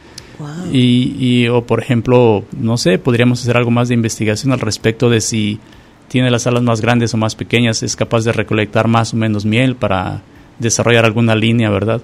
Y, 0.70 1.49
o 1.49 1.64
por 1.64 1.80
ejemplo, 1.80 2.44
no 2.59 2.76
sé, 2.76 2.99
podríamos 2.99 3.40
hacer 3.40 3.57
algo 3.57 3.70
más 3.70 3.88
de 3.88 3.94
investigación 3.94 4.53
al 4.53 4.61
respecto 4.61 5.09
de 5.09 5.22
si 5.22 5.61
tiene 6.09 6.30
las 6.30 6.47
alas 6.47 6.62
más 6.62 6.82
grandes 6.82 7.14
o 7.14 7.16
más 7.16 7.34
pequeñas, 7.34 7.82
es 7.82 7.97
capaz 7.97 8.24
de 8.24 8.32
recolectar 8.32 8.86
más 8.86 9.14
o 9.14 9.16
menos 9.16 9.47
miel 9.47 9.76
para 9.76 10.22
desarrollar 10.59 11.07
alguna 11.07 11.34
línea, 11.34 11.70
¿verdad? 11.70 12.03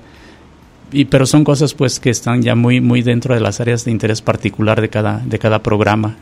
Y 0.93 1.07
pero 1.07 1.27
son 1.27 1.45
cosas 1.45 1.75
pues 1.75 1.99
que 1.99 2.11
están 2.11 2.43
ya 2.43 2.55
muy 2.55 2.81
muy 2.81 3.03
dentro 3.03 3.35
de 3.35 3.41
las 3.41 3.61
áreas 3.61 3.85
de 3.85 3.91
interés 3.91 4.23
particular 4.23 4.81
de 4.81 4.89
cada 4.89 5.19
de 5.25 5.39
cada 5.39 5.63
programa. 5.63 6.17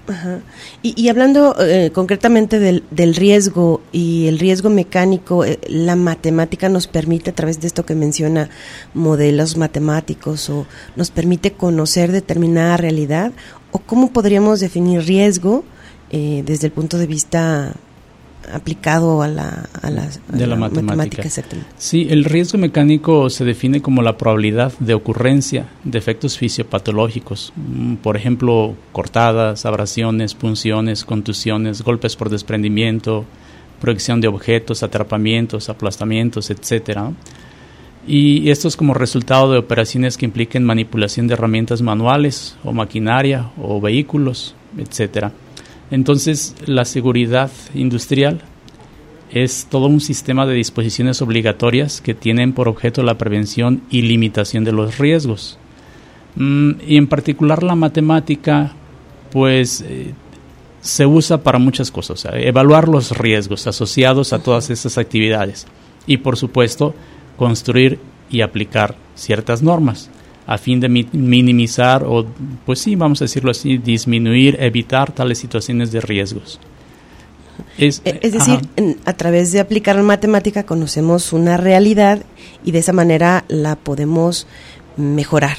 Y, 0.83 1.09
hablando 1.09 1.57
eh, 1.61 1.91
concretamente 1.93 2.59
del, 2.59 2.85
del, 2.91 3.14
riesgo 3.14 3.83
y 3.93 4.29
el 4.29 4.39
riesgo 4.39 4.71
mecánico 4.71 5.45
eh, 5.45 5.59
la 5.68 5.97
matemática 5.97 6.68
nos 6.68 6.87
permite 6.87 7.31
a 7.31 7.35
través 7.35 7.61
de 7.61 7.66
esto 7.66 7.85
que 7.85 7.95
menciona 7.95 8.49
modelos 8.95 9.57
matemáticos 9.57 10.49
o 10.51 10.66
nos 10.97 11.11
permite 11.11 11.53
conocer 11.53 12.12
determinada 12.12 12.77
realidad 12.77 13.33
o 13.73 13.79
cómo 13.79 14.12
podríamos 14.12 14.61
definir 14.61 15.03
riesgo 15.03 15.64
eh, 16.11 16.43
desde 16.45 16.66
el 16.66 16.73
punto 16.73 16.99
de 16.99 17.07
vista 17.07 17.75
aplicado 18.53 19.22
a 19.22 19.28
la, 19.28 19.68
a 19.82 19.91
de 19.91 20.47
la, 20.47 20.57
matemática. 20.57 21.22
Sí, 21.76 22.07
el 22.11 22.24
riesgo 22.24 22.59
mecánico 22.59 23.30
se 23.30 23.45
define 23.45 23.80
como 23.82 24.03
la 24.03 24.16
probabilidad 24.16 24.72
de 24.78 24.95
ocurrencia 24.95 25.68
de 25.84 25.99
efectos 25.99 26.38
fisiopatológicos, 26.38 27.53
mm, 27.57 27.97
por 27.97 28.16
ejemplo, 28.16 28.74
cortadas, 28.93 29.66
abrasiones, 29.66 30.34
punciones, 30.34 31.05
contusiones, 31.05 31.82
golpes 31.82 32.16
por 32.16 32.30
desprendimiento, 32.30 33.24
proyección 33.80 34.20
de 34.20 34.28
objetos, 34.28 34.82
atrapamientos, 34.82 35.68
aplastamientos, 35.68 36.51
etcétera. 36.51 37.12
Y 38.07 38.51
esto 38.51 38.68
es 38.68 38.76
como 38.76 38.95
resultado 38.95 39.53
de 39.53 39.59
operaciones 39.59 40.16
que 40.16 40.24
impliquen 40.24 40.64
manipulación 40.64 41.26
de 41.26 41.34
herramientas 41.34 41.82
manuales 41.82 42.57
o 42.64 42.72
maquinaria 42.72 43.51
o 43.61 43.80
vehículos, 43.80 44.55
etcétera. 44.78 45.32
Entonces, 45.91 46.55
la 46.66 46.84
seguridad 46.84 47.51
industrial 47.74 48.43
es 49.30 49.66
todo 49.70 49.86
un 49.86 50.01
sistema 50.01 50.47
de 50.47 50.55
disposiciones 50.55 51.22
obligatorias 51.22 52.01
que 52.01 52.14
tienen 52.14 52.53
por 52.53 52.68
objeto 52.68 53.03
la 53.03 53.18
prevención 53.18 53.82
y 53.91 54.03
limitación 54.03 54.64
de 54.64 54.72
los 54.72 54.99
riesgos. 54.99 55.59
Mm, 56.36 56.72
y 56.86 56.97
en 56.97 57.07
particular 57.07 57.62
la 57.62 57.74
matemática, 57.74 58.72
pues 59.30 59.84
eh, 59.86 60.14
se 60.80 61.07
usa 61.07 61.43
para 61.43 61.59
muchas 61.59 61.91
cosas, 61.91 62.26
evaluar 62.32 62.88
los 62.88 63.16
riesgos 63.16 63.66
asociados 63.66 64.32
a 64.32 64.38
todas 64.41 64.70
estas 64.70 64.99
actividades 64.99 65.66
y 66.07 66.18
por 66.18 66.36
supuesto 66.36 66.95
construir 67.36 67.99
y 68.30 68.41
aplicar 68.41 68.97
ciertas 69.14 69.62
normas 69.62 70.11
a 70.47 70.59
fin 70.59 70.80
de 70.80 70.88
minimizar 70.88 72.05
o, 72.05 72.26
pues 72.66 72.80
sí, 72.80 72.97
vamos 72.97 73.20
a 73.22 73.24
decirlo 73.24 73.51
así, 73.51 73.78
disminuir, 73.78 74.57
evitar 74.61 75.12
tales 75.12 75.38
situaciones 75.38 75.93
de 75.93 76.01
riesgos. 76.01 76.59
Es, 77.78 78.03
eh, 78.05 78.18
decir, 78.22 78.61
a 79.05 79.12
través 79.12 79.53
de 79.53 79.61
aplicar 79.61 79.97
la 79.97 80.03
matemática 80.03 80.64
conocemos 80.64 81.32
una 81.32 81.57
realidad 81.57 82.22
y 82.64 82.72
de 82.72 82.78
esa 82.78 82.93
manera 82.93 83.45
la 83.49 83.76
podemos 83.76 84.47
mejorar. 84.97 85.57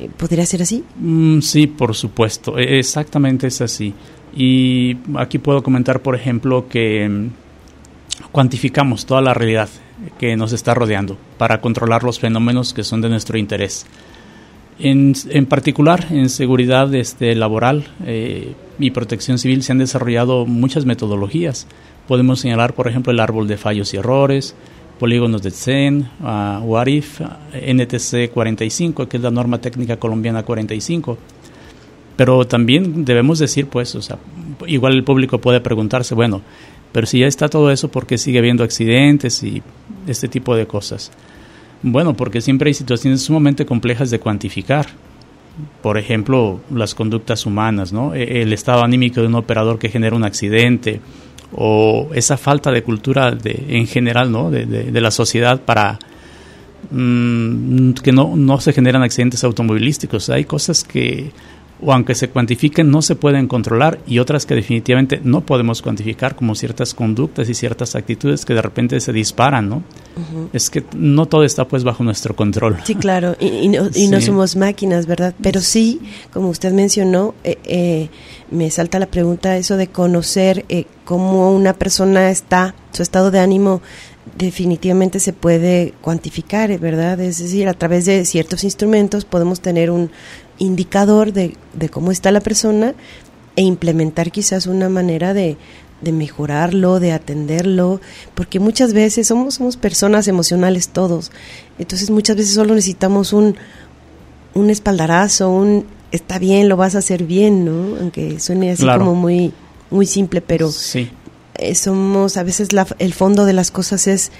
Eh, 0.00 0.10
¿Podría 0.16 0.44
ser 0.44 0.62
así? 0.62 0.84
Mm, 0.98 1.40
sí, 1.40 1.66
por 1.66 1.94
supuesto, 1.94 2.58
e, 2.58 2.78
exactamente 2.78 3.46
es 3.46 3.60
así. 3.60 3.94
Y 4.34 4.98
aquí 5.16 5.38
puedo 5.38 5.62
comentar, 5.62 6.00
por 6.00 6.14
ejemplo, 6.14 6.68
que 6.68 7.08
mm, 7.08 7.28
cuantificamos 8.32 9.06
toda 9.06 9.22
la 9.22 9.34
realidad 9.34 9.68
que 10.18 10.36
nos 10.36 10.52
está 10.52 10.74
rodeando 10.74 11.16
para 11.38 11.60
controlar 11.60 12.04
los 12.04 12.18
fenómenos 12.18 12.74
que 12.74 12.84
son 12.84 13.00
de 13.00 13.08
nuestro 13.08 13.38
interés. 13.38 13.86
En, 14.78 15.14
en 15.30 15.46
particular, 15.46 16.06
en 16.10 16.28
seguridad 16.28 16.94
este, 16.94 17.34
laboral 17.34 17.84
eh, 18.04 18.52
y 18.78 18.90
protección 18.90 19.38
civil 19.38 19.62
se 19.62 19.72
han 19.72 19.78
desarrollado 19.78 20.44
muchas 20.44 20.84
metodologías. 20.84 21.66
Podemos 22.06 22.40
señalar, 22.40 22.74
por 22.74 22.86
ejemplo, 22.86 23.12
el 23.12 23.20
árbol 23.20 23.48
de 23.48 23.56
fallos 23.56 23.94
y 23.94 23.96
errores, 23.96 24.54
polígonos 24.98 25.42
de 25.42 25.50
Zen, 25.50 26.08
uh, 26.20 26.62
WARIF, 26.62 27.20
NTC 27.54 28.30
45, 28.32 29.08
que 29.08 29.16
es 29.16 29.22
la 29.22 29.30
norma 29.30 29.60
técnica 29.60 29.96
colombiana 29.96 30.42
45. 30.42 31.18
Pero 32.16 32.46
también 32.46 33.04
debemos 33.04 33.38
decir, 33.38 33.66
pues, 33.66 33.94
o 33.94 34.02
sea, 34.02 34.18
igual 34.66 34.94
el 34.94 35.04
público 35.04 35.38
puede 35.38 35.60
preguntarse, 35.60 36.14
bueno, 36.14 36.42
pero 36.92 37.06
si 37.06 37.20
ya 37.20 37.26
está 37.26 37.48
todo 37.48 37.70
eso, 37.70 37.90
¿por 37.90 38.06
qué 38.06 38.16
sigue 38.16 38.38
habiendo 38.38 38.64
accidentes 38.64 39.42
y 39.42 39.62
este 40.06 40.28
tipo 40.28 40.56
de 40.56 40.66
cosas? 40.66 41.12
Bueno, 41.88 42.14
porque 42.14 42.40
siempre 42.40 42.68
hay 42.68 42.74
situaciones 42.74 43.22
sumamente 43.22 43.64
complejas 43.64 44.10
de 44.10 44.18
cuantificar. 44.18 44.86
Por 45.82 45.98
ejemplo, 45.98 46.60
las 46.68 46.96
conductas 46.96 47.46
humanas, 47.46 47.92
¿no? 47.92 48.12
E, 48.12 48.42
el 48.42 48.52
estado 48.52 48.82
anímico 48.82 49.20
de 49.20 49.28
un 49.28 49.36
operador 49.36 49.78
que 49.78 49.88
genera 49.88 50.16
un 50.16 50.24
accidente 50.24 51.00
o 51.52 52.10
esa 52.12 52.36
falta 52.36 52.72
de 52.72 52.82
cultura 52.82 53.30
de, 53.30 53.66
en 53.68 53.86
general, 53.86 54.32
¿no? 54.32 54.50
De, 54.50 55.00
la 55.00 55.12
sociedad 55.12 55.60
para 55.60 56.00
mm, 56.90 57.92
que 57.92 58.10
no, 58.10 58.34
no 58.34 58.58
se 58.60 58.72
generan 58.72 59.04
accidentes 59.04 59.44
automovilísticos. 59.44 60.28
Hay 60.28 60.44
cosas 60.44 60.82
que 60.82 61.30
o 61.82 61.92
aunque 61.92 62.14
se 62.14 62.28
cuantifiquen 62.28 62.90
no 62.90 63.02
se 63.02 63.16
pueden 63.16 63.48
controlar 63.48 63.98
y 64.06 64.18
otras 64.18 64.46
que 64.46 64.54
definitivamente 64.54 65.20
no 65.22 65.42
podemos 65.42 65.82
cuantificar 65.82 66.34
como 66.34 66.54
ciertas 66.54 66.94
conductas 66.94 67.48
y 67.48 67.54
ciertas 67.54 67.94
actitudes 67.94 68.44
que 68.44 68.54
de 68.54 68.62
repente 68.62 69.00
se 69.00 69.12
disparan, 69.12 69.68
¿no? 69.68 69.82
Es 70.54 70.70
que 70.70 70.82
no 70.96 71.26
todo 71.26 71.44
está 71.44 71.68
pues 71.68 71.84
bajo 71.84 72.02
nuestro 72.02 72.34
control. 72.34 72.78
Sí, 72.84 72.94
claro, 72.94 73.36
y, 73.38 73.68
no, 73.68 74.20
somos 74.20 74.56
máquinas, 74.56 75.06
¿verdad? 75.06 75.34
Pero 75.42 75.60
sí, 75.60 76.00
como 76.32 76.48
usted 76.48 76.72
mencionó, 76.72 77.34
eh, 77.44 77.58
eh, 77.64 78.08
me 78.50 78.70
salta 78.70 78.98
la 78.98 79.06
pregunta 79.06 79.56
eso 79.58 79.76
de 79.76 79.88
conocer 79.88 80.64
eh, 80.68 80.86
cómo 81.04 81.54
una 81.54 81.74
persona 81.74 82.30
está, 82.30 82.74
su 82.92 83.02
estado 83.02 83.30
de 83.30 83.40
ánimo 83.40 83.82
definitivamente 84.36 85.20
se 85.20 85.32
puede 85.32 85.94
cuantificar, 86.00 86.76
¿verdad? 86.78 87.20
Es 87.20 87.38
decir, 87.38 87.68
a 87.68 87.74
través 87.74 88.06
de 88.06 88.24
ciertos 88.24 88.64
instrumentos 88.64 89.24
podemos 89.24 89.60
tener 89.60 89.90
un, 89.90 90.10
indicador 90.58 91.32
de, 91.32 91.56
de 91.74 91.88
cómo 91.88 92.10
está 92.10 92.30
la 92.30 92.40
persona 92.40 92.94
e 93.56 93.62
implementar 93.62 94.30
quizás 94.30 94.66
una 94.66 94.88
manera 94.88 95.34
de, 95.34 95.56
de 96.00 96.12
mejorarlo, 96.12 97.00
de 97.00 97.12
atenderlo, 97.12 98.00
porque 98.34 98.60
muchas 98.60 98.92
veces 98.92 99.26
somos, 99.26 99.54
somos 99.54 99.76
personas 99.76 100.28
emocionales 100.28 100.88
todos, 100.88 101.32
entonces 101.78 102.10
muchas 102.10 102.36
veces 102.36 102.54
solo 102.54 102.74
necesitamos 102.74 103.32
un, 103.32 103.56
un 104.54 104.70
espaldarazo, 104.70 105.50
un 105.50 105.86
está 106.12 106.38
bien, 106.38 106.68
lo 106.68 106.76
vas 106.76 106.94
a 106.94 106.98
hacer 106.98 107.24
bien, 107.24 107.64
¿no? 107.64 107.96
Aunque 108.00 108.40
suene 108.40 108.70
así 108.70 108.86
como 108.86 109.14
muy, 109.14 109.52
muy 109.90 110.06
simple, 110.06 110.40
pero 110.40 110.70
sí. 110.70 111.10
Eh, 111.58 111.74
somos, 111.74 112.36
a 112.36 112.42
veces 112.42 112.74
la, 112.74 112.86
el 112.98 113.14
fondo 113.14 113.46
de 113.46 113.54
las 113.54 113.70
cosas 113.70 114.06
es 114.06 114.30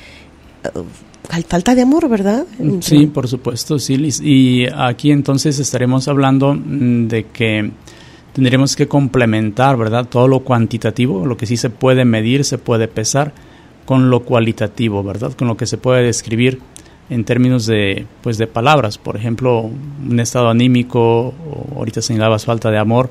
falta 1.26 1.74
de 1.74 1.82
amor, 1.82 2.08
¿verdad? 2.08 2.46
Sí, 2.80 3.06
por 3.06 3.28
supuesto, 3.28 3.78
sí. 3.78 3.96
Y 4.22 4.66
aquí 4.66 5.10
entonces 5.10 5.58
estaremos 5.58 6.08
hablando 6.08 6.54
mm, 6.54 7.08
de 7.08 7.26
que 7.26 7.70
tendremos 8.32 8.76
que 8.76 8.86
complementar, 8.86 9.76
¿verdad? 9.76 10.06
Todo 10.08 10.28
lo 10.28 10.40
cuantitativo, 10.40 11.26
lo 11.26 11.36
que 11.36 11.46
sí 11.46 11.56
se 11.56 11.70
puede 11.70 12.04
medir, 12.04 12.44
se 12.44 12.58
puede 12.58 12.88
pesar, 12.88 13.32
con 13.84 14.10
lo 14.10 14.20
cualitativo, 14.20 15.02
¿verdad? 15.02 15.32
Con 15.32 15.48
lo 15.48 15.56
que 15.56 15.66
se 15.66 15.78
puede 15.78 16.02
describir 16.02 16.60
en 17.08 17.24
términos 17.24 17.66
de, 17.66 18.06
pues, 18.22 18.36
de 18.36 18.46
palabras. 18.46 18.98
Por 18.98 19.16
ejemplo, 19.16 19.70
un 20.08 20.20
estado 20.20 20.50
anímico, 20.50 21.32
ahorita 21.76 22.02
señalabas 22.02 22.44
falta 22.44 22.70
de 22.70 22.78
amor, 22.78 23.08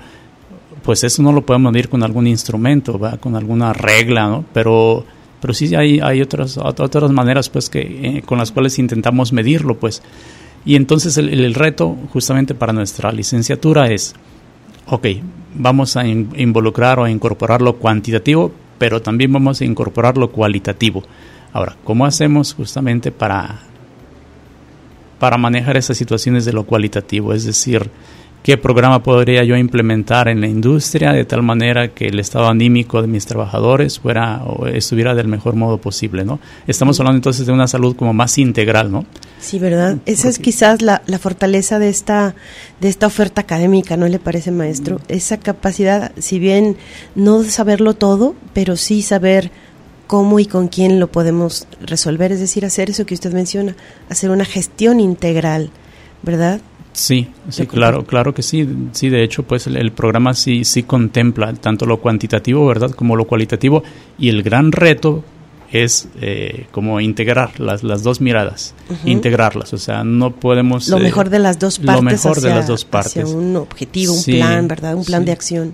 pues 0.84 1.04
eso 1.04 1.24
no 1.24 1.32
lo 1.32 1.44
podemos 1.44 1.72
medir 1.72 1.90
con 1.90 2.04
algún 2.04 2.28
instrumento, 2.28 3.00
¿verdad? 3.00 3.20
Con 3.20 3.36
alguna 3.36 3.74
regla, 3.74 4.28
¿no? 4.28 4.46
Pero 4.54 5.06
pero 5.42 5.54
sí 5.54 5.74
hay, 5.76 6.00
hay 6.00 6.22
otras, 6.22 6.58
otras 6.58 7.12
maneras 7.12 7.50
pues 7.50 7.70
que, 7.70 7.80
eh, 7.82 8.24
con 8.26 8.38
las 8.38 8.52
cuales 8.52 8.80
intentamos 8.80 9.34
medirlo 9.34 9.78
pues. 9.78 10.02
Y 10.66 10.76
entonces 10.76 11.18
el, 11.18 11.54
reto 11.54 11.96
justamente 12.12 12.56
para 12.56 12.74
nuestra 12.74 13.12
licenciatura 13.12 13.92
es, 13.92 14.16
ok, 14.88 15.08
vamos 15.54 15.96
a 15.96 16.08
involucrar 16.08 17.00
o 17.00 17.04
a 17.04 17.12
incorporar 17.12 17.62
lo 17.62 17.78
cuantitativo, 17.78 18.52
pero 18.80 19.02
también 19.02 19.32
vamos 19.32 19.62
a 19.62 19.66
incorporar 19.66 20.18
lo 20.18 20.32
cualitativo. 20.32 21.04
Ahora, 21.54 21.78
¿cómo 21.84 22.06
hacemos 22.08 22.56
justamente 22.56 23.12
para, 23.12 23.60
para 25.20 25.38
manejar 25.38 25.78
esas 25.78 25.98
situaciones 25.98 26.46
de 26.46 26.54
lo 26.54 26.66
cualitativo? 26.66 27.32
Es 27.32 27.46
decir, 27.46 27.92
qué 28.46 28.60
programa 28.60 29.02
podría 29.02 29.44
yo 29.44 29.58
implementar 29.58 30.28
en 30.28 30.40
la 30.40 30.46
industria 30.46 31.12
de 31.12 31.26
tal 31.26 31.42
manera 31.42 31.88
que 31.96 32.06
el 32.06 32.20
estado 32.20 32.48
anímico 32.48 33.02
de 33.02 33.08
mis 33.08 33.26
trabajadores 33.26 33.98
fuera 33.98 34.44
o 34.46 34.68
estuviera 34.68 35.16
del 35.16 35.28
mejor 35.28 35.56
modo 35.56 35.80
posible, 35.80 36.24
¿no? 36.24 36.40
Estamos 36.68 37.00
hablando 37.00 37.18
entonces 37.18 37.48
de 37.48 37.52
una 37.52 37.68
salud 37.68 37.96
como 37.96 38.14
más 38.14 38.38
integral, 38.38 38.92
¿no? 38.92 39.08
Sí, 39.40 39.58
¿verdad? 39.58 39.98
Esa 40.06 40.30
es 40.30 40.38
quizás 40.38 40.84
la, 40.84 41.02
la, 41.08 41.18
fortaleza 41.18 41.80
de 41.80 41.90
esta, 41.90 42.36
de 42.82 42.88
esta 42.88 43.08
oferta 43.08 43.42
académica, 43.42 43.98
¿no 43.98 44.08
le 44.08 44.20
parece, 44.20 44.52
maestro? 44.52 45.02
Esa 45.08 45.38
capacidad, 45.38 46.12
si 46.20 46.38
bien 46.38 46.78
no 47.16 47.44
saberlo 47.46 47.96
todo, 47.96 48.36
pero 48.54 48.76
sí 48.76 49.02
saber 49.02 49.50
cómo 50.06 50.40
y 50.40 50.46
con 50.46 50.68
quién 50.68 51.00
lo 51.00 51.12
podemos 51.12 51.68
resolver, 51.82 52.32
es 52.32 52.42
decir, 52.42 52.64
hacer 52.64 52.92
eso 52.92 53.08
que 53.08 53.16
usted 53.16 53.34
menciona, 53.34 53.76
hacer 54.08 54.30
una 54.30 54.46
gestión 54.46 55.00
integral, 55.00 55.72
¿verdad? 56.22 56.62
Sí, 56.96 57.28
sí, 57.50 57.68
claro, 57.68 58.06
claro 58.06 58.34
que 58.34 58.42
sí. 58.42 58.68
Sí, 58.94 59.10
de 59.10 59.22
hecho, 59.22 59.44
pues 59.44 59.68
el, 59.68 59.92
programa 59.92 60.34
sí, 60.34 60.64
sí 60.64 60.84
contempla 60.84 61.54
tanto 61.54 61.86
lo 61.86 62.00
cuantitativo, 62.00 62.66
¿verdad?, 62.66 62.92
como 62.92 63.18
lo 63.18 63.26
cualitativo. 63.26 63.84
Y 64.18 64.30
el 64.30 64.44
gran 64.44 64.72
reto 64.72 65.22
es 65.72 66.08
eh, 66.22 66.68
como 66.72 67.02
integrar 67.02 67.60
las, 67.60 67.84
las 67.84 68.02
dos 68.02 68.22
miradas, 68.22 68.74
integrarlas. 69.04 69.74
O 69.74 69.78
sea, 69.78 70.06
no 70.06 70.32
podemos... 70.32 70.88
Lo 70.88 71.00
mejor 71.00 71.30
de 71.30 71.40
las 71.40 71.60
dos 71.60 71.80
partes. 71.80 71.96
Lo 71.96 72.02
mejor 72.02 72.40
de 72.40 72.50
las 72.50 72.68
dos 72.68 72.86
partes. 72.86 73.30
un 73.30 73.58
objetivo, 73.58 74.14
un 74.14 74.24
plan, 74.24 74.68
¿verdad? 74.70 74.96
Un 74.96 75.04
plan 75.04 75.26
de 75.26 75.34
acción 75.34 75.74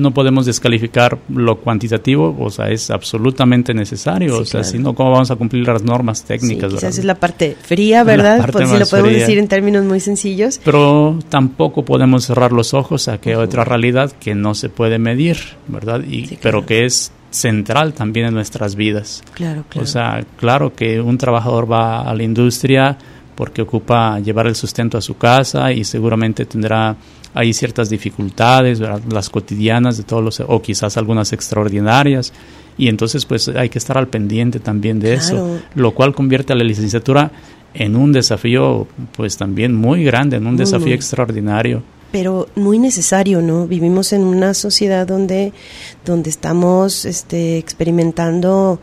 no 0.00 0.12
podemos 0.12 0.46
descalificar 0.46 1.18
lo 1.28 1.56
cuantitativo, 1.58 2.36
o 2.38 2.50
sea, 2.50 2.70
es 2.70 2.90
absolutamente 2.90 3.74
necesario, 3.74 4.38
o 4.38 4.44
sea, 4.44 4.64
si 4.64 4.78
no, 4.78 4.94
¿cómo 4.94 5.12
vamos 5.12 5.30
a 5.30 5.36
cumplir 5.36 5.66
las 5.66 5.82
normas 5.82 6.24
técnicas? 6.24 6.70
Sí, 6.70 6.76
quizás 6.76 6.98
es 6.98 7.04
la 7.04 7.14
parte 7.14 7.56
fría, 7.60 8.04
¿verdad? 8.04 8.48
Pues 8.50 8.68
si 8.68 8.78
lo 8.78 8.86
podemos 8.86 9.12
decir 9.12 9.38
en 9.38 9.48
términos 9.48 9.84
muy 9.84 10.00
sencillos. 10.00 10.60
Pero 10.64 11.18
tampoco 11.28 11.84
podemos 11.84 12.24
cerrar 12.24 12.52
los 12.52 12.74
ojos 12.74 13.08
a 13.08 13.18
que 13.18 13.36
otra 13.36 13.64
realidad 13.64 14.12
que 14.12 14.34
no 14.34 14.54
se 14.54 14.68
puede 14.68 14.98
medir, 14.98 15.36
¿verdad? 15.68 16.02
Y, 16.02 16.36
Pero 16.42 16.66
que 16.66 16.84
es 16.84 17.12
central 17.30 17.92
también 17.92 18.26
en 18.26 18.34
nuestras 18.34 18.74
vidas. 18.74 19.22
Claro, 19.34 19.64
claro. 19.68 19.84
O 19.84 19.86
sea, 19.86 20.24
claro 20.36 20.74
que 20.74 21.00
un 21.00 21.16
trabajador 21.18 21.70
va 21.70 22.02
a 22.02 22.14
la 22.14 22.22
industria 22.22 22.98
porque 23.40 23.62
ocupa 23.62 24.20
llevar 24.20 24.46
el 24.48 24.54
sustento 24.54 24.98
a 24.98 25.00
su 25.00 25.16
casa 25.16 25.72
y 25.72 25.82
seguramente 25.84 26.44
tendrá 26.44 26.94
hay 27.32 27.54
ciertas 27.54 27.88
dificultades, 27.88 28.80
las 28.80 29.30
cotidianas 29.30 29.96
de 29.96 30.02
todos 30.02 30.22
los, 30.22 30.40
o 30.40 30.60
quizás 30.60 30.98
algunas 30.98 31.32
extraordinarias, 31.32 32.34
y 32.76 32.88
entonces 32.88 33.24
pues 33.24 33.48
hay 33.48 33.70
que 33.70 33.78
estar 33.78 33.96
al 33.96 34.08
pendiente 34.08 34.60
también 34.60 35.00
de 35.00 35.14
eso, 35.14 35.58
lo 35.74 35.92
cual 35.92 36.14
convierte 36.14 36.52
a 36.52 36.56
la 36.56 36.64
licenciatura 36.64 37.32
en 37.72 37.96
un 37.96 38.12
desafío 38.12 38.86
pues 39.16 39.38
también 39.38 39.74
muy 39.74 40.04
grande, 40.04 40.36
en 40.36 40.46
un 40.46 40.58
desafío 40.58 40.94
extraordinario. 40.94 41.82
Pero 42.12 42.46
muy 42.56 42.78
necesario, 42.78 43.40
¿no? 43.40 43.66
Vivimos 43.66 44.12
en 44.12 44.20
una 44.20 44.52
sociedad 44.52 45.06
donde, 45.06 45.54
donde 46.04 46.28
estamos 46.28 47.06
este, 47.06 47.56
experimentando 47.56 48.80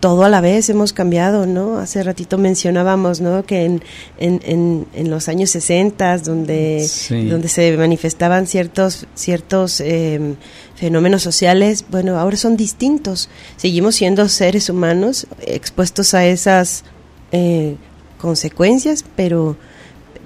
todo 0.00 0.24
a 0.24 0.28
la 0.28 0.40
vez 0.40 0.68
hemos 0.70 0.92
cambiado, 0.92 1.46
¿no? 1.46 1.78
Hace 1.78 2.02
ratito 2.02 2.38
mencionábamos, 2.38 3.20
¿no? 3.20 3.44
Que 3.44 3.64
en, 3.64 3.82
en, 4.18 4.86
en, 4.92 5.10
los 5.10 5.28
años 5.28 5.50
60, 5.50 6.18
donde, 6.18 6.88
donde 7.28 7.48
se 7.48 7.76
manifestaban 7.76 8.46
ciertos, 8.46 9.06
ciertos 9.14 9.80
em, 9.80 10.36
fenómenos 10.76 11.22
sociales, 11.22 11.84
bueno, 11.90 12.18
ahora 12.18 12.36
son 12.36 12.56
distintos. 12.56 13.28
Seguimos 13.56 13.96
siendo 13.96 14.28
seres 14.28 14.70
humanos 14.70 15.26
expuestos 15.40 16.14
a 16.14 16.24
esas 16.26 16.84
eh, 17.32 17.76
consecuencias, 18.20 19.04
pero, 19.16 19.56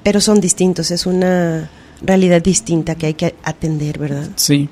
pero 0.02 0.20
son 0.20 0.40
distintos. 0.40 0.90
Es 0.90 1.06
una 1.06 1.70
realidad 2.02 2.42
distinta 2.42 2.94
que 2.94 3.06
hay 3.06 3.14
que 3.14 3.34
atender, 3.42 3.98
¿verdad? 3.98 4.28
Sí, 4.36 4.68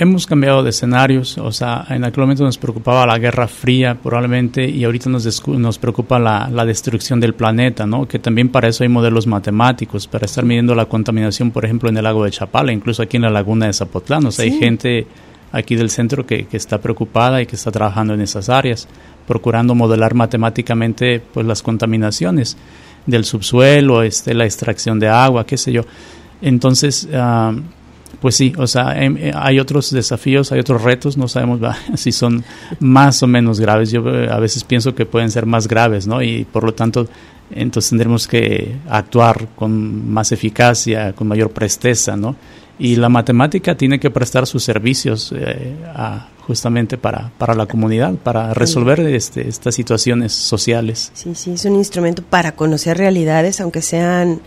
hemos 0.00 0.26
cambiado 0.26 0.62
de 0.62 0.70
escenarios, 0.70 1.36
o 1.36 1.52
sea, 1.52 1.84
en 1.90 2.04
aquel 2.04 2.22
momento 2.22 2.42
nos 2.42 2.56
preocupaba 2.56 3.04
la 3.04 3.18
Guerra 3.18 3.46
Fría 3.46 3.94
probablemente 4.02 4.66
y 4.66 4.82
ahorita 4.84 5.10
nos, 5.10 5.46
nos 5.46 5.78
preocupa 5.78 6.18
la, 6.18 6.48
la, 6.50 6.64
destrucción 6.64 7.20
del 7.20 7.34
planeta, 7.34 7.84
¿no? 7.84 8.08
Que 8.08 8.18
también 8.18 8.48
para 8.48 8.68
eso 8.68 8.82
hay 8.82 8.88
modelos 8.88 9.26
matemáticos, 9.26 10.06
para 10.06 10.24
estar 10.24 10.42
midiendo 10.42 10.74
la 10.74 10.86
contaminación, 10.86 11.50
por 11.50 11.66
ejemplo, 11.66 11.90
en 11.90 11.98
el 11.98 12.04
lago 12.04 12.24
de 12.24 12.30
Chapala, 12.30 12.72
incluso 12.72 13.02
aquí 13.02 13.18
en 13.18 13.24
la 13.24 13.30
laguna 13.30 13.66
de 13.66 13.74
Zapotlán, 13.74 14.24
o 14.24 14.30
sea, 14.32 14.46
hay 14.46 14.58
gente 14.58 15.06
aquí 15.52 15.76
del 15.76 15.90
centro 15.90 16.24
que, 16.24 16.46
que, 16.46 16.56
está 16.56 16.78
preocupada 16.78 17.42
y 17.42 17.46
que 17.46 17.56
está 17.56 17.70
trabajando 17.70 18.14
en 18.14 18.22
esas 18.22 18.48
áreas, 18.48 18.88
procurando 19.26 19.74
modelar 19.74 20.14
matemáticamente 20.14 21.20
pues 21.20 21.44
las 21.44 21.62
contaminaciones 21.62 22.56
del 23.04 23.26
subsuelo, 23.26 24.02
este, 24.02 24.32
la 24.32 24.46
extracción 24.46 24.98
de 24.98 25.08
agua, 25.08 25.44
qué 25.44 25.58
sé 25.58 25.72
yo. 25.72 25.82
Entonces, 26.40 27.06
uh, 27.12 27.60
pues 28.20 28.34
sí, 28.34 28.52
o 28.56 28.66
sea, 28.66 29.02
em, 29.02 29.16
eh, 29.16 29.32
hay 29.34 29.58
otros 29.58 29.90
desafíos, 29.90 30.52
hay 30.52 30.60
otros 30.60 30.82
retos, 30.82 31.16
no 31.16 31.26
sabemos 31.26 31.60
si 31.94 32.12
son 32.12 32.44
más 32.78 33.22
o 33.22 33.26
menos 33.26 33.60
graves. 33.60 33.90
Yo 33.90 34.06
eh, 34.08 34.28
a 34.30 34.38
veces 34.38 34.64
pienso 34.64 34.94
que 34.94 35.06
pueden 35.06 35.30
ser 35.30 35.46
más 35.46 35.66
graves, 35.66 36.06
¿no? 36.06 36.22
Y 36.22 36.44
por 36.44 36.64
lo 36.64 36.74
tanto, 36.74 37.08
entonces 37.50 37.90
tendremos 37.90 38.28
que 38.28 38.76
actuar 38.88 39.48
con 39.56 40.12
más 40.12 40.32
eficacia, 40.32 41.12
con 41.14 41.28
mayor 41.28 41.50
presteza, 41.50 42.16
¿no? 42.16 42.36
Y 42.78 42.96
la 42.96 43.08
matemática 43.10 43.74
tiene 43.74 44.00
que 44.00 44.10
prestar 44.10 44.46
sus 44.46 44.64
servicios 44.64 45.34
eh, 45.36 45.76
justamente 46.46 46.96
para, 46.96 47.30
para 47.36 47.54
la 47.54 47.66
comunidad, 47.66 48.14
para 48.14 48.54
resolver 48.54 49.00
este, 49.00 49.46
estas 49.46 49.74
situaciones 49.74 50.32
sociales. 50.32 51.12
Sí, 51.14 51.34
sí, 51.34 51.52
es 51.52 51.64
un 51.66 51.76
instrumento 51.76 52.22
para 52.22 52.52
conocer 52.52 52.96
realidades, 52.96 53.60
aunque 53.60 53.82
sean 53.82 54.40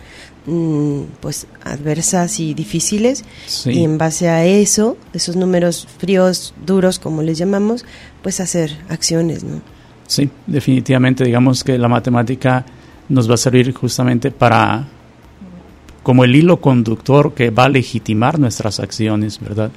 pues 1.20 1.46
adversas 1.62 2.38
y 2.38 2.52
difíciles 2.52 3.24
y 3.64 3.82
en 3.82 3.96
base 3.96 4.28
a 4.28 4.44
eso, 4.44 4.98
esos 5.12 5.36
números 5.36 5.88
fríos, 5.98 6.54
duros 6.66 6.98
como 6.98 7.22
les 7.22 7.38
llamamos, 7.38 7.84
pues 8.22 8.40
hacer 8.40 8.76
acciones, 8.88 9.42
¿no? 9.42 9.62
Sí, 10.06 10.28
definitivamente 10.46 11.24
digamos 11.24 11.64
que 11.64 11.78
la 11.78 11.88
matemática 11.88 12.66
nos 13.08 13.28
va 13.28 13.34
a 13.34 13.38
servir 13.38 13.72
justamente 13.72 14.30
para 14.30 14.86
como 16.02 16.24
el 16.24 16.36
hilo 16.36 16.60
conductor 16.60 17.32
que 17.32 17.48
va 17.48 17.64
a 17.64 17.68
legitimar 17.70 18.38
nuestras 18.38 18.78
acciones, 18.80 19.40
¿verdad? 19.40 19.70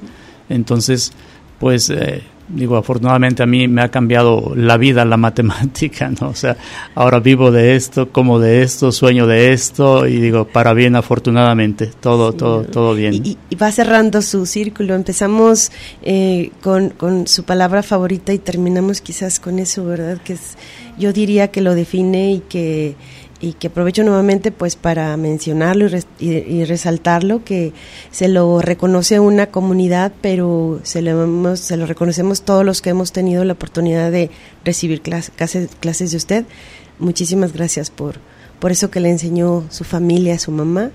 Entonces, 0.50 1.12
pues 1.58 1.88
eh, 1.88 2.22
digo, 2.48 2.76
afortunadamente 2.76 3.42
a 3.42 3.46
mí 3.46 3.68
me 3.68 3.82
ha 3.82 3.90
cambiado 3.90 4.52
la 4.54 4.76
vida 4.76 5.04
la 5.04 5.16
matemática, 5.28 6.10
¿no? 6.20 6.28
O 6.28 6.34
sea, 6.34 6.56
ahora 6.94 7.20
vivo 7.20 7.50
de 7.50 7.76
esto, 7.76 8.10
como 8.10 8.38
de 8.38 8.62
esto, 8.62 8.92
sueño 8.92 9.26
de 9.26 9.52
esto 9.52 10.06
y 10.06 10.20
digo, 10.20 10.46
para 10.46 10.72
bien 10.72 10.96
afortunadamente, 10.96 11.86
todo, 11.86 12.32
todo, 12.32 12.64
todo 12.64 12.94
bien. 12.94 13.14
Y, 13.14 13.38
va 13.56 13.72
cerrando 13.72 14.22
su 14.22 14.46
círculo, 14.46 14.94
empezamos 14.94 15.72
eh, 16.02 16.50
con, 16.62 16.90
con 16.90 17.26
su 17.26 17.44
palabra 17.44 17.82
favorita 17.82 18.32
y 18.32 18.38
terminamos 18.38 19.00
quizás 19.00 19.40
con 19.40 19.58
eso, 19.58 19.84
¿verdad? 19.84 20.18
Que 20.22 20.34
es, 20.34 20.56
yo 20.98 21.12
diría 21.12 21.48
que 21.48 21.60
lo 21.60 21.74
define 21.74 22.32
y 22.32 22.40
que 22.40 22.96
y 23.40 23.52
que 23.52 23.68
aprovecho 23.68 24.02
nuevamente 24.02 24.50
pues 24.50 24.76
para 24.76 25.16
mencionarlo 25.16 25.88
y, 26.18 26.64
resaltarlo 26.64 27.44
que 27.44 27.72
se 28.10 28.28
lo 28.28 28.60
reconoce 28.60 29.20
una 29.20 29.46
comunidad 29.46 30.12
pero 30.20 30.80
se 30.82 31.02
lo, 31.02 31.56
se 31.56 31.76
lo 31.76 31.86
reconocemos 31.86 32.42
todos 32.42 32.64
los 32.64 32.82
que 32.82 32.90
hemos 32.90 33.12
tenido 33.12 33.44
la 33.44 33.52
oportunidad 33.52 34.10
de 34.10 34.30
recibir 34.64 35.02
clases, 35.02 35.32
clases 35.80 36.10
de 36.10 36.16
usted. 36.16 36.44
Muchísimas 36.98 37.52
gracias 37.52 37.90
por 37.90 38.16
por 38.58 38.72
eso 38.72 38.90
que 38.90 38.98
le 38.98 39.10
enseñó 39.10 39.64
su 39.70 39.84
familia 39.84 40.38
su 40.38 40.50
mamá 40.50 40.90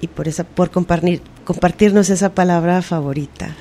y 0.00 0.08
por 0.08 0.26
esa 0.26 0.42
por 0.42 0.70
compartir 0.70 1.22
compartirnos 1.44 2.10
esa 2.10 2.34
palabra 2.34 2.82
favorita 2.82 3.54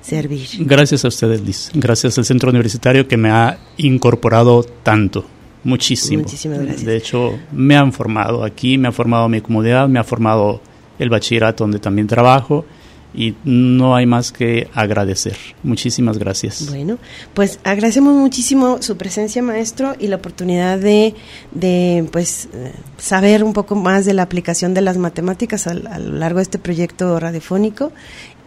servir. 0.00 0.48
Gracias 0.58 1.04
a 1.04 1.08
ustedes 1.08 1.40
Liz 1.40 1.70
gracias 1.72 2.18
al 2.18 2.24
centro 2.24 2.50
universitario 2.50 3.06
que 3.06 3.16
me 3.16 3.30
ha 3.30 3.58
incorporado 3.76 4.64
tanto 4.64 5.24
muchísimo. 5.66 6.22
Muchísimas 6.22 6.60
gracias. 6.60 6.84
De 6.84 6.96
hecho, 6.96 7.38
me 7.52 7.76
han 7.76 7.92
formado 7.92 8.44
aquí, 8.44 8.78
me 8.78 8.88
ha 8.88 8.92
formado 8.92 9.28
mi 9.28 9.40
comunidad, 9.40 9.88
me 9.88 9.98
ha 9.98 10.04
formado 10.04 10.60
el 10.98 11.10
bachillerato 11.10 11.64
donde 11.64 11.78
también 11.78 12.06
trabajo 12.06 12.64
y 13.14 13.34
no 13.44 13.96
hay 13.96 14.04
más 14.04 14.30
que 14.30 14.68
agradecer. 14.74 15.36
Muchísimas 15.62 16.18
gracias. 16.18 16.68
Bueno, 16.68 16.98
pues 17.32 17.58
agradecemos 17.64 18.14
muchísimo 18.14 18.82
su 18.82 18.96
presencia, 18.98 19.42
maestro, 19.42 19.94
y 19.98 20.08
la 20.08 20.16
oportunidad 20.16 20.78
de, 20.78 21.14
de 21.52 22.06
pues, 22.12 22.48
saber 22.98 23.42
un 23.42 23.54
poco 23.54 23.74
más 23.74 24.04
de 24.04 24.12
la 24.12 24.22
aplicación 24.22 24.74
de 24.74 24.82
las 24.82 24.98
matemáticas 24.98 25.66
a, 25.66 25.70
a 25.70 25.98
lo 25.98 26.12
largo 26.12 26.38
de 26.38 26.42
este 26.42 26.58
proyecto 26.58 27.18
radiofónico 27.18 27.90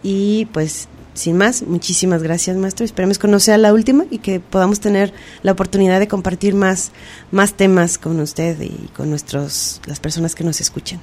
y 0.02 0.46
pues 0.52 0.88
sin 1.14 1.36
más, 1.36 1.62
muchísimas 1.62 2.22
gracias, 2.22 2.56
maestro. 2.56 2.84
Esperemos 2.84 3.18
que 3.18 3.28
no 3.28 3.40
sea 3.40 3.58
la 3.58 3.72
última 3.72 4.04
y 4.10 4.18
que 4.18 4.40
podamos 4.40 4.80
tener 4.80 5.12
la 5.42 5.52
oportunidad 5.52 5.98
de 5.98 6.08
compartir 6.08 6.54
más, 6.54 6.92
más 7.30 7.54
temas 7.54 7.98
con 7.98 8.20
usted 8.20 8.60
y 8.60 8.88
con 8.96 9.10
nuestros, 9.10 9.80
las 9.86 10.00
personas 10.00 10.34
que 10.34 10.44
nos 10.44 10.60
escuchan. 10.60 11.00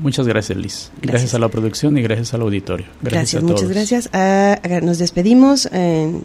Muchas 0.00 0.26
gracias, 0.26 0.56
Liz. 0.58 0.90
Gracias, 1.02 1.34
a 1.34 1.38
la 1.38 1.48
producción 1.48 1.98
y 1.98 2.02
gracias 2.02 2.32
al 2.34 2.42
auditorio. 2.42 2.86
Gracias, 3.02 3.42
muchas 3.42 3.68
gracias. 3.68 4.10
Ah, 4.12 4.60
nos 4.82 4.98
despedimos 4.98 5.66
en, 5.72 6.22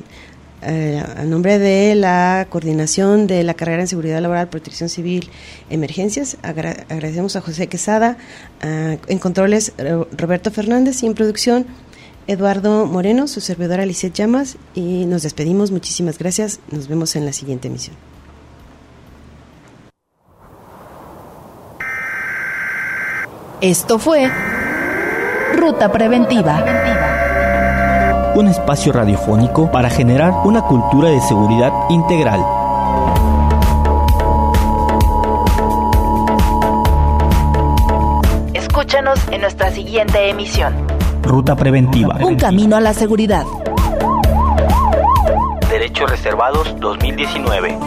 eh, 0.61 1.03
a 1.18 1.24
nombre 1.24 1.57
de 1.57 1.95
la 1.95 2.47
coordinación 2.49 3.26
de 3.26 3.43
la 3.43 3.55
carrera 3.55 3.82
en 3.82 3.88
seguridad 3.88 4.22
laboral, 4.22 4.47
protección 4.49 4.89
civil, 4.89 5.30
emergencias. 5.70 6.38
agradecemos 6.43 7.36
a 7.36 7.41
José 7.41 7.68
Quesada, 7.68 8.18
en 8.61 9.20
controles 9.20 9.74
Roberto 10.18 10.51
Fernández 10.51 11.01
y 11.01 11.07
en 11.07 11.16
producción 11.16 11.66
Eduardo 12.28 12.86
Moreno, 12.86 13.28
su 13.28 13.41
servidora 13.41 13.86
Lisette 13.86 14.13
Llamas, 14.13 14.57
y 14.74 15.05
nos 15.05 15.24
despedimos. 15.24 15.71
Muchísimas 15.71 16.17
gracias. 16.17 16.59
Nos 16.71 16.88
vemos 16.88 17.15
en 17.15 17.26
la 17.26 17.34
siguiente 17.34 17.67
emisión. 17.67 17.95
Esto 23.61 23.97
fue 23.97 24.30
Ruta 25.55 25.91
Preventiva. 25.91 26.63
Un 28.36 28.47
espacio 28.47 28.91
radiofónico 28.91 29.71
para 29.71 29.89
generar 29.89 30.34
una 30.45 30.63
cultura 30.63 31.09
de 31.09 31.21
seguridad 31.21 31.71
integral. 31.89 32.43
Escúchanos 38.53 39.19
en 39.32 39.41
nuestra 39.41 39.71
siguiente 39.71 40.30
emisión. 40.30 41.03
Ruta 41.24 41.55
Preventiva. 41.55 42.17
Un 42.21 42.36
camino 42.36 42.76
a 42.76 42.82
la 42.82 42.93
seguridad. 42.93 43.45
Derechos 45.69 46.11
Reservados 46.11 46.76
2019. 46.80 47.78